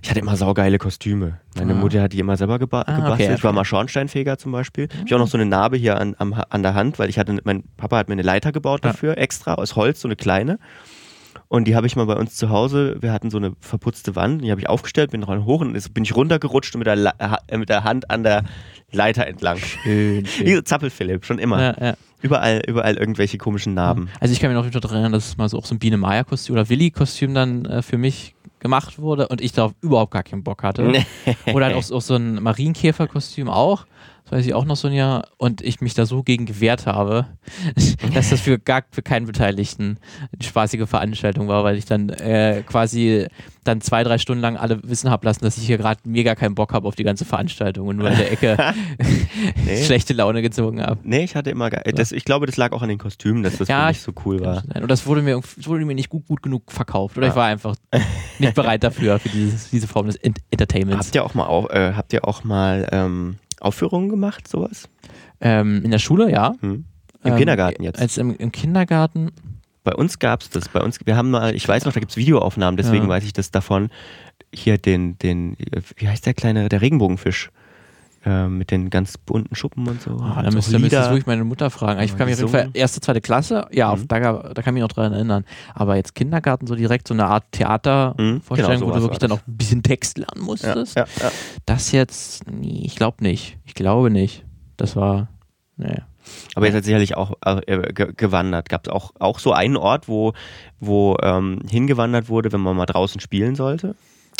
ich 0.06 0.12
hatte 0.12 0.20
immer 0.20 0.38
saugeile 0.38 0.78
Kostüme. 0.78 1.40
Meine 1.56 1.74
ah. 1.74 1.78
Mutter 1.78 2.00
hat 2.04 2.14
die 2.14 2.20
immer 2.20 2.38
selber 2.38 2.60
geba 2.60 2.84
ah, 2.86 2.96
gebastelt. 2.96 3.22
Okay, 3.22 3.38
ich 3.40 3.44
war 3.44 3.54
mal 3.54 3.66
Schornsteinfeger 3.66 4.38
zum 4.38 4.52
Beispiel. 4.52 4.88
Ich 5.04 5.12
habe 5.12 5.16
auch 5.16 5.26
noch 5.26 5.28
so 5.28 5.36
eine 5.36 5.48
Narbe 5.48 5.78
hier 5.78 6.00
an, 6.00 6.16
am, 6.20 6.40
an 6.48 6.62
der 6.62 6.76
Hand, 6.76 7.00
weil 7.00 7.10
ich 7.10 7.18
hatte, 7.18 7.36
mein 7.44 7.64
Papa 7.76 7.98
hat 7.98 8.08
mir 8.08 8.14
eine 8.14 8.22
Leiter 8.22 8.52
gebaut 8.52 8.86
dafür, 8.86 9.16
ja. 9.16 9.24
extra 9.24 9.56
aus 9.56 9.76
Holz, 9.76 10.02
so 10.02 10.08
eine 10.08 10.16
kleine. 10.16 10.60
Und 11.48 11.68
die 11.68 11.76
habe 11.76 11.88
ich 11.88 11.96
mal 11.96 12.06
bei 12.06 12.14
uns 12.14 12.36
zu 12.36 12.52
Hause, 12.52 12.98
wir 13.00 13.12
hatten 13.12 13.32
so 13.32 13.38
eine 13.38 13.54
verputzte 13.60 14.16
Wand, 14.16 14.44
die 14.44 14.52
habe 14.52 14.62
ich 14.62 14.70
aufgestellt, 14.70 15.10
bin 15.10 15.22
noch 15.22 15.44
hoch 15.44 15.62
und 15.62 15.74
bin 15.96 16.04
ich 16.04 16.16
runtergerutscht 16.16 16.76
und 16.76 16.80
mit 16.80 16.88
der, 16.88 17.40
äh, 17.48 17.58
mit 17.58 17.70
der 17.70 17.84
Hand 17.84 18.12
an 18.12 18.22
der 18.22 18.44
Leiter 18.92 19.26
entlang. 19.26 19.58
Schön. 19.58 20.26
schön. 20.28 20.64
Zappel-Philipp, 20.64 21.26
schon 21.26 21.40
immer. 21.40 21.60
Ja, 21.60 21.84
ja. 21.84 21.94
Überall, 22.22 22.62
überall 22.68 22.96
irgendwelche 22.98 23.40
komischen 23.40 23.74
Narben. 23.74 24.10
Also 24.20 24.34
ich 24.34 24.40
kann 24.40 24.54
mich 24.54 24.64
noch 24.64 24.82
daran 24.82 24.98
erinnern, 24.98 25.14
dass 25.14 25.30
es 25.30 25.38
mal 25.38 25.50
so 25.50 25.58
auch 25.58 25.66
so 25.66 25.74
ein 25.74 25.80
Biene 25.80 25.98
Meier-Kostüm 25.98 26.54
oder 26.54 26.70
Willi-Kostüm 26.70 27.34
dann 27.34 27.66
äh, 27.66 27.82
für 27.82 27.98
mich 27.98 28.36
gemacht 28.66 28.98
wurde 28.98 29.28
und 29.28 29.42
ich 29.42 29.52
darauf 29.52 29.74
überhaupt 29.82 30.12
gar 30.12 30.24
keinen 30.24 30.44
Bock 30.44 30.64
hatte. 30.64 30.82
Oder 31.54 31.68
halt 31.68 31.76
auch, 31.76 31.92
auch 31.92 32.02
so 32.02 32.16
ein 32.16 32.42
Marienkäfer-Kostüm 32.42 33.48
auch 33.48 33.86
das 34.26 34.32
weiß 34.32 34.46
ich 34.48 34.54
auch 34.56 34.66
noch 34.66 34.76
so 34.76 34.88
ein 34.88 34.94
Jahr, 34.94 35.28
und 35.38 35.62
ich 35.62 35.82
mich 35.82 35.94
da 35.94 36.08
so 36.08 36.24
gegen 36.24 36.46
gewehrt 36.46 36.88
habe, 36.88 37.28
dass 38.14 38.32
das 38.32 38.42
für 38.42 38.58
gar 38.58 38.84
für 38.92 39.04
keinen 39.04 39.28
Beteiligten 39.28 40.00
eine 40.34 40.44
spaßige 40.44 40.88
Veranstaltung 40.88 41.48
war, 41.48 41.64
weil 41.64 41.78
ich 41.78 41.86
dann 41.86 42.10
äh, 42.10 42.64
quasi 42.66 43.28
dann 43.64 43.82
zwei, 43.82 44.04
drei 44.04 44.18
Stunden 44.18 44.42
lang 44.42 44.58
alle 44.58 44.80
wissen 44.84 45.10
habe 45.10 45.26
lassen, 45.26 45.44
dass 45.44 45.58
ich 45.58 45.66
hier 45.66 45.78
gerade 45.78 46.00
mega 46.06 46.36
keinen 46.36 46.56
Bock 46.56 46.74
habe 46.74 46.88
auf 46.88 46.96
die 46.96 47.04
ganze 47.04 47.26
Veranstaltung 47.26 47.88
und 47.88 47.98
nur 47.98 48.10
in 48.10 48.18
der 48.18 48.32
Ecke 48.32 48.58
nee. 49.66 49.84
schlechte 49.84 50.14
Laune 50.14 50.42
gezogen 50.42 50.82
habe. 50.82 51.00
Nee, 51.04 51.24
ich 51.24 51.36
hatte 51.36 51.50
immer, 51.50 51.70
das, 51.70 52.12
ich 52.12 52.26
glaube, 52.26 52.46
das 52.46 52.58
lag 52.58 52.72
auch 52.72 52.82
an 52.82 52.90
den 52.90 53.00
Kostümen, 53.00 53.44
dass 53.44 53.58
das 53.58 53.68
ja, 53.68 53.90
nicht 53.90 54.02
so 54.02 54.12
cool 54.26 54.40
war. 54.40 54.64
Und 54.74 54.90
das 54.90 55.06
wurde 55.06 55.22
mir, 55.22 55.42
wurde 55.64 55.86
mir 55.86 55.96
nicht 55.96 56.10
gut, 56.10 56.28
gut 56.28 56.42
genug 56.42 56.72
verkauft 56.72 57.18
oder 57.18 57.28
ja. 57.28 57.34
ich 57.34 57.36
war 57.36 57.46
einfach 57.46 57.76
nicht 58.40 58.56
bereit 58.56 58.84
dafür, 58.84 59.20
für 59.20 59.30
dieses, 59.30 59.70
diese 59.70 59.88
Form 59.88 60.08
des 60.08 60.16
Entertainments. 60.16 61.08
Habt 61.08 61.16
ihr 61.16 61.24
auch 61.24 61.34
mal, 61.34 61.46
auf, 61.46 61.70
äh, 61.70 61.94
habt 61.94 62.14
ihr 62.14 62.28
auch 62.28 62.44
mal 62.44 62.88
ähm, 62.92 63.38
Aufführungen 63.66 64.10
gemacht, 64.10 64.48
sowas? 64.48 64.90
Ähm, 65.42 65.84
in 65.84 65.92
der 65.92 66.00
Schule, 66.00 66.32
ja. 66.32 66.54
Hm. 66.62 66.86
Im 67.24 67.32
ähm, 67.32 67.38
Kindergarten 67.38 67.84
jetzt? 67.84 68.00
Als 68.00 68.18
im, 68.18 68.36
im 68.38 68.52
Kindergarten. 68.52 69.32
Bei 69.84 69.94
uns 69.94 70.20
gab 70.20 70.42
es 70.42 70.50
das. 70.50 70.70
Bei 70.70 70.82
uns, 70.82 71.00
wir 71.06 71.16
haben 71.16 71.32
mal, 71.32 71.56
ich 71.56 71.68
weiß 71.68 71.86
noch, 71.86 71.94
da 71.94 72.00
gibt 72.00 72.12
es 72.12 72.18
Videoaufnahmen, 72.18 72.78
deswegen 72.78 73.04
ja. 73.04 73.10
weiß 73.10 73.24
ich 73.24 73.34
das 73.34 73.52
davon. 73.52 73.90
Hier 74.54 74.78
den, 74.78 75.18
den, 75.20 75.58
wie 75.98 76.08
heißt 76.08 76.26
der 76.26 76.34
kleine, 76.34 76.70
der 76.70 76.82
Regenbogenfisch? 76.82 77.50
Äh, 78.26 78.48
mit 78.48 78.72
den 78.72 78.90
ganz 78.90 79.20
bunten 79.20 79.54
Schuppen 79.54 79.88
und 79.88 80.02
so. 80.02 80.18
Ah, 80.20 80.42
da 80.42 80.50
müsste, 80.50 80.78
ich 80.78 80.92
wirklich 80.92 81.28
meine 81.28 81.44
Mutter 81.44 81.70
fragen. 81.70 82.02
Ich 82.02 82.18
kann 82.18 82.26
mich 82.26 82.34
auf 82.34 82.40
jeden 82.40 82.52
Fall 82.52 82.70
erste, 82.74 83.00
zweite 83.00 83.22
Klasse, 83.22 83.68
ja, 83.72 83.96
mhm. 83.96 84.08
da, 84.08 84.20
da 84.20 84.62
kann 84.64 84.74
ich 84.74 84.74
mich 84.74 84.82
noch 84.82 84.92
dran 84.92 85.14
erinnern. 85.14 85.46
Aber 85.76 85.96
jetzt 85.96 86.16
Kindergarten 86.16 86.66
so 86.66 86.74
direkt 86.74 87.08
so 87.08 87.14
eine 87.14 87.28
Art 87.28 87.44
Theatervorstellung, 87.52 88.40
mhm, 88.40 88.80
genau, 88.80 88.82
wo 88.82 88.92
du 88.96 89.02
wirklich 89.04 89.20
dann 89.20 89.32
auch 89.32 89.42
ein 89.48 89.58
bisschen 89.58 89.84
Text 89.84 90.18
lernen 90.18 90.42
musstest. 90.42 90.96
Ja, 90.96 91.06
ja, 91.20 91.26
ja. 91.26 91.32
Das 91.68 91.92
jetzt, 91.92 92.50
nee, 92.50 92.82
ich 92.84 92.96
glaube 92.96 93.24
nicht. 93.24 93.60
Ich 93.64 93.76
glaube 93.76 94.10
nicht. 94.10 94.44
Das 94.76 94.96
war, 94.96 95.28
nee. 95.78 96.00
Aber 96.56 96.66
ihr 96.66 96.72
seid 96.72 96.86
sicherlich 96.86 97.16
auch 97.16 97.34
äh, 97.46 97.94
gewandert. 97.94 98.70
Gab 98.70 98.88
es 98.88 98.92
auch, 98.92 99.12
auch 99.20 99.38
so 99.38 99.52
einen 99.54 99.78
Ort, 99.78 100.08
wo, 100.08 100.34
wo 100.80 101.16
ähm, 101.22 101.60
hingewandert 101.70 102.28
wurde, 102.28 102.52
wenn 102.52 102.62
man 102.62 102.76
mal 102.76 102.88
draußen 102.88 103.22
spielen 103.22 103.54
sollte? 103.54 103.94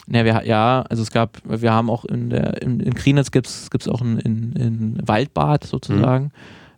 Ja, 0.08 0.24
wir, 0.24 0.44
ja, 0.46 0.84
also 0.90 1.02
es 1.02 1.12
gab, 1.12 1.38
wir 1.46 1.74
haben 1.74 1.90
auch 1.90 2.06
in 2.06 2.30
der, 2.30 2.62
in, 2.62 2.80
in 2.80 2.94
Krienitz 2.94 3.32
gibt 3.32 3.48
es 3.48 3.88
auch 3.88 4.02
ein 4.02 4.20
in, 4.20 4.54
in 4.54 5.08
Waldbad 5.08 5.64
sozusagen, 5.64 6.26
mhm. 6.26 6.32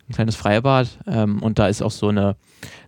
ein 0.08 0.14
kleines 0.14 0.36
Freibad. 0.36 0.88
Ähm, 1.06 1.42
und 1.42 1.58
da 1.58 1.68
ist 1.68 1.82
auch 1.82 1.90
so 1.90 2.08
eine, 2.08 2.36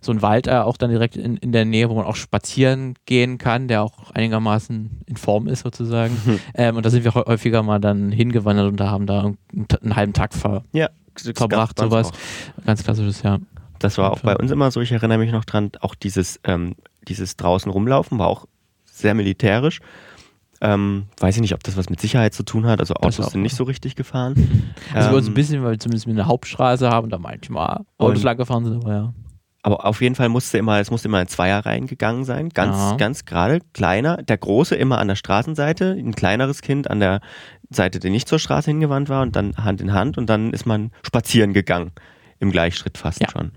so 0.01 0.11
ein 0.11 0.21
Wald 0.23 0.47
äh, 0.47 0.51
auch 0.51 0.77
dann 0.77 0.89
direkt 0.89 1.15
in, 1.15 1.37
in 1.37 1.51
der 1.51 1.65
Nähe, 1.65 1.89
wo 1.89 1.95
man 1.95 2.05
auch 2.05 2.15
spazieren 2.15 2.95
gehen 3.05 3.37
kann, 3.37 3.67
der 3.67 3.83
auch 3.83 4.11
einigermaßen 4.11 5.01
in 5.05 5.17
Form 5.17 5.47
ist 5.47 5.61
sozusagen. 5.61 6.17
Mhm. 6.25 6.39
Ähm, 6.55 6.75
und 6.77 6.85
da 6.85 6.89
sind 6.89 7.03
wir 7.03 7.13
häufiger 7.13 7.61
mal 7.61 7.79
dann 7.79 8.11
hingewandert 8.11 8.67
und 8.67 8.77
da 8.77 8.89
haben 8.89 9.05
da 9.05 9.19
einen, 9.21 9.37
einen 9.81 9.95
halben 9.95 10.13
Tag 10.13 10.33
ver 10.33 10.63
ja, 10.73 10.89
verbracht, 11.35 11.77
sowas. 11.77 12.11
Auch. 12.11 12.65
Ganz 12.65 12.83
klassisches, 12.83 13.21
ja. 13.21 13.39
Das 13.77 13.97
war 13.97 14.11
auch 14.11 14.19
bei 14.19 14.35
uns 14.35 14.51
immer 14.51 14.69
so, 14.71 14.81
ich 14.81 14.91
erinnere 14.91 15.17
mich 15.17 15.31
noch 15.31 15.45
dran, 15.45 15.71
auch 15.81 15.95
dieses, 15.95 16.39
ähm, 16.43 16.75
dieses 17.07 17.35
draußen 17.35 17.71
rumlaufen 17.71 18.19
war 18.19 18.27
auch 18.27 18.45
sehr 18.85 19.15
militärisch. 19.15 19.79
Ähm, 20.63 21.07
weiß 21.19 21.35
ich 21.35 21.41
nicht, 21.41 21.55
ob 21.55 21.63
das 21.63 21.75
was 21.75 21.89
mit 21.89 21.99
Sicherheit 21.99 22.35
zu 22.35 22.43
tun 22.43 22.67
hat. 22.67 22.79
Also 22.79 22.93
Autos 22.93 23.31
sind 23.31 23.41
nicht 23.41 23.55
so 23.55 23.63
richtig 23.63 23.95
gefahren. 23.95 24.35
Also 24.93 25.07
ähm, 25.07 25.11
bei 25.11 25.17
uns 25.17 25.27
ein 25.27 25.33
bisschen, 25.33 25.63
weil 25.63 25.71
wir 25.71 25.79
zumindest 25.79 26.07
eine 26.07 26.27
Hauptstraße 26.27 26.89
haben 26.89 27.09
da 27.09 27.17
manchmal 27.17 27.85
Autos 27.97 28.23
lang 28.23 28.37
gefahren 28.37 28.65
sind, 28.65 28.83
aber 28.83 28.93
ja. 28.93 29.13
Aber 29.63 29.85
auf 29.85 30.01
jeden 30.01 30.15
Fall 30.15 30.29
musste 30.29 30.57
immer, 30.57 30.79
es 30.79 30.89
musste 30.89 31.07
immer 31.07 31.21
in 31.21 31.27
Zweier 31.27 31.65
reingegangen 31.65 32.23
sein. 32.23 32.49
Ganz, 32.49 32.75
ja. 32.75 32.95
ganz 32.97 33.25
gerade, 33.25 33.59
kleiner. 33.73 34.17
Der 34.17 34.37
Große 34.37 34.75
immer 34.75 34.97
an 34.97 35.07
der 35.07 35.15
Straßenseite, 35.15 35.95
ein 35.97 36.15
kleineres 36.15 36.61
Kind 36.61 36.89
an 36.89 36.99
der 36.99 37.21
Seite, 37.69 37.99
die 37.99 38.09
nicht 38.09 38.27
zur 38.27 38.39
Straße 38.39 38.71
hingewandt 38.71 39.09
war 39.09 39.21
und 39.21 39.35
dann 39.35 39.55
Hand 39.57 39.81
in 39.81 39.93
Hand 39.93 40.17
und 40.17 40.27
dann 40.27 40.51
ist 40.51 40.65
man 40.65 40.91
spazieren 41.05 41.53
gegangen. 41.53 41.91
Im 42.39 42.51
Gleichschritt 42.51 42.97
fast 42.97 43.21
ja. 43.21 43.29
schon. 43.29 43.51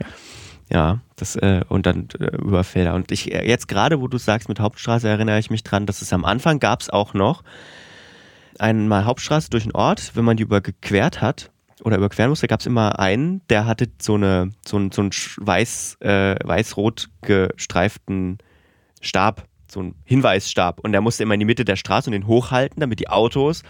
Ja. 0.71 1.01
Das 1.25 1.37
äh, 1.37 1.63
und 1.71 1.87
dann 1.87 2.09
äh, 2.21 2.37
über 2.37 2.65
Felder. 2.65 2.95
Und 2.95 3.11
ich 3.11 3.33
äh, 3.33 3.49
jetzt 3.49 3.67
gerade, 3.67 4.03
wo 4.03 4.09
du 4.09 4.19
sagst 4.19 4.51
mit 4.51 4.61
Hauptstraße, 4.61 5.09
erinnere 5.09 5.39
ich 5.39 5.49
mich 5.49 5.63
dran, 5.63 5.87
dass 5.87 6.03
es 6.03 6.13
am 6.13 6.23
Anfang 6.23 6.61
gab 6.61 6.83
es 6.83 6.91
auch 6.91 7.15
noch 7.15 7.43
einmal 8.59 9.07
Hauptstraße 9.07 9.49
durch 9.49 9.63
den 9.63 9.73
Ort, 9.73 10.13
wenn 10.15 10.25
man 10.27 10.37
die 10.37 10.43
überquert 10.43 11.23
hat 11.23 11.51
oder 11.83 11.97
überqueren 11.97 12.29
musste, 12.29 12.47
gab 12.47 12.61
es 12.61 12.67
immer 12.67 12.99
einen, 12.99 13.41
der 13.49 13.65
hatte 13.65 13.89
so 14.01 14.17
eine 14.17 14.51
so 14.67 14.77
einen, 14.77 14.93
so 14.93 15.01
einen 15.01 15.13
weiß 15.39 15.97
äh, 16.01 16.37
weiß-rot 16.45 17.09
gestreiften 17.23 18.37
Stab, 19.01 19.45
so 19.67 19.81
einen 19.81 19.95
Hinweisstab 20.05 20.79
und 20.81 20.93
der 20.93 21.01
musste 21.01 21.23
immer 21.23 21.35
in 21.35 21.41
die 21.41 21.47
Mitte 21.47 21.65
der 21.65 21.77
Straße 21.77 22.11
und 22.11 22.13
den 22.13 22.27
hochhalten, 22.27 22.81
damit 22.81 23.01
die 23.01 23.09
Autos 23.09 23.63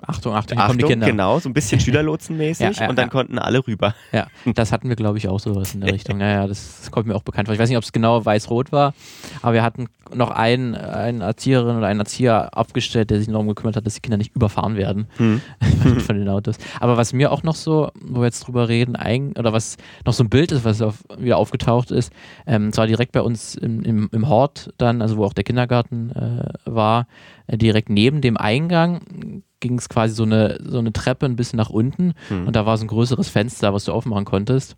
Achtung, 0.00 0.34
Achtung, 0.34 0.58
kommen 0.58 0.78
die 0.78 0.84
Achtung, 0.84 0.90
Kinder. 0.90 1.06
genau, 1.06 1.38
so 1.38 1.48
ein 1.48 1.54
bisschen 1.54 1.80
Schülerlotsenmäßig 1.80 2.64
Ja, 2.76 2.84
ja, 2.84 2.90
und 2.90 2.96
dann 2.98 3.06
ja. 3.06 3.10
konnten 3.10 3.38
alle 3.38 3.66
rüber. 3.66 3.94
Ja, 4.12 4.26
das 4.54 4.70
hatten 4.72 4.88
wir, 4.88 4.96
glaube 4.96 5.18
ich, 5.18 5.28
auch 5.28 5.40
sowas 5.40 5.74
in 5.74 5.80
der 5.80 5.92
Richtung. 5.92 6.20
Ja, 6.20 6.28
ja, 6.30 6.46
das, 6.46 6.80
das 6.80 6.90
kommt 6.90 7.06
mir 7.06 7.14
auch 7.14 7.22
bekannt 7.22 7.48
vor. 7.48 7.54
Ich 7.54 7.60
weiß 7.60 7.68
nicht, 7.68 7.78
ob 7.78 7.84
es 7.84 7.92
genau 7.92 8.24
weiß-rot 8.24 8.72
war, 8.72 8.94
aber 9.42 9.54
wir 9.54 9.62
hatten 9.62 9.88
noch 10.14 10.30
einen, 10.30 10.74
eine 10.76 11.24
Erzieherin 11.24 11.76
oder 11.76 11.86
einen 11.88 12.00
Erzieher 12.00 12.56
abgestellt, 12.56 13.10
der 13.10 13.18
sich 13.18 13.26
darum 13.28 13.48
gekümmert 13.48 13.74
hat, 13.76 13.86
dass 13.86 13.94
die 13.94 14.00
Kinder 14.00 14.16
nicht 14.18 14.36
überfahren 14.36 14.76
werden 14.76 15.08
Hm. 15.16 15.40
von 15.98 16.16
den 16.16 16.28
Autos. 16.28 16.56
Aber 16.78 16.96
was 16.96 17.12
mir 17.12 17.32
auch 17.32 17.42
noch 17.42 17.56
so, 17.56 17.90
wo 18.00 18.20
wir 18.20 18.26
jetzt 18.26 18.46
drüber 18.46 18.68
reden, 18.68 18.94
ein, 18.96 19.32
oder 19.36 19.52
was 19.52 19.76
noch 20.04 20.12
so 20.12 20.22
ein 20.22 20.28
Bild 20.28 20.52
ist, 20.52 20.64
was 20.64 20.80
auf, 20.82 21.02
wieder 21.18 21.38
aufgetaucht 21.38 21.90
ist, 21.90 22.12
ähm, 22.46 22.72
zwar 22.72 22.86
direkt 22.86 23.12
bei 23.12 23.22
uns 23.22 23.54
im, 23.56 23.82
im, 23.82 24.08
im 24.12 24.28
Hort 24.28 24.72
dann, 24.78 25.02
also 25.02 25.16
wo 25.16 25.24
auch 25.24 25.32
der 25.32 25.44
Kindergarten 25.44 26.10
äh, 26.10 26.44
war, 26.70 27.06
direkt 27.50 27.90
neben 27.90 28.20
dem 28.20 28.36
Eingang 28.36 29.42
ging 29.60 29.78
es 29.78 29.88
quasi 29.88 30.14
so 30.14 30.24
eine, 30.24 30.58
so 30.62 30.78
eine 30.78 30.92
Treppe 30.92 31.26
ein 31.26 31.36
bisschen 31.36 31.56
nach 31.56 31.70
unten 31.70 32.14
Hm. 32.28 32.46
und 32.46 32.56
da 32.56 32.66
war 32.66 32.76
so 32.76 32.84
ein 32.84 32.88
größeres 32.88 33.28
Fenster, 33.28 33.72
was 33.72 33.84
du 33.84 33.92
aufmachen 33.92 34.24
konntest. 34.24 34.76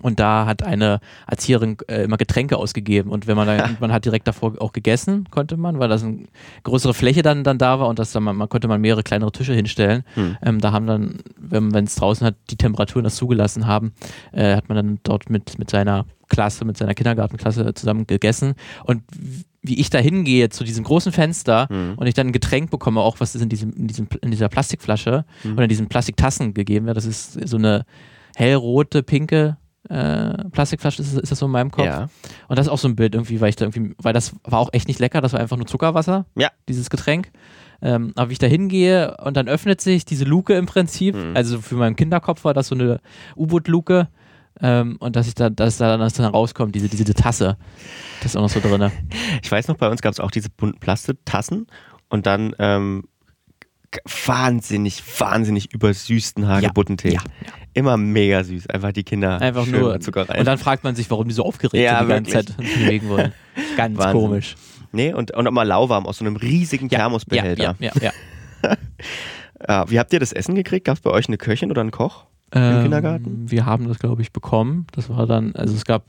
Und 0.00 0.20
da 0.20 0.46
hat 0.46 0.62
eine 0.62 1.00
Erzieherin 1.26 1.76
äh, 1.88 2.04
immer 2.04 2.18
Getränke 2.18 2.56
ausgegeben. 2.56 3.10
Und 3.10 3.26
wenn 3.26 3.36
man 3.36 3.46
da, 3.46 3.68
man 3.80 3.92
hat 3.92 4.04
direkt 4.04 4.28
davor 4.28 4.54
auch 4.60 4.72
gegessen, 4.72 5.28
konnte 5.30 5.56
man, 5.56 5.78
weil 5.78 5.88
das 5.88 6.04
eine 6.04 6.26
größere 6.62 6.94
Fläche 6.94 7.22
dann, 7.22 7.42
dann 7.42 7.58
da 7.58 7.80
war 7.80 7.88
und 7.88 7.98
das 7.98 8.12
dann, 8.12 8.22
man, 8.22 8.36
man 8.36 8.48
konnte 8.48 8.68
man 8.68 8.80
mehrere 8.80 9.02
kleinere 9.02 9.32
Tische 9.32 9.54
hinstellen. 9.54 10.04
Hm. 10.14 10.36
Ähm, 10.42 10.60
da 10.60 10.72
haben 10.72 10.86
dann, 10.86 11.18
wenn 11.36 11.84
es 11.84 11.96
draußen 11.96 12.26
hat, 12.26 12.36
die 12.50 12.56
Temperaturen 12.56 13.04
das 13.04 13.16
zugelassen 13.16 13.66
haben, 13.66 13.92
äh, 14.32 14.54
hat 14.54 14.68
man 14.68 14.76
dann 14.76 14.98
dort 15.02 15.30
mit, 15.30 15.58
mit 15.58 15.70
seiner 15.70 16.06
Klasse, 16.28 16.64
mit 16.64 16.76
seiner 16.76 16.94
Kindergartenklasse 16.94 17.74
zusammen 17.74 18.06
gegessen. 18.06 18.54
Und 18.84 19.02
wie 19.68 19.78
ich 19.78 19.90
da 19.90 19.98
hingehe 19.98 20.48
zu 20.48 20.64
diesem 20.64 20.82
großen 20.84 21.12
Fenster 21.12 21.68
Hm. 21.68 21.94
und 21.96 22.06
ich 22.06 22.14
dann 22.14 22.26
ein 22.28 22.32
Getränk 22.32 22.70
bekomme, 22.70 23.00
auch 23.00 23.20
was 23.20 23.34
ist 23.34 23.42
in, 23.42 23.48
diesem, 23.48 23.72
in, 23.74 23.86
diesem, 23.86 24.08
in 24.22 24.30
dieser 24.32 24.48
Plastikflasche 24.48 25.24
Mhm. 25.44 25.52
oder 25.52 25.62
in 25.64 25.68
diesen 25.68 25.88
Plastiktassen 25.88 26.54
gegeben 26.54 26.86
wird. 26.86 26.96
Das 26.96 27.04
ist 27.04 27.46
so 27.48 27.56
eine 27.58 27.84
hellrote, 28.36 29.02
pinke 29.02 29.56
äh, 29.88 30.44
Plastikflasche, 30.50 31.00
ist, 31.02 31.14
ist 31.16 31.30
das 31.32 31.38
so 31.38 31.46
in 31.46 31.52
meinem 31.52 31.70
Kopf. 31.70 31.86
Ja. 31.86 32.08
Und 32.48 32.58
das 32.58 32.66
ist 32.66 32.72
auch 32.72 32.78
so 32.78 32.88
ein 32.88 32.96
Bild 32.96 33.14
irgendwie, 33.14 33.40
weil 33.40 33.48
ich 33.50 33.56
da 33.56 33.64
irgendwie, 33.64 33.94
weil 34.02 34.12
das 34.12 34.34
war 34.44 34.58
auch 34.58 34.70
echt 34.72 34.88
nicht 34.88 34.98
lecker, 35.00 35.20
das 35.20 35.32
war 35.32 35.40
einfach 35.40 35.56
nur 35.56 35.66
Zuckerwasser, 35.66 36.26
Ja. 36.36 36.48
dieses 36.68 36.90
Getränk. 36.90 37.30
Ähm, 37.80 38.12
aber 38.16 38.28
wie 38.28 38.32
ich 38.32 38.38
da 38.40 38.48
hingehe 38.48 39.16
und 39.24 39.36
dann 39.36 39.48
öffnet 39.48 39.80
sich 39.80 40.04
diese 40.04 40.24
Luke 40.24 40.52
im 40.54 40.66
Prinzip, 40.66 41.14
Mhm. 41.14 41.36
also 41.36 41.60
für 41.60 41.76
meinen 41.76 41.96
Kinderkopf 41.96 42.44
war 42.44 42.52
das 42.54 42.68
so 42.68 42.74
eine 42.74 43.00
U-Boot-Luke. 43.36 44.08
Ähm, 44.60 44.96
und 44.98 45.16
dass 45.16 45.28
ich 45.28 45.34
da, 45.34 45.50
dass 45.50 45.78
da 45.78 45.96
dass 45.96 46.14
dann 46.14 46.26
rauskommt, 46.26 46.74
diese, 46.74 46.88
diese 46.88 47.14
Tasse. 47.14 47.56
Das 48.20 48.32
ist 48.32 48.36
auch 48.36 48.42
noch 48.42 48.48
so 48.50 48.60
drin. 48.60 48.90
Ich 49.42 49.50
weiß 49.50 49.68
noch, 49.68 49.76
bei 49.76 49.88
uns 49.88 50.02
gab 50.02 50.12
es 50.12 50.20
auch 50.20 50.30
diese 50.30 50.50
bunten 50.50 50.80
Plastiktassen 50.80 51.66
und 52.08 52.26
dann 52.26 52.54
ähm, 52.58 53.04
wahnsinnig, 54.26 55.02
wahnsinnig 55.18 55.72
übersüßten 55.72 56.46
Hagebuttentee. 56.46 57.14
Ja, 57.14 57.20
Immer 57.74 57.96
mega 57.96 58.42
süß. 58.42 58.68
Einfach 58.68 58.92
die 58.92 59.04
Kinder 59.04 59.40
Einfach 59.40 59.66
nur. 59.66 60.00
Zucker 60.00 60.28
rein. 60.28 60.40
Und 60.40 60.46
dann 60.46 60.58
fragt 60.58 60.84
man 60.84 60.96
sich, 60.96 61.10
warum 61.10 61.28
die 61.28 61.34
so 61.34 61.44
aufgeregt 61.44 61.82
Ja, 61.82 61.98
sind 62.04 62.26
die 62.26 62.32
ganze. 62.32 62.56
Zeit 62.56 62.56
bewegen 62.56 63.08
wollen. 63.08 63.32
Ganz 63.76 63.96
Wahnsinn. 63.96 64.20
komisch. 64.20 64.56
nee, 64.92 65.12
und, 65.12 65.30
und 65.30 65.46
auch 65.46 65.52
mal 65.52 65.62
lauwarm 65.62 66.06
aus 66.06 66.18
so 66.18 66.24
einem 66.24 66.36
riesigen 66.36 66.88
Thermosbehälter. 66.88 67.76
Ja, 67.78 67.92
ja, 67.94 68.12
ja. 68.62 68.76
Ja, 69.66 69.90
wie 69.90 69.98
habt 69.98 70.12
ihr 70.12 70.20
das 70.20 70.32
Essen 70.32 70.54
gekriegt? 70.54 70.86
Gab 70.86 70.96
es 70.96 71.02
bei 71.02 71.10
euch 71.10 71.28
eine 71.28 71.38
Köchin 71.38 71.70
oder 71.70 71.80
einen 71.80 71.90
Koch? 71.92 72.26
Ähm, 72.52 72.82
Kindergarten? 72.82 73.50
Wir 73.50 73.66
haben 73.66 73.88
das, 73.88 73.98
glaube 73.98 74.22
ich, 74.22 74.32
bekommen. 74.32 74.86
Das 74.92 75.08
war 75.10 75.26
dann, 75.26 75.54
also 75.54 75.74
es 75.74 75.84
gab, 75.84 76.06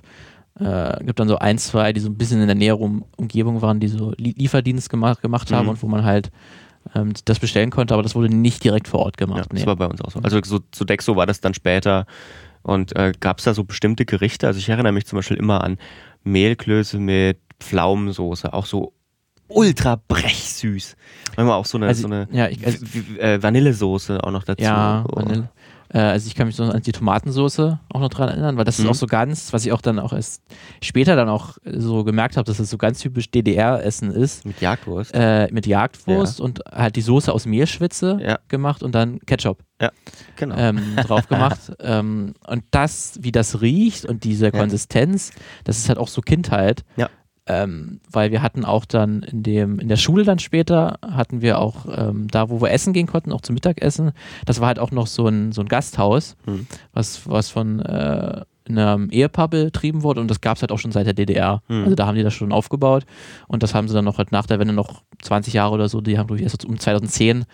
äh, 0.60 1.04
gibt 1.04 1.20
dann 1.20 1.28
so 1.28 1.38
ein, 1.38 1.58
zwei, 1.58 1.92
die 1.94 2.00
so 2.00 2.10
ein 2.10 2.16
bisschen 2.18 2.40
in 2.42 2.48
der 2.48 2.56
näheren 2.56 3.04
Umgebung 3.18 3.62
waren, 3.62 3.80
die 3.80 3.88
so 3.88 4.12
Lie- 4.18 4.34
Lieferdienst 4.38 4.90
gemacht, 4.90 5.22
gemacht 5.22 5.52
haben 5.52 5.66
Mhm. 5.66 5.70
und 5.72 5.84
wo 5.84 5.88
man 5.88 6.04
halt 6.04 6.32
ähm, 6.96 7.12
das 7.26 7.40
bestellen 7.40 7.72
konnte, 7.72 7.94
aber 7.94 8.04
das 8.04 8.16
wurde 8.16 8.34
nicht 8.34 8.64
direkt 8.64 8.88
vor 8.88 9.02
Ort 9.02 9.20
Ja, 9.20 9.26
gemacht. 9.26 9.48
das 9.52 9.60
nee. 9.62 9.66
war 9.68 9.76
bei 9.76 9.86
uns 9.86 10.02
auch 10.02 10.12
so. 10.12 10.22
Also 10.22 10.40
so, 10.44 10.60
so 10.74 10.86
Dexo 10.86 11.16
war 11.16 11.26
das 11.26 11.42
dann 11.42 11.54
später. 11.54 12.06
Und 12.62 12.96
äh, 12.96 13.14
gab 13.20 13.40
es 13.40 13.44
da 13.46 13.54
so 13.54 13.64
bestimmte 13.64 14.06
Gerichte? 14.06 14.48
Also 14.48 14.60
ich 14.60 14.70
erinnere 14.70 14.94
mich 14.94 15.06
zum 15.06 15.18
Beispiel 15.18 15.38
immer 15.38 15.64
an 15.64 15.78
Mehlklöße 16.24 16.98
mit 17.00 17.40
Pflaumensoße, 17.60 18.54
auch 18.54 18.66
so 18.66 18.94
ultra 19.48 20.02
brechsüß. 20.08 20.96
Manchmal 21.38 21.58
auch 21.58 21.66
so 21.66 21.78
eine, 21.78 21.88
Also, 21.88 22.04
so 22.04 22.08
eine 22.08 22.28
ja, 22.32 22.48
ich, 22.50 22.66
also, 22.66 22.86
äh, 23.20 23.42
Vanillesoße 23.42 24.24
auch 24.24 24.32
noch 24.32 24.44
dazu. 24.44 24.64
ja, 24.64 25.04
Oh. 25.10 25.16
Vanille. 25.18 25.50
Äh, 25.92 25.98
also 26.00 26.28
ich 26.28 26.36
kann 26.36 26.48
mich 26.48 26.56
so 26.56 26.64
an 26.64 26.82
die 26.82 26.92
Tomatensoße 26.92 27.80
auch 27.92 28.00
noch 28.00 28.10
dran 28.10 28.30
erinnern, 28.30 28.58
weil 28.58 28.66
das 28.66 28.78
ist 28.80 28.86
Mhm. 28.86 28.92
auch 28.92 28.96
so 28.96 29.08
ganz, 29.08 29.52
was 29.54 29.66
ich 29.66 29.72
auch 29.72 29.82
dann 29.82 30.00
auch 30.00 30.14
erst 30.14 30.44
später 30.84 31.16
dann 31.16 31.30
auch 31.30 31.58
so 31.66 32.04
gemerkt 32.04 32.38
habe, 32.38 32.46
dass 32.46 32.58
das 32.58 32.70
so 32.70 32.78
ganz 32.78 33.00
typisch 33.00 33.32
DDR-Essen 33.32 34.12
ist. 34.12 34.46
Mit 34.46 34.62
Jagdwurst. 34.62 35.12
Äh, 35.14 35.48
mit 35.52 35.66
Jagdwurst 35.68 36.40
und 36.40 36.62
halt 36.72 36.96
die 36.96 37.02
Soße 37.02 37.32
aus 37.34 37.46
Mehlschwitze 37.46 38.20
Ja. 38.22 38.40
gemacht 38.48 38.84
und 38.84 38.94
dann 38.94 39.20
Ketchup. 39.26 39.60
genau. 40.36 40.56
ähm, 40.58 40.96
drauf 40.98 41.28
gemacht. 41.30 41.72
ähm, 41.80 42.34
und 42.48 42.64
das, 42.72 43.18
wie 43.22 43.32
das 43.32 43.62
riecht 43.62 44.06
und 44.06 44.24
diese 44.26 44.52
Konsistenz, 44.52 45.32
das 45.64 45.78
ist 45.78 45.88
halt 45.90 45.98
auch 45.98 46.08
so 46.10 46.22
Kindheit. 46.22 46.84
Ja. 46.98 47.10
Ähm, 47.50 48.00
weil 48.12 48.32
wir 48.32 48.44
hatten 48.44 48.64
auch 48.64 48.86
dann 48.86 49.24
in 49.24 49.42
dem, 49.42 49.80
in 49.80 49.90
der 49.90 49.98
Schule 49.98 50.24
dann 50.24 50.38
später, 50.38 51.00
hatten 51.02 51.42
wir 51.42 51.58
auch 51.60 51.88
ähm, 51.92 52.28
da, 52.30 52.50
wo 52.50 52.62
wir 52.62 52.70
essen 52.72 52.94
gehen 52.94 53.08
konnten, 53.08 53.34
auch 53.34 53.42
zum 53.42 53.56
Mittagessen, 53.56 54.12
das 54.46 54.60
war 54.62 54.68
halt 54.68 54.78
auch 54.78 54.92
noch 54.92 55.08
so 55.08 55.28
ein, 55.28 55.52
so 55.52 55.62
ein 55.62 55.68
Gasthaus, 55.68 56.38
Hm. 56.46 56.68
was, 56.94 57.28
was 57.28 57.50
von 57.50 57.80
äh, 57.80 58.46
einem 58.70 59.10
Ehepaar 59.10 59.48
betrieben 59.48 60.04
wurde 60.04 60.22
und 60.22 60.30
das 60.30 60.42
gab 60.42 60.58
es 60.58 60.62
halt 60.62 60.72
auch 60.72 60.80
schon 60.80 60.92
seit 60.92 61.06
der 61.06 61.14
DDR. 61.14 61.62
Hm. 61.68 61.84
Also 61.84 61.96
da 61.96 62.08
haben 62.08 62.16
die 62.16 62.24
das 62.24 62.34
schon 62.34 62.52
aufgebaut 62.52 63.06
und 63.48 63.64
das 63.64 63.74
haben 63.74 63.88
sie 63.88 63.94
dann 63.94 64.06
noch 64.06 64.18
halt 64.18 64.32
nach 64.32 64.46
der 64.46 64.60
Wende 64.60 64.74
noch 64.74 65.04
20 65.22 65.54
Jahre 65.54 65.74
oder 65.74 65.90
so, 65.90 66.02
die 66.02 66.18
haben 66.18 66.28
glaube 66.28 66.40
ich 66.40 66.44
erst 66.44 66.66
um 66.66 66.80
2010 66.80 67.46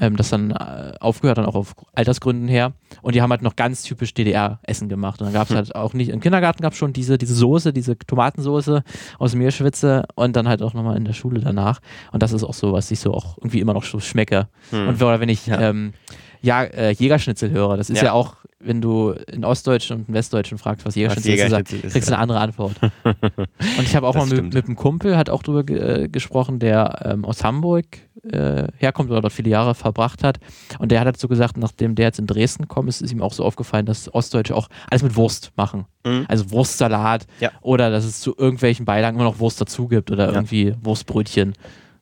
ähm, 0.00 0.16
das 0.16 0.30
dann 0.30 0.50
äh, 0.50 0.92
aufgehört, 1.00 1.38
dann 1.38 1.46
auch 1.46 1.54
auf 1.54 1.74
Altersgründen 1.94 2.48
her. 2.48 2.72
Und 3.02 3.14
die 3.14 3.22
haben 3.22 3.30
halt 3.30 3.42
noch 3.42 3.56
ganz 3.56 3.82
typisch 3.82 4.14
DDR-Essen 4.14 4.88
gemacht. 4.88 5.20
Und 5.20 5.26
dann 5.26 5.34
gab 5.34 5.50
es 5.50 5.56
halt 5.56 5.74
auch 5.74 5.92
nicht, 5.94 6.10
im 6.10 6.20
Kindergarten 6.20 6.62
gab 6.62 6.72
es 6.72 6.78
schon 6.78 6.92
diese, 6.92 7.18
diese 7.18 7.34
Soße, 7.34 7.72
diese 7.72 7.98
Tomatensoße 7.98 8.82
aus 9.18 9.34
Meerschwitze 9.34 10.04
und 10.14 10.36
dann 10.36 10.48
halt 10.48 10.62
auch 10.62 10.74
nochmal 10.74 10.96
in 10.96 11.04
der 11.04 11.12
Schule 11.12 11.40
danach. 11.40 11.80
Und 12.12 12.22
das 12.22 12.32
ist 12.32 12.44
auch 12.44 12.54
so, 12.54 12.72
was 12.72 12.90
ich 12.90 13.00
so 13.00 13.12
auch 13.12 13.38
irgendwie 13.38 13.60
immer 13.60 13.74
noch 13.74 13.84
so 13.84 14.00
schmecke. 14.00 14.48
Hm. 14.70 14.88
Und 14.88 15.02
oder 15.02 15.20
wenn 15.20 15.28
ich 15.28 15.46
Ja. 15.46 15.60
ähm, 15.60 15.92
ja, 16.40 16.62
äh, 16.62 16.92
Jägerschnitzel 16.92 17.50
höre, 17.50 17.76
das 17.76 17.90
ist 17.90 17.98
ja. 17.98 18.06
Ja. 18.06 18.12
auch, 18.12 18.36
wenn 18.60 18.80
du 18.80 19.10
in 19.10 19.44
Ostdeutschen 19.44 19.98
und 19.98 20.08
in 20.08 20.14
Westdeutschen 20.14 20.58
fragst, 20.58 20.84
was 20.84 20.96
Jägerschnitzel, 20.96 21.32
ist, 21.32 21.72
ist, 21.84 21.92
kriegst 21.92 22.08
du 22.08 22.12
ja. 22.12 22.18
eine 22.18 22.22
andere 22.22 22.40
Antwort. 22.40 22.74
und 23.04 23.82
ich 23.82 23.94
habe 23.94 24.06
auch 24.06 24.14
Das 24.14 24.28
mal 24.28 24.34
mit, 24.42 24.54
mit 24.54 24.66
einem 24.66 24.74
Kumpel, 24.76 25.16
hat 25.16 25.30
auch 25.30 25.42
drüber 25.42 25.62
ge 25.62 26.04
äh, 26.04 26.08
gesprochen, 26.08 26.58
der 26.58 27.02
ähm, 27.04 27.24
aus 27.24 27.44
Hamburg 27.44 27.86
äh, 28.24 28.66
herkommt 28.76 29.10
oder 29.10 29.20
dort 29.20 29.32
viele 29.32 29.50
Jahre 29.50 29.74
verbracht 29.76 30.24
hat. 30.24 30.38
Und 30.80 30.90
der 30.90 31.00
hat 31.00 31.16
so 31.18 31.28
gesagt, 31.28 31.56
nachdem 31.56 31.94
der 31.94 32.06
jetzt 32.06 32.18
in 32.18 32.26
Dresden 32.26 32.66
kommt, 32.66 32.88
ist, 32.88 33.00
ist 33.00 33.12
ihm 33.12 33.22
auch 33.22 33.32
so 33.32 33.44
aufgefallen, 33.44 33.86
dass 33.86 34.12
Ostdeutsche 34.12 34.56
auch 34.56 34.68
alles 34.90 35.02
mit 35.04 35.14
Wurst 35.14 35.52
machen. 35.56 35.84
Mhm. 36.04 36.24
Also 36.28 36.50
Wurstsalat 36.50 37.26
Ja. 37.40 37.50
oder 37.60 37.90
dass 37.90 38.04
es 38.04 38.20
zu 38.20 38.34
irgendwelchen 38.36 38.84
Beilagen 38.84 39.16
immer 39.16 39.24
noch 39.24 39.38
Wurst 39.38 39.60
dazu 39.60 39.86
gibt 39.86 40.10
oder 40.10 40.26
Ja. 40.26 40.32
irgendwie 40.32 40.74
Wurstbrötchen. 40.82 41.54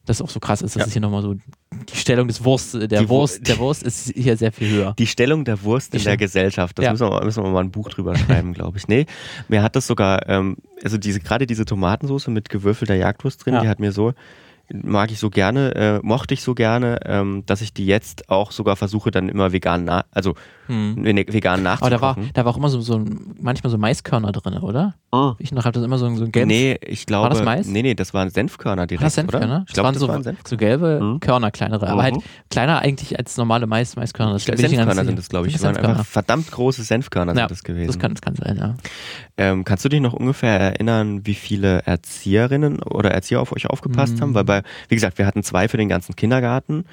Das 0.07 0.23
auch 0.23 0.31
so 0.31 0.40
krass 0.40 0.62
ist, 0.62 0.75
dass 0.77 0.81
Ja. 0.81 0.87
es 0.87 0.92
hier 0.92 1.03
nochmal 1.03 1.21
so 1.23 1.35
die 1.35 1.97
Stellung 1.97 2.29
des 2.29 2.42
Wurst, 2.45 2.75
der 2.75 2.87
Die 2.87 2.97
Wur- 3.09 3.21
Wurst, 3.21 3.47
der 3.47 3.59
Wurst 3.59 3.83
ist 3.83 4.12
hier 4.14 4.37
sehr 4.37 4.53
viel 4.53 4.71
höher. 4.71 4.95
Die 4.99 5.07
Stellung 5.07 5.45
der 5.45 5.62
Wurst 5.62 5.95
in 5.95 6.03
der. 6.03 6.16
Gesellschaft, 6.16 6.79
das 6.79 6.85
Ja. 6.85 6.92
müssen, 6.92 7.11
wir, 7.11 7.25
müssen 7.25 7.42
wir 7.45 7.51
mal 7.51 7.61
ein 7.64 7.71
Buch 7.73 7.88
drüber 7.90 8.16
schreiben, 8.16 8.53
glaube 8.55 8.79
ich. 8.79 8.88
Nee, 8.88 9.07
mir 9.49 9.62
hat 9.62 9.77
das 9.77 9.87
sogar, 9.87 10.29
ähm, 10.29 10.57
also 10.83 10.97
diese, 10.97 11.21
gerade 11.21 11.47
diese 11.47 11.64
Tomatensoße 11.64 12.31
mit 12.31 12.49
gewürfelter 12.49 12.95
Jagdwurst 12.95 13.45
drin, 13.45 13.55
Ja. 13.55 13.61
die 13.62 13.69
hat 13.69 13.81
mir 13.81 13.92
so, 13.92 14.14
mag 14.72 15.11
ich 15.11 15.18
so 15.18 15.31
gerne, 15.31 15.74
äh, 15.74 16.00
mochte 16.02 16.35
ich 16.35 16.42
so 16.42 16.55
gerne, 16.55 16.98
ähm, 17.05 17.44
dass 17.46 17.61
ich 17.61 17.72
die 17.72 17.87
jetzt 17.87 18.29
auch 18.31 18.50
sogar 18.52 18.76
versuche, 18.76 19.11
dann 19.11 19.29
immer 19.29 19.52
vegan, 19.52 19.85
na 19.85 20.05
also 20.11 20.35
Hm. 20.66 20.94
ne- 20.96 21.24
vegan 21.29 21.64
Aber 21.64 21.90
da 21.90 22.00
war, 22.00 22.09
nachzukochen. 22.16 22.31
da 22.35 22.44
war 22.44 22.52
auch 22.52 22.57
immer 22.57 22.68
so, 22.68 22.81
so 22.81 23.00
manchmal 23.40 23.70
so 23.70 23.79
Maiskörner 23.79 24.33
drin, 24.33 24.55
oder? 24.59 24.94
Ich 25.38 25.50
noch 25.52 25.64
habe 25.64 25.72
das 25.72 25.83
immer 25.85 25.96
so, 25.96 26.05
ein- 26.07 26.16
so 26.16 26.24
ein 26.24 26.33
gelbes. 26.33 26.48
Nee, 26.48 26.79
ich 26.85 27.07
glaube, 27.07 27.31
das 27.31 27.42
Mais? 27.42 27.66
nee, 27.68 27.81
nee, 27.83 27.94
das 27.94 28.12
waren 28.12 28.29
Senfkörner 28.29 28.87
direkt, 28.87 29.00
War 29.02 29.07
das 29.07 29.14
Senfkörner? 29.14 29.46
oder? 29.46 29.64
Ich 29.68 29.72
glaube, 29.72 29.92
das, 29.92 30.00
so, 30.00 30.09
waren 30.09 30.22
so 30.46 30.57
gelbe 30.59 31.00
Mhm. 31.00 31.20
Körner, 31.20 31.50
kleinere. 31.50 31.87
Aber 31.88 32.02
Mhm. 32.02 32.05
halt 32.05 32.14
kleiner 32.50 32.81
eigentlich 32.81 33.18
als 33.18 33.37
normale 33.38 33.66
Mais, 33.66 33.96
Maiskörner. 33.96 34.35
Das 34.35 34.44
glaub, 34.44 34.59
Senfkörner 34.59 35.05
sind 35.05 35.18
das, 35.18 35.29
glaube 35.31 35.46
ich. 35.46 35.55
Das 35.55 35.62
waren 35.62 35.76
einfach 35.76 36.05
verdammt 36.05 36.50
große 36.50 36.83
Senfkörner 36.83 37.33
Ja, 37.35 37.42
sind 37.42 37.50
das 37.52 37.62
gewesen. 37.64 37.87
Das 37.87 37.98
kann, 37.98 38.12
das 38.12 38.20
kann 38.20 38.35
sein, 38.35 38.57
ja. 38.59 38.74
Ähm, 39.38 39.64
kannst 39.64 39.85
du 39.85 39.88
dich 39.88 40.00
noch 40.00 40.12
ungefähr 40.12 40.59
erinnern, 40.61 41.24
wie 41.24 41.35
viele 41.35 41.83
Erzieherinnen 41.87 42.83
oder 42.83 43.11
Erzieher 43.12 43.40
auf 43.40 43.52
euch 43.52 43.68
aufgepasst 43.70 44.16
Mhm. 44.16 44.20
haben? 44.20 44.35
Weil 44.35 44.44
bei, 44.44 44.56
wie 44.88 44.95
gesagt, 44.95 45.19
wir 45.19 45.27
hatten 45.27 45.42
zwei 45.42 45.69
für 45.69 45.77
den 45.77 45.88
ganzen 45.88 46.16
Kindergarten, 46.16 46.85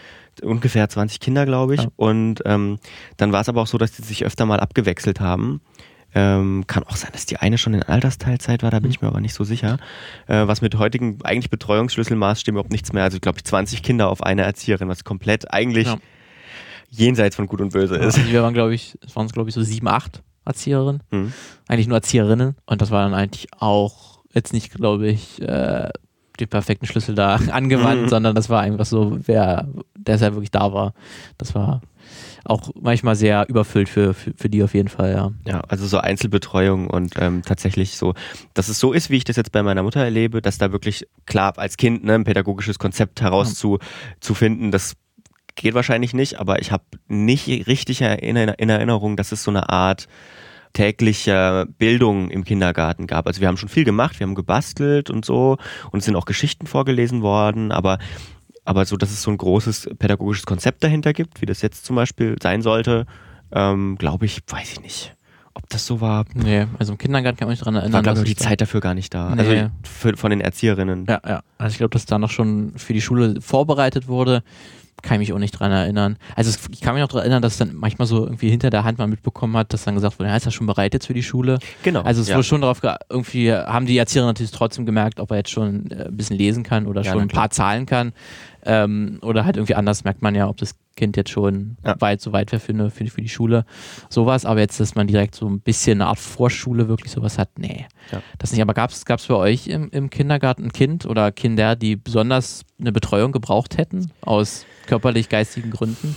ungefähr 0.41 0.88
20 0.89 1.19
Kinder, 1.19 1.45
glaube 1.45 1.76
ich. 1.76 1.82
Ja. 1.84 1.89
Und 1.95 2.41
ähm, 2.45 2.80
dann 3.17 3.32
war 3.32 3.41
es 3.41 3.49
aber 3.49 3.62
auch 3.62 3.67
so, 3.67 3.78
dass 3.78 3.91
die 3.91 4.02
sich 4.04 4.26
öfter 4.26 4.45
mal 4.45 4.60
abgewechselt 4.60 5.19
haben. 5.19 5.62
Ähm, 6.15 6.65
kann 6.67 6.84
auch 6.84 6.95
sein, 6.95 7.10
dass 7.12 7.26
die 7.26 7.38
eine 7.38 7.58
schon 7.58 7.73
in 7.73 7.82
Altersteilzeit 7.82 8.62
war, 8.62 8.69
da 8.69 8.80
bin 8.80 8.89
Mhm. 8.89 8.91
ich 8.91 9.02
mir 9.02 9.08
aber 9.08 9.19
nicht 9.19 9.34
so 9.34 9.43
sicher. 9.43 9.78
Äh, 10.28 10.45
was 10.47 10.62
mit 10.62 10.76
heutigen 10.78 11.17
eigentlich 11.23 11.49
Betreuungsschlüsselmaßstäben 11.49 12.56
überhaupt 12.56 12.71
nichts 12.71 12.93
mehr. 12.93 13.04
Also 13.04 13.15
ich 13.15 13.21
glaube 13.21 13.41
20 13.41 13.82
Kinder 13.82 14.10
auf 14.10 14.21
eine 14.21 14.43
Erzieherin, 14.43 14.89
was 14.89 15.04
komplett 15.04 15.52
eigentlich 15.52 15.88
Ja. 15.88 15.97
jenseits 16.89 17.36
von 17.36 17.47
Gut 17.47 17.62
und 17.62 17.73
Böse 17.73 17.95
ist. 17.95 18.17
Also 18.19 18.32
wir 18.32 18.43
waren, 18.43 18.54
glaube 18.54 18.76
ich, 18.76 18.95
es 19.06 19.15
waren, 19.15 19.28
glaube 19.30 19.49
ich, 19.49 19.56
so 19.56 19.63
sieben, 19.63 19.88
acht 19.88 20.21
Erzieherinnen. 20.45 21.02
Hm. 21.12 21.34
Eigentlich 21.67 21.88
nur 21.88 21.97
Erzieherinnen. 21.97 22.56
Und 22.67 22.82
das 22.82 22.91
war 22.91 23.04
dann 23.04 23.13
eigentlich 23.15 23.47
auch 23.58 24.19
jetzt 24.34 24.54
nicht, 24.54 24.71
glaube 24.73 25.08
ich, 25.08 25.41
äh, 25.41 25.89
den 26.39 26.47
perfekten 26.47 26.85
Schlüssel 26.85 27.15
da 27.15 27.35
angewandt, 27.51 28.03
mhm. 28.03 28.09
sondern 28.09 28.35
das 28.35 28.49
war 28.49 28.61
einfach 28.61 28.85
so, 28.85 29.17
wer, 29.25 29.67
der 29.95 30.15
ja 30.17 30.33
wirklich 30.33 30.51
da 30.51 30.73
war. 30.73 30.93
Das 31.37 31.55
war 31.55 31.81
auch 32.45 32.71
manchmal 32.79 33.15
sehr 33.15 33.47
überfüllt 33.47 33.88
für, 33.88 34.13
für, 34.13 34.34
für, 34.36 34.49
die 34.49 34.63
auf 34.63 34.73
jeden 34.73 34.89
Fall, 34.89 35.13
ja. 35.13 35.31
Ja, 35.45 35.61
also 35.69 35.88
so 35.88 35.97
Einzelbetreuung 35.99 36.89
und 36.89 37.13
ähm, 37.17 37.41
tatsächlich 37.41 37.95
so, 37.95 38.13
dass 38.53 38.67
es 38.67 38.79
so 38.79 38.91
ist, 38.91 39.09
wie 39.09 39.17
ich 39.17 39.23
das 39.23 39.38
jetzt 39.38 39.53
bei 39.53 39.63
meiner 39.63 39.84
Mutter 39.84 40.01
erlebe, 40.01 40.41
dass 40.41 40.57
da 40.57 40.71
wirklich 40.71 41.07
klar 41.25 41.57
als 41.57 41.77
Kind 41.77 42.03
ne, 42.03 42.15
ein 42.15 42.25
pädagogisches 42.25 42.79
Konzept 42.79 43.21
herauszufinden, 43.21 44.65
ja. 44.65 44.71
das 44.71 44.95
geht 45.55 45.73
wahrscheinlich 45.73 46.13
nicht, 46.13 46.39
aber 46.39 46.59
ich 46.59 46.71
habe 46.71 46.84
nicht 47.07 47.47
richtig 47.67 48.01
in, 48.01 48.36
in 48.36 48.69
Erinnerung, 48.69 49.15
dass 49.15 49.31
es 49.31 49.43
so 49.43 49.51
eine 49.51 49.69
Art 49.69 50.07
täglicher 50.74 51.65
Bildung 51.65 52.30
im 52.30 52.43
Kindergarten 52.43 53.07
gab. 53.07 53.28
Also 53.28 53.41
wir 53.41 53.47
haben 53.47 53.57
schon 53.57 53.69
viel 53.69 53.84
gemacht, 53.84 54.19
wir 54.19 54.28
haben 54.28 54.36
gebastelt 54.36 55.09
und 55.09 55.24
so 55.24 55.57
und 55.91 55.99
es 55.99 56.05
sind 56.05 56.15
auch 56.15 56.26
Geschichten 56.26 56.67
vorgelesen 56.67 57.21
worden, 57.21 57.71
aber 57.71 57.99
aber 58.65 58.86
so, 58.86 58.95
dass 58.95 59.11
es 59.11 59.21
so 59.21 59.32
ein 59.32 59.38
großes 59.38 59.89
pädagogisches 59.99 60.45
Konzept 60.45 60.84
dahinter 60.84 61.13
gibt, 61.13 61.41
wie 61.41 61.45
das 61.45 61.61
jetzt 61.61 61.86
zum 61.86 61.97
Beispiel 61.97 62.38
sein 62.41 62.61
sollte, 62.61 63.05
ähm, 63.51 63.97
glaube 63.97 64.26
ich, 64.26 64.41
weiß 64.47 64.74
ich 64.74 64.82
nicht. 64.82 65.15
Ob 65.53 65.69
das 65.69 65.86
so 65.86 66.01
war? 66.01 66.26
Nee, 66.34 66.65
also 66.80 66.93
im 66.93 66.97
Kindergarten 66.97 67.38
kann 67.38 67.47
man 67.47 67.55
sich 67.55 67.59
daran 67.59 67.76
erinnern. 67.76 67.93
War, 67.93 68.01
glaube 68.01 68.19
ich, 68.19 68.26
die 68.26 68.36
Zeit 68.36 68.61
dafür 68.61 68.82
gar 68.82 68.95
nicht 68.95 69.13
da. 69.13 69.36
Nee. 69.36 69.41
Also 69.41 69.71
für, 69.84 70.17
von 70.17 70.32
den 70.32 70.41
Erzieherinnen. 70.41 71.05
Ja, 71.07 71.21
ja. 71.28 71.43
Also 71.57 71.74
ich 71.74 71.78
glaube, 71.78 71.91
dass 71.91 72.05
da 72.05 72.17
noch 72.17 72.32
schon 72.32 72.74
für 72.78 72.93
die 72.93 73.01
Schule 73.01 73.39
vorbereitet 73.41 74.07
wurde 74.07 74.43
kann 75.04 75.16
ich 75.22 75.28
mich 75.28 75.34
auch 75.34 75.39
nicht 75.39 75.51
dran 75.51 75.72
erinnern. 75.72 76.18
Also 76.36 76.58
ich 76.72 76.82
kann 76.82 76.95
mich 76.95 77.01
noch 77.01 77.10
daran 77.10 77.24
erinnern, 77.24 77.41
dass 77.41 77.58
dann 77.58 77.76
manchmal 77.76 78.08
so 78.08 78.24
irgendwie 78.24 78.49
hinter 78.49 78.70
der 78.70 78.84
Hand 78.84 78.97
mal 78.97 79.08
mitbekommen 79.08 79.56
hat, 79.58 79.74
dass 79.74 79.84
dann 79.84 79.95
gesagt 79.95 80.18
wurde, 80.18 80.30
ja, 80.30 80.36
ist 80.36 80.45
er 80.45 80.51
schon 80.51 80.66
bereit 80.66 80.93
jetzt 80.93 81.08
für 81.08 81.14
die 81.14 81.22
Schule? 81.22 81.60
Genau. 81.84 82.01
Also 82.01 82.22
es 82.22 82.30
ja. 82.30 82.36
wurde 82.36 82.45
schon 82.45 82.62
darauf, 82.62 82.82
irgendwie 83.10 83.54
haben 83.54 83.86
die 83.86 83.97
Erzieher 83.97 84.24
natürlich 84.24 84.51
trotzdem 84.51 84.86
gemerkt, 84.86 85.20
ob 85.20 85.32
er 85.32 85.38
jetzt 85.38 85.51
schon 85.51 85.91
äh, 85.91 86.06
ein 86.06 86.18
bisschen 86.18 86.38
lesen 86.38 86.64
kann 86.64 86.88
oder 86.88 87.01
ja, 87.01 87.12
schon 87.12 87.22
ein 87.22 87.28
paar 87.28 87.49
Zahlen 87.49 87.86
kann. 87.86 88.14
Ähm, 88.66 89.20
oder 89.22 89.45
halt 89.45 89.58
irgendwie 89.58 89.76
anders 89.76 90.06
merkt 90.06 90.22
man 90.22 90.36
ja, 90.36 90.47
ob 90.47 90.58
das 90.58 90.76
Kind 90.95 91.17
jetzt 91.17 91.31
schon 91.31 91.77
ja. 91.83 91.95
weit 91.99 92.21
so 92.21 92.33
weit 92.33 92.51
wäre 92.51 92.59
für, 92.59 92.73
eine, 92.73 92.89
für, 92.89 93.05
für 93.07 93.21
die 93.21 93.29
Schule. 93.29 93.65
Sowas, 94.09 94.45
aber 94.45 94.59
jetzt, 94.59 94.79
dass 94.79 94.95
man 94.95 95.07
direkt 95.07 95.35
so 95.35 95.47
ein 95.47 95.59
bisschen 95.59 96.01
eine 96.01 96.09
Art 96.09 96.19
Vorschule 96.19 96.87
wirklich 96.87 97.11
sowas 97.11 97.37
hat, 97.37 97.57
nee. 97.57 97.85
Ja. 98.11 98.21
Das 98.37 98.51
nicht. 98.51 98.61
Aber 98.61 98.73
gab 98.73 98.91
es 98.91 99.03
bei 99.03 99.35
euch 99.35 99.67
im, 99.67 99.89
im 99.89 100.09
Kindergarten 100.09 100.65
ein 100.65 100.71
Kind 100.71 101.05
oder 101.05 101.31
Kinder, 101.31 101.75
die 101.75 101.95
besonders 101.95 102.63
eine 102.79 102.91
Betreuung 102.91 103.31
gebraucht 103.31 103.77
hätten, 103.77 104.11
aus 104.21 104.65
körperlich-geistigen 104.87 105.71
Gründen? 105.71 106.15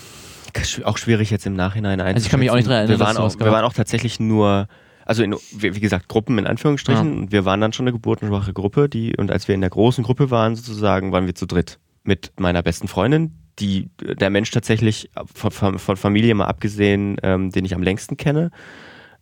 Auch 0.85 0.97
schwierig 0.97 1.31
jetzt 1.31 1.47
im 1.47 1.55
Nachhinein 1.55 2.01
einzuschätzen. 2.01 2.15
Also 2.15 2.27
ich 2.27 2.31
kann 2.31 2.41
mich 2.41 2.51
auch 2.51 2.57
nicht 2.57 2.67
daran 2.67 2.89
erinnern. 2.89 2.99
Wir 2.99 3.07
waren, 3.07 3.17
auch, 3.19 3.39
wir 3.39 3.53
waren 3.53 3.65
auch 3.65 3.75
tatsächlich 3.75 4.21
nur 4.21 4.69
also 5.07 5.23
in, 5.23 5.37
wie 5.53 5.81
gesagt, 5.81 6.09
Gruppen 6.09 6.37
in 6.37 6.47
Anführungsstrichen. 6.47 7.13
Ja. 7.13 7.21
Und 7.21 7.33
wir 7.33 7.45
waren 7.45 7.61
dann 7.61 7.73
schon 7.73 7.85
eine 7.85 7.93
geburtenschwache 7.93 8.53
Gruppe, 8.53 8.89
die, 8.89 9.17
und 9.17 9.31
als 9.31 9.47
wir 9.49 9.55
in 9.55 9.61
der 9.61 9.71
großen 9.71 10.03
Gruppe 10.03 10.31
waren, 10.31 10.57
sozusagen, 10.57 11.13
waren 11.13 11.27
wir 11.27 11.35
zu 11.35 11.47
dritt 11.47 11.79
mit 12.03 12.33
meiner 12.39 12.63
besten 12.63 12.89
Freundin, 12.89 13.39
die 13.59 13.89
der 13.99 14.31
Mensch 14.31 14.51
tatsächlich 14.51 15.11
von, 15.35 15.79
von 15.79 15.97
Familie 15.97 16.35
mal 16.35 16.47
abgesehen, 16.47 17.17
ähm, 17.23 17.51
den 17.51 17.65
ich 17.65 17.75
am 17.75 17.83
längsten 17.83 18.17
kenne. 18.17 18.51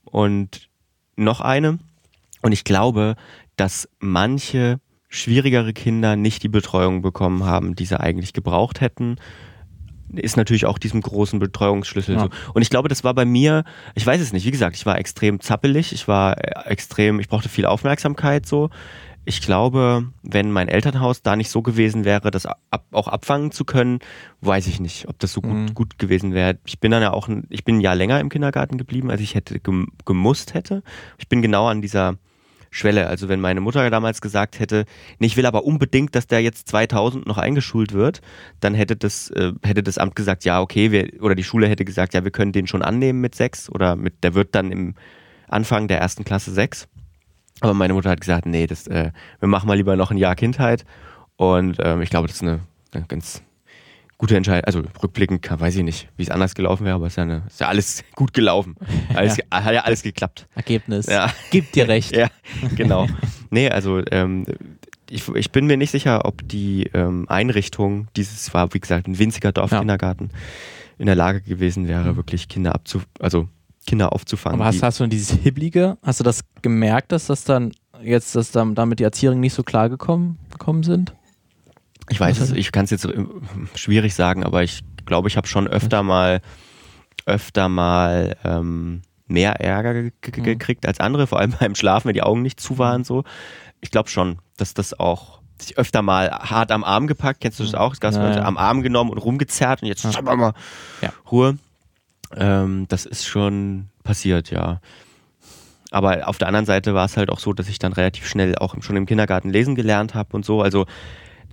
Und 0.05 0.69
noch 1.17 1.41
eine. 1.41 1.79
Und 2.43 2.53
ich 2.53 2.65
glaube, 2.65 3.17
dass 3.57 3.89
manche 4.01 4.81
schwierigere 5.09 5.73
Kinder 5.73 6.17
nicht 6.17 6.43
die 6.43 6.49
Betreuung 6.49 7.03
bekommen 7.03 7.45
haben, 7.45 7.77
die 7.77 7.87
sie 7.87 7.99
eigentlich 7.99 8.33
gebraucht 8.33 8.81
hätten 8.81 9.17
ist 10.17 10.37
natürlich 10.37 10.67
auch 10.67 10.79
diesem 10.79 11.01
großen 11.01 11.39
Betreuungsschlüssel 11.39 12.17
ja. 12.17 12.21
so. 12.23 12.29
Und 12.53 12.63
ich 12.63 12.71
glaube, 12.71 12.89
das 12.89 13.05
war 13.05 13.15
bei 13.15 13.25
mir, 13.25 13.65
ich 13.95 14.07
weiß 14.07 14.21
es 14.21 14.33
nicht, 14.33 14.47
wie 14.47 14.51
gesagt, 14.51 14.77
ich 14.77 14.87
war 14.87 14.99
extrem 14.99 15.41
zappelig, 15.41 15.93
ich 15.93 16.09
war 16.09 16.39
äh, 16.39 16.71
extrem, 16.71 17.21
ich 17.21 17.29
brauchte 17.29 17.49
viel 17.49 17.67
Aufmerksamkeit 17.67 18.47
so 18.47 18.71
ich 19.25 19.41
glaube, 19.41 20.13
wenn 20.23 20.51
mein 20.51 20.69
Elternhaus 20.69 21.23
da 21.23 21.37
nicht 21.37 21.51
so 21.51 21.63
gewesen 21.63 22.05
wäre, 22.05 22.31
das 22.31 22.47
ab, 22.47 22.61
auch 22.93 23.09
abfangen 23.09 23.53
zu 23.53 23.65
können, 23.65 24.01
weiß 24.43 24.67
ich 24.67 24.81
nicht, 24.81 25.09
ob 25.09 25.19
das 25.19 25.33
so 25.33 25.41
gut, 25.41 25.53
mhm. 25.53 25.75
gut 25.75 25.99
gewesen 25.99 26.35
wäre. 26.35 26.59
Ich 26.67 26.81
bin 26.81 26.91
dann 26.91 27.03
ja 27.03 27.13
auch, 27.13 27.29
ein, 27.29 27.47
ich 27.49 27.65
bin 27.65 27.77
ein 27.79 27.81
Jahr 27.81 27.95
länger 27.95 28.21
im 28.21 28.29
Kindergarten 28.29 28.77
geblieben, 28.77 29.11
als 29.11 29.21
ich 29.21 29.35
hätte 29.35 29.61
gemusst 30.05 30.55
hätte. 30.55 30.83
Ich 31.19 31.29
bin 31.29 31.41
genau 31.41 31.67
an 31.67 31.81
dieser 31.81 32.17
Schwelle. 32.75 33.07
Also 33.07 33.29
wenn 33.29 33.41
meine 33.41 33.61
Mutter 33.61 33.89
damals 33.89 34.21
gesagt 34.21 34.59
hätte, 34.59 34.85
nee, 35.19 35.27
ich 35.27 35.37
will 35.37 35.47
aber 35.47 35.65
unbedingt, 35.65 36.15
dass 36.15 36.27
der 36.27 36.43
jetzt 36.43 36.69
2000 36.69 37.27
noch 37.27 37.39
eingeschult 37.39 37.93
wird, 37.93 38.21
dann 38.61 38.75
hätte 38.75 38.97
das, 38.97 39.31
äh, 39.31 39.53
hätte 39.63 39.83
das 39.83 39.97
Amt 39.97 40.17
gesagt, 40.17 40.45
ja, 40.45 40.61
okay, 40.61 40.91
wir, 40.91 41.23
oder 41.23 41.35
die 41.35 41.45
Schule 41.45 41.69
hätte 41.69 41.85
gesagt, 41.85 42.15
ja, 42.15 42.25
wir 42.25 42.31
können 42.31 42.53
den 42.53 42.67
schon 42.67 42.83
annehmen 42.83 43.21
mit 43.21 43.35
sechs 43.35 43.71
oder 43.71 43.97
mit, 43.97 44.23
der 44.25 44.35
wird 44.35 44.55
dann 44.55 44.71
im 44.71 44.95
Anfang 45.49 45.89
der 45.89 46.01
ersten 46.01 46.25
Klasse 46.25 46.53
sechs. 46.53 46.89
Aber 47.61 47.75
meine 47.75 47.95
Mutter 47.95 48.11
hat 48.11 48.21
gesagt, 48.21 48.47
nee, 48.47 48.67
das, 48.67 48.87
äh, 48.87 49.11
wir 49.39 49.49
machen 49.49 49.67
mal 49.67 49.77
lieber 49.77 49.97
noch 49.97 50.11
ein 50.11 50.17
Jahr 50.17 50.35
Kindheit. 50.35 50.85
Und 51.37 51.77
ähm, 51.81 52.03
ich 52.03 52.11
glaube, 52.11 52.29
das 52.29 52.37
ist 52.37 52.43
eine, 52.43 52.61
eine 52.93 53.05
ganz 53.07 53.43
gute 54.19 54.37
Entscheidung. 54.37 54.65
Also 54.65 54.83
rückblickend 55.03 55.43
kann, 55.43 55.61
weiß 55.61 55.77
ich 55.77 55.83
nicht, 55.83 56.09
wie 56.17 56.23
es 56.23 56.31
anders 56.31 56.55
gelaufen 56.55 56.85
wäre, 56.85 56.95
aber 56.97 57.07
es 57.07 57.13
ist 57.13 57.17
ja, 57.17 57.23
eine, 57.25 57.43
ist 57.47 57.61
ja 57.61 57.69
alles 57.69 58.05
gut 58.15 58.33
gelaufen. 58.33 58.77
Alles, 59.15 59.37
ja. 59.37 59.45
Hat 59.51 59.73
ja 59.73 59.83
alles 59.83 60.03
geklappt. 60.03 60.47
Ergebnis. 60.55 61.07
Ja. 61.07 61.33
Gibt 61.51 61.75
dir 61.75 61.89
recht. 61.89 62.17
ja, 62.17 62.29
genau. 62.77 63.07
nee, 63.51 63.69
also 63.69 64.03
ähm, 64.11 64.47
ich, 65.11 65.29
ich 65.29 65.53
bin 65.53 65.67
mir 65.67 65.77
nicht 65.77 65.91
sicher, 65.91 66.25
ob 66.25 66.47
die 66.49 66.91
ähm, 66.95 67.27
Einrichtung, 67.29 68.09
dieses 68.17 68.53
war, 68.55 68.73
wie 68.75 68.81
gesagt, 68.81 69.07
ein 69.07 69.19
winziger 69.19 69.53
Dorfkindergarten, 69.53 70.31
ja. 70.33 70.39
in 70.99 71.07
der 71.07 71.15
Lage 71.15 71.41
gewesen 71.43 71.87
wäre, 71.87 72.13
mhm. 72.13 72.17
wirklich 72.17 72.49
Kinder 72.49 72.75
abzu, 72.75 73.03
also 73.21 73.49
Kinder 73.87 74.13
aufzufangen. 74.13 74.61
Aber 74.61 74.67
hast, 74.67 74.83
hast 74.83 75.01
du 75.01 75.07
dieses 75.07 75.39
Hibbelige, 75.39 75.99
hast 76.03 76.21
du 76.21 76.25
das 76.25 76.41
gemerkt, 76.63 77.13
dass 77.13 77.27
das 77.27 77.45
dann 77.45 77.73
jetzt, 78.03 78.35
dass 78.35 78.51
dann 78.51 78.75
damit 78.75 79.01
die 79.01 79.05
Erzieherinnen 79.05 79.41
nicht 79.41 79.55
so 79.55 79.63
klar 79.63 79.89
gekommen, 79.89 80.39
gekommen 80.51 80.83
sind? 80.83 81.15
Ich 82.11 82.21
weiß 82.21 82.39
es, 82.41 82.53
ich 82.53 82.71
kann 82.73 82.85
es 82.85 82.91
jetzt 82.91 83.09
schwierig 83.75 84.15
sagen, 84.15 84.45
aber 84.45 84.63
ich 84.63 84.85
glaube, 85.07 85.29
ich 85.29 85.37
habe 85.37 85.47
schon 85.47 85.67
öfter 85.67 86.03
mal, 86.03 86.41
öfter 87.25 87.69
mal 87.69 88.37
ähm, 88.45 89.03
mehr 89.27 89.61
Ärger 89.61 89.95
ge 89.95 90.13
ge 90.21 90.41
mhm. 90.41 90.45
gekriegt 90.45 90.87
als 90.87 91.01
andere, 91.01 91.27
vor 91.27 91.39
allem 91.39 91.55
beim 91.61 91.75
Schlafen, 91.75 92.09
wenn 92.09 92.15
die 92.15 92.23
Augen 92.23 92.43
nicht 92.43 92.61
zu 92.61 92.79
waren. 92.79 93.05
So, 93.05 93.25
ich 93.81 93.91
glaube 93.91 94.09
schon, 94.09 94.39
dass 94.57 94.75
das 94.75 94.99
auch 94.99 95.41
sich 95.61 95.79
öfter 95.79 96.03
mal 96.03 96.31
hart 96.31 96.73
am 96.73 96.85
Arm 96.85 97.07
gepackt. 97.07 97.41
Kennst 97.41 97.59
du 97.59 97.63
das 97.63 97.73
mhm. 97.73 97.79
auch? 97.79 97.97
Das 97.97 98.17
ja, 98.17 98.37
ja. 98.37 98.43
am 98.43 98.57
Arm 98.57 98.83
genommen 98.83 99.11
und 99.11 99.19
rumgezerrt 99.19 99.83
und 99.83 99.89
jetzt 99.89 100.05
ja. 100.05 100.21
mal 100.23 100.55
ja. 101.01 101.13
Ruhe. 101.31 101.59
Ähm, 102.37 102.87
das 102.89 103.07
ist 103.07 103.27
schon 103.27 103.89
passiert, 104.03 104.51
ja. 104.51 104.81
Aber 105.91 106.29
auf 106.29 106.39
der 106.39 106.49
anderen 106.49 106.67
Seite 106.67 106.95
war 106.95 107.05
es 107.05 107.17
halt 107.17 107.31
auch 107.31 107.39
so, 107.39 107.53
dass 107.53 107.69
ich 107.69 107.79
dann 107.79 107.93
relativ 107.93 108.27
schnell 108.27 108.57
auch 108.57 108.75
schon 108.83 108.97
im 108.97 109.07
Kindergarten 109.07 109.51
lesen 109.51 109.77
gelernt 109.77 110.15
habe 110.15 110.31
und 110.35 110.45
so. 110.45 110.61
Also 110.61 110.87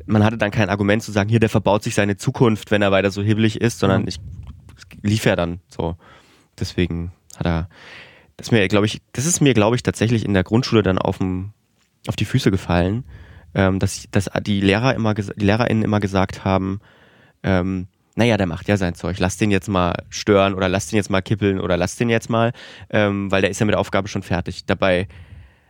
man 0.07 0.23
hatte 0.23 0.37
dann 0.37 0.51
kein 0.51 0.69
Argument 0.69 1.03
zu 1.03 1.11
sagen, 1.11 1.29
hier, 1.29 1.39
der 1.39 1.49
verbaut 1.49 1.83
sich 1.83 1.93
seine 1.93 2.17
Zukunft, 2.17 2.71
wenn 2.71 2.81
er 2.81 2.91
weiter 2.91 3.11
so 3.11 3.21
hibbelig 3.21 3.61
ist, 3.61 3.79
sondern 3.79 4.03
mhm. 4.03 4.07
ich 4.07 4.19
lief 5.03 5.25
ja 5.25 5.35
dann 5.35 5.59
so. 5.67 5.95
Deswegen 6.59 7.11
hat 7.37 7.45
er, 7.45 7.69
das 8.37 8.51
mir, 8.51 8.67
glaube 8.67 8.87
ich, 8.87 9.01
das 9.13 9.25
ist 9.25 9.41
mir, 9.41 9.53
glaube 9.53 9.75
ich, 9.75 9.83
tatsächlich 9.83 10.25
in 10.25 10.33
der 10.33 10.43
Grundschule 10.43 10.81
dann 10.81 10.97
auf, 10.97 11.19
dem, 11.19 11.51
auf 12.07 12.15
die 12.15 12.25
Füße 12.25 12.51
gefallen, 12.51 13.03
ähm, 13.53 13.79
dass, 13.79 14.07
dass 14.11 14.29
die 14.41 14.61
Lehrer 14.61 14.95
immer, 14.95 15.13
die 15.13 15.45
LehrerInnen 15.45 15.83
immer 15.83 15.99
gesagt 15.99 16.43
haben, 16.43 16.79
ähm, 17.43 17.87
naja, 18.15 18.37
der 18.37 18.47
macht 18.47 18.67
ja 18.67 18.77
sein 18.77 18.95
Zeug, 18.95 19.19
lass 19.19 19.37
den 19.37 19.51
jetzt 19.51 19.69
mal 19.69 19.93
stören 20.09 20.53
oder 20.53 20.67
lass 20.67 20.87
den 20.87 20.97
jetzt 20.97 21.09
mal 21.09 21.21
kippeln 21.21 21.59
oder 21.59 21.77
lass 21.77 21.95
den 21.95 22.09
jetzt 22.09 22.29
mal, 22.29 22.51
ähm, 22.89 23.31
weil 23.31 23.41
der 23.41 23.49
ist 23.49 23.59
ja 23.59 23.65
mit 23.65 23.73
der 23.73 23.79
Aufgabe 23.79 24.07
schon 24.07 24.23
fertig. 24.23 24.65
Dabei, 24.65 25.07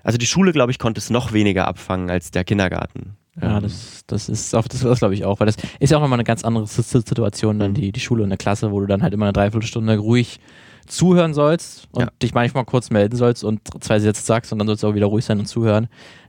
also 0.04 0.18
die 0.18 0.26
Schule, 0.26 0.52
glaube 0.52 0.72
ich, 0.72 0.80
konnte 0.80 1.00
es 1.00 1.10
noch 1.10 1.34
weniger 1.34 1.68
abfangen 1.68 2.10
als 2.10 2.32
der 2.32 2.44
Kindergarten. 2.44 3.16
Ja, 3.39 3.58
ähm, 3.58 3.64
das, 3.64 4.04
das 4.08 4.28
ist 4.28 4.54
das, 4.54 4.66
das 4.66 5.00
glaube 5.00 5.14
ich 5.14 5.24
auch, 5.24 5.39
weil 5.39 5.48
das 5.48 5.56
ist 5.80 5.92
ja 5.92 5.98
auch 5.98 6.02
nochmal 6.02 6.18
eine 6.18 6.24
ganz 6.24 6.44
andere 6.44 6.68
Situation, 6.68 7.60
dann 7.60 7.72
mhm. 7.72 7.76
die, 7.76 7.92
die 7.92 8.00
Schule 8.00 8.24
und 8.24 8.30
eine 8.30 8.38
Klasse, 8.38 8.72
wo 8.72 8.80
du 8.80 8.88
dann 8.88 9.04
halt 9.04 9.14
immer 9.14 9.26
eine 9.26 9.34
Dreiviertelstunde 9.34 9.98
ruhig 9.98 10.39
zuhören 10.88 11.34
sollst 11.34 11.88
und 11.92 12.02
ja. 12.02 12.12
dich 12.22 12.34
manchmal 12.34 12.66
kurz 12.66 12.89
melden 12.89 13.16
sollst 13.16 13.44
und 13.44 13.62
zwei 13.84 14.00
Sätze 14.00 14.24
sagst 14.24 14.52
und 14.52 14.60
dann 14.60 14.68
sollst 14.68 14.84
du 14.84 14.88
auch 14.88 14.96
wieder 14.96 15.06
ruhig 15.06 15.24
sein 15.24 15.39
und 15.39 15.46
zuhören. 15.46 15.88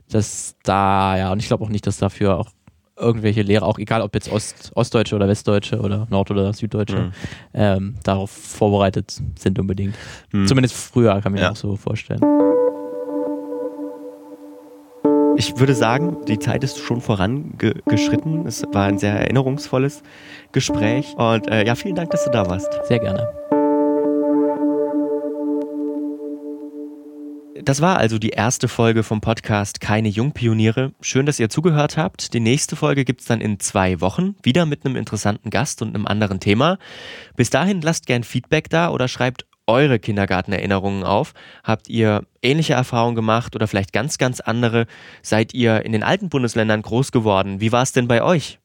Das 0.09 0.55
da, 0.63 1.17
ja, 1.17 1.31
und 1.31 1.39
ich 1.39 1.47
glaube 1.47 1.63
auch 1.63 1.69
nicht, 1.69 1.87
dass 1.87 1.97
dafür 1.97 2.37
auch 2.37 2.51
irgendwelche 3.03 3.41
Lehrer, 3.41 3.65
auch 3.65 3.77
egal 3.77 4.01
ob 4.01 4.13
jetzt 4.15 4.31
Ost, 4.31 4.71
Ostdeutsche 4.75 5.15
oder 5.15 5.27
Westdeutsche 5.27 5.79
oder 5.79 6.07
Nord- 6.09 6.31
oder 6.31 6.53
Süddeutsche, 6.53 6.97
mhm. 6.97 7.11
ähm, 7.53 7.95
darauf 8.03 8.31
vorbereitet 8.31 9.21
sind 9.37 9.59
unbedingt. 9.59 9.95
Mhm. 10.31 10.47
Zumindest 10.47 10.75
früher, 10.75 11.21
kann 11.21 11.33
mir 11.33 11.41
ja. 11.41 11.51
auch 11.51 11.55
so 11.55 11.75
vorstellen. 11.75 12.21
Ich 15.35 15.57
würde 15.57 15.73
sagen, 15.73 16.17
die 16.27 16.37
Zeit 16.37 16.63
ist 16.63 16.79
schon 16.79 17.01
vorangeschritten. 17.01 18.45
Es 18.45 18.63
war 18.71 18.85
ein 18.85 18.99
sehr 18.99 19.13
erinnerungsvolles 19.13 20.03
Gespräch. 20.51 21.15
Und 21.17 21.47
äh, 21.49 21.65
ja, 21.65 21.75
vielen 21.75 21.95
Dank, 21.95 22.11
dass 22.11 22.23
du 22.23 22.31
da 22.31 22.47
warst. 22.47 22.69
Sehr 22.87 22.99
gerne. 22.99 23.27
Das 27.61 27.81
war 27.81 27.97
also 27.97 28.17
die 28.17 28.29
erste 28.29 28.67
Folge 28.67 29.03
vom 29.03 29.21
Podcast 29.21 29.79
Keine 29.79 30.09
Jungpioniere. 30.09 30.93
Schön, 31.01 31.27
dass 31.27 31.39
ihr 31.39 31.49
zugehört 31.49 31.97
habt. 31.97 32.33
Die 32.33 32.39
nächste 32.39 32.75
Folge 32.75 33.05
gibt 33.05 33.21
es 33.21 33.27
dann 33.27 33.41
in 33.41 33.59
zwei 33.59 34.01
Wochen, 34.01 34.35
wieder 34.41 34.65
mit 34.65 34.83
einem 34.83 34.95
interessanten 34.95 35.51
Gast 35.51 35.83
und 35.83 35.89
einem 35.89 36.07
anderen 36.07 36.39
Thema. 36.39 36.79
Bis 37.35 37.51
dahin 37.51 37.81
lasst 37.81 38.07
gern 38.07 38.23
Feedback 38.23 38.71
da 38.71 38.89
oder 38.89 39.07
schreibt 39.07 39.45
eure 39.67 39.99
Kindergartenerinnerungen 39.99 41.03
auf? 41.03 41.35
Habt 41.63 41.89
ihr 41.89 42.23
ähnliche 42.41 42.73
Erfahrungen 42.73 43.15
gemacht 43.15 43.55
oder 43.55 43.67
vielleicht 43.67 43.93
ganz, 43.93 44.17
ganz 44.17 44.39
andere? 44.39 44.87
Seid 45.21 45.53
ihr 45.53 45.85
in 45.85 45.91
den 45.91 46.01
alten 46.01 46.29
Bundesländern 46.29 46.81
groß 46.81 47.11
geworden? 47.11 47.61
Wie 47.61 47.71
war 47.71 47.83
es 47.83 47.91
denn 47.91 48.07
bei 48.07 48.23
euch? 48.23 48.57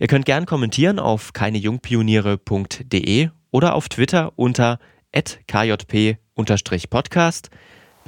Ihr 0.00 0.08
könnt 0.08 0.24
gern 0.26 0.44
kommentieren 0.44 0.98
auf 0.98 1.32
keinejungpioniere.de 1.32 3.28
oder 3.52 3.76
auf 3.76 3.88
Twitter 3.88 4.32
unter 4.34 4.80
kjp-podcast. 5.46 6.18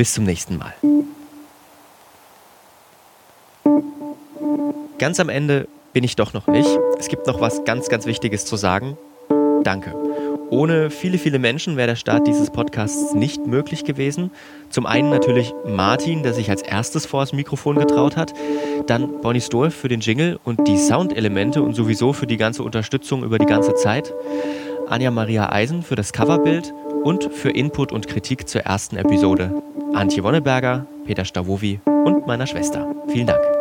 Bis 0.01 0.15
zum 0.15 0.25
nächsten 0.25 0.57
Mal. 0.57 0.73
Ganz 4.99 5.21
am 5.21 5.29
Ende 5.29 5.69
bin 5.93 6.05
ich 6.05 6.17
doch 6.17 6.33
noch 6.33 6.47
nicht. 6.47 6.71
Es 6.99 7.09
gibt 7.09 7.27
noch 7.27 7.43
was 7.43 7.65
ganz, 7.65 7.91
ganz 7.91 8.07
Wichtiges 8.07 8.47
zu 8.47 8.57
sagen. 8.57 8.97
Danke. 9.63 9.95
Ohne 10.49 10.89
viele, 10.89 11.19
viele 11.19 11.39
Menschen 11.39 11.77
wäre 11.77 11.89
der 11.89 11.97
Start 11.97 12.27
dieses 12.27 12.49
Podcasts 12.49 13.13
nicht 13.13 13.47
möglich 13.47 13.85
gewesen. 13.85 14.31
Zum 14.71 14.87
einen 14.87 15.11
natürlich 15.11 15.53
Martin, 15.67 16.23
der 16.23 16.33
sich 16.33 16.49
als 16.49 16.63
erstes 16.63 17.05
vor 17.05 17.21
das 17.21 17.35
Mikrofon 17.35 17.79
getraut 17.79 18.17
hat. 18.17 18.33
Dann 18.87 19.21
Bonnie 19.21 19.43
Stoll 19.43 19.71
für 19.71 19.89
den 19.89 20.01
Jingle 20.01 20.41
und 20.45 20.67
die 20.67 20.79
Soundelemente 20.79 21.61
und 21.61 21.75
sowieso 21.75 22.15
für 22.15 22.27
die 22.27 22.39
ganze 22.39 22.63
Unterstützung 22.63 23.23
über 23.23 23.39
die 23.39 23.45
ganze 23.45 23.75
Zeit. 23.75 24.15
Anja 24.89 25.11
Maria 25.11 25.53
Eisen 25.53 25.83
für 25.83 25.95
das 25.95 26.15
Coverbild 26.15 26.73
und 27.03 27.33
für 27.33 27.51
Input 27.51 27.93
und 27.93 28.09
Kritik 28.09 28.49
zur 28.49 28.63
ersten 28.63 28.97
Episode. 28.97 29.63
Antje 29.95 30.23
Wonneberger, 30.23 30.87
Peter 31.05 31.25
Stavovi 31.25 31.81
und 31.85 32.27
meiner 32.27 32.47
Schwester. 32.47 32.95
Vielen 33.09 33.27
Dank. 33.27 33.60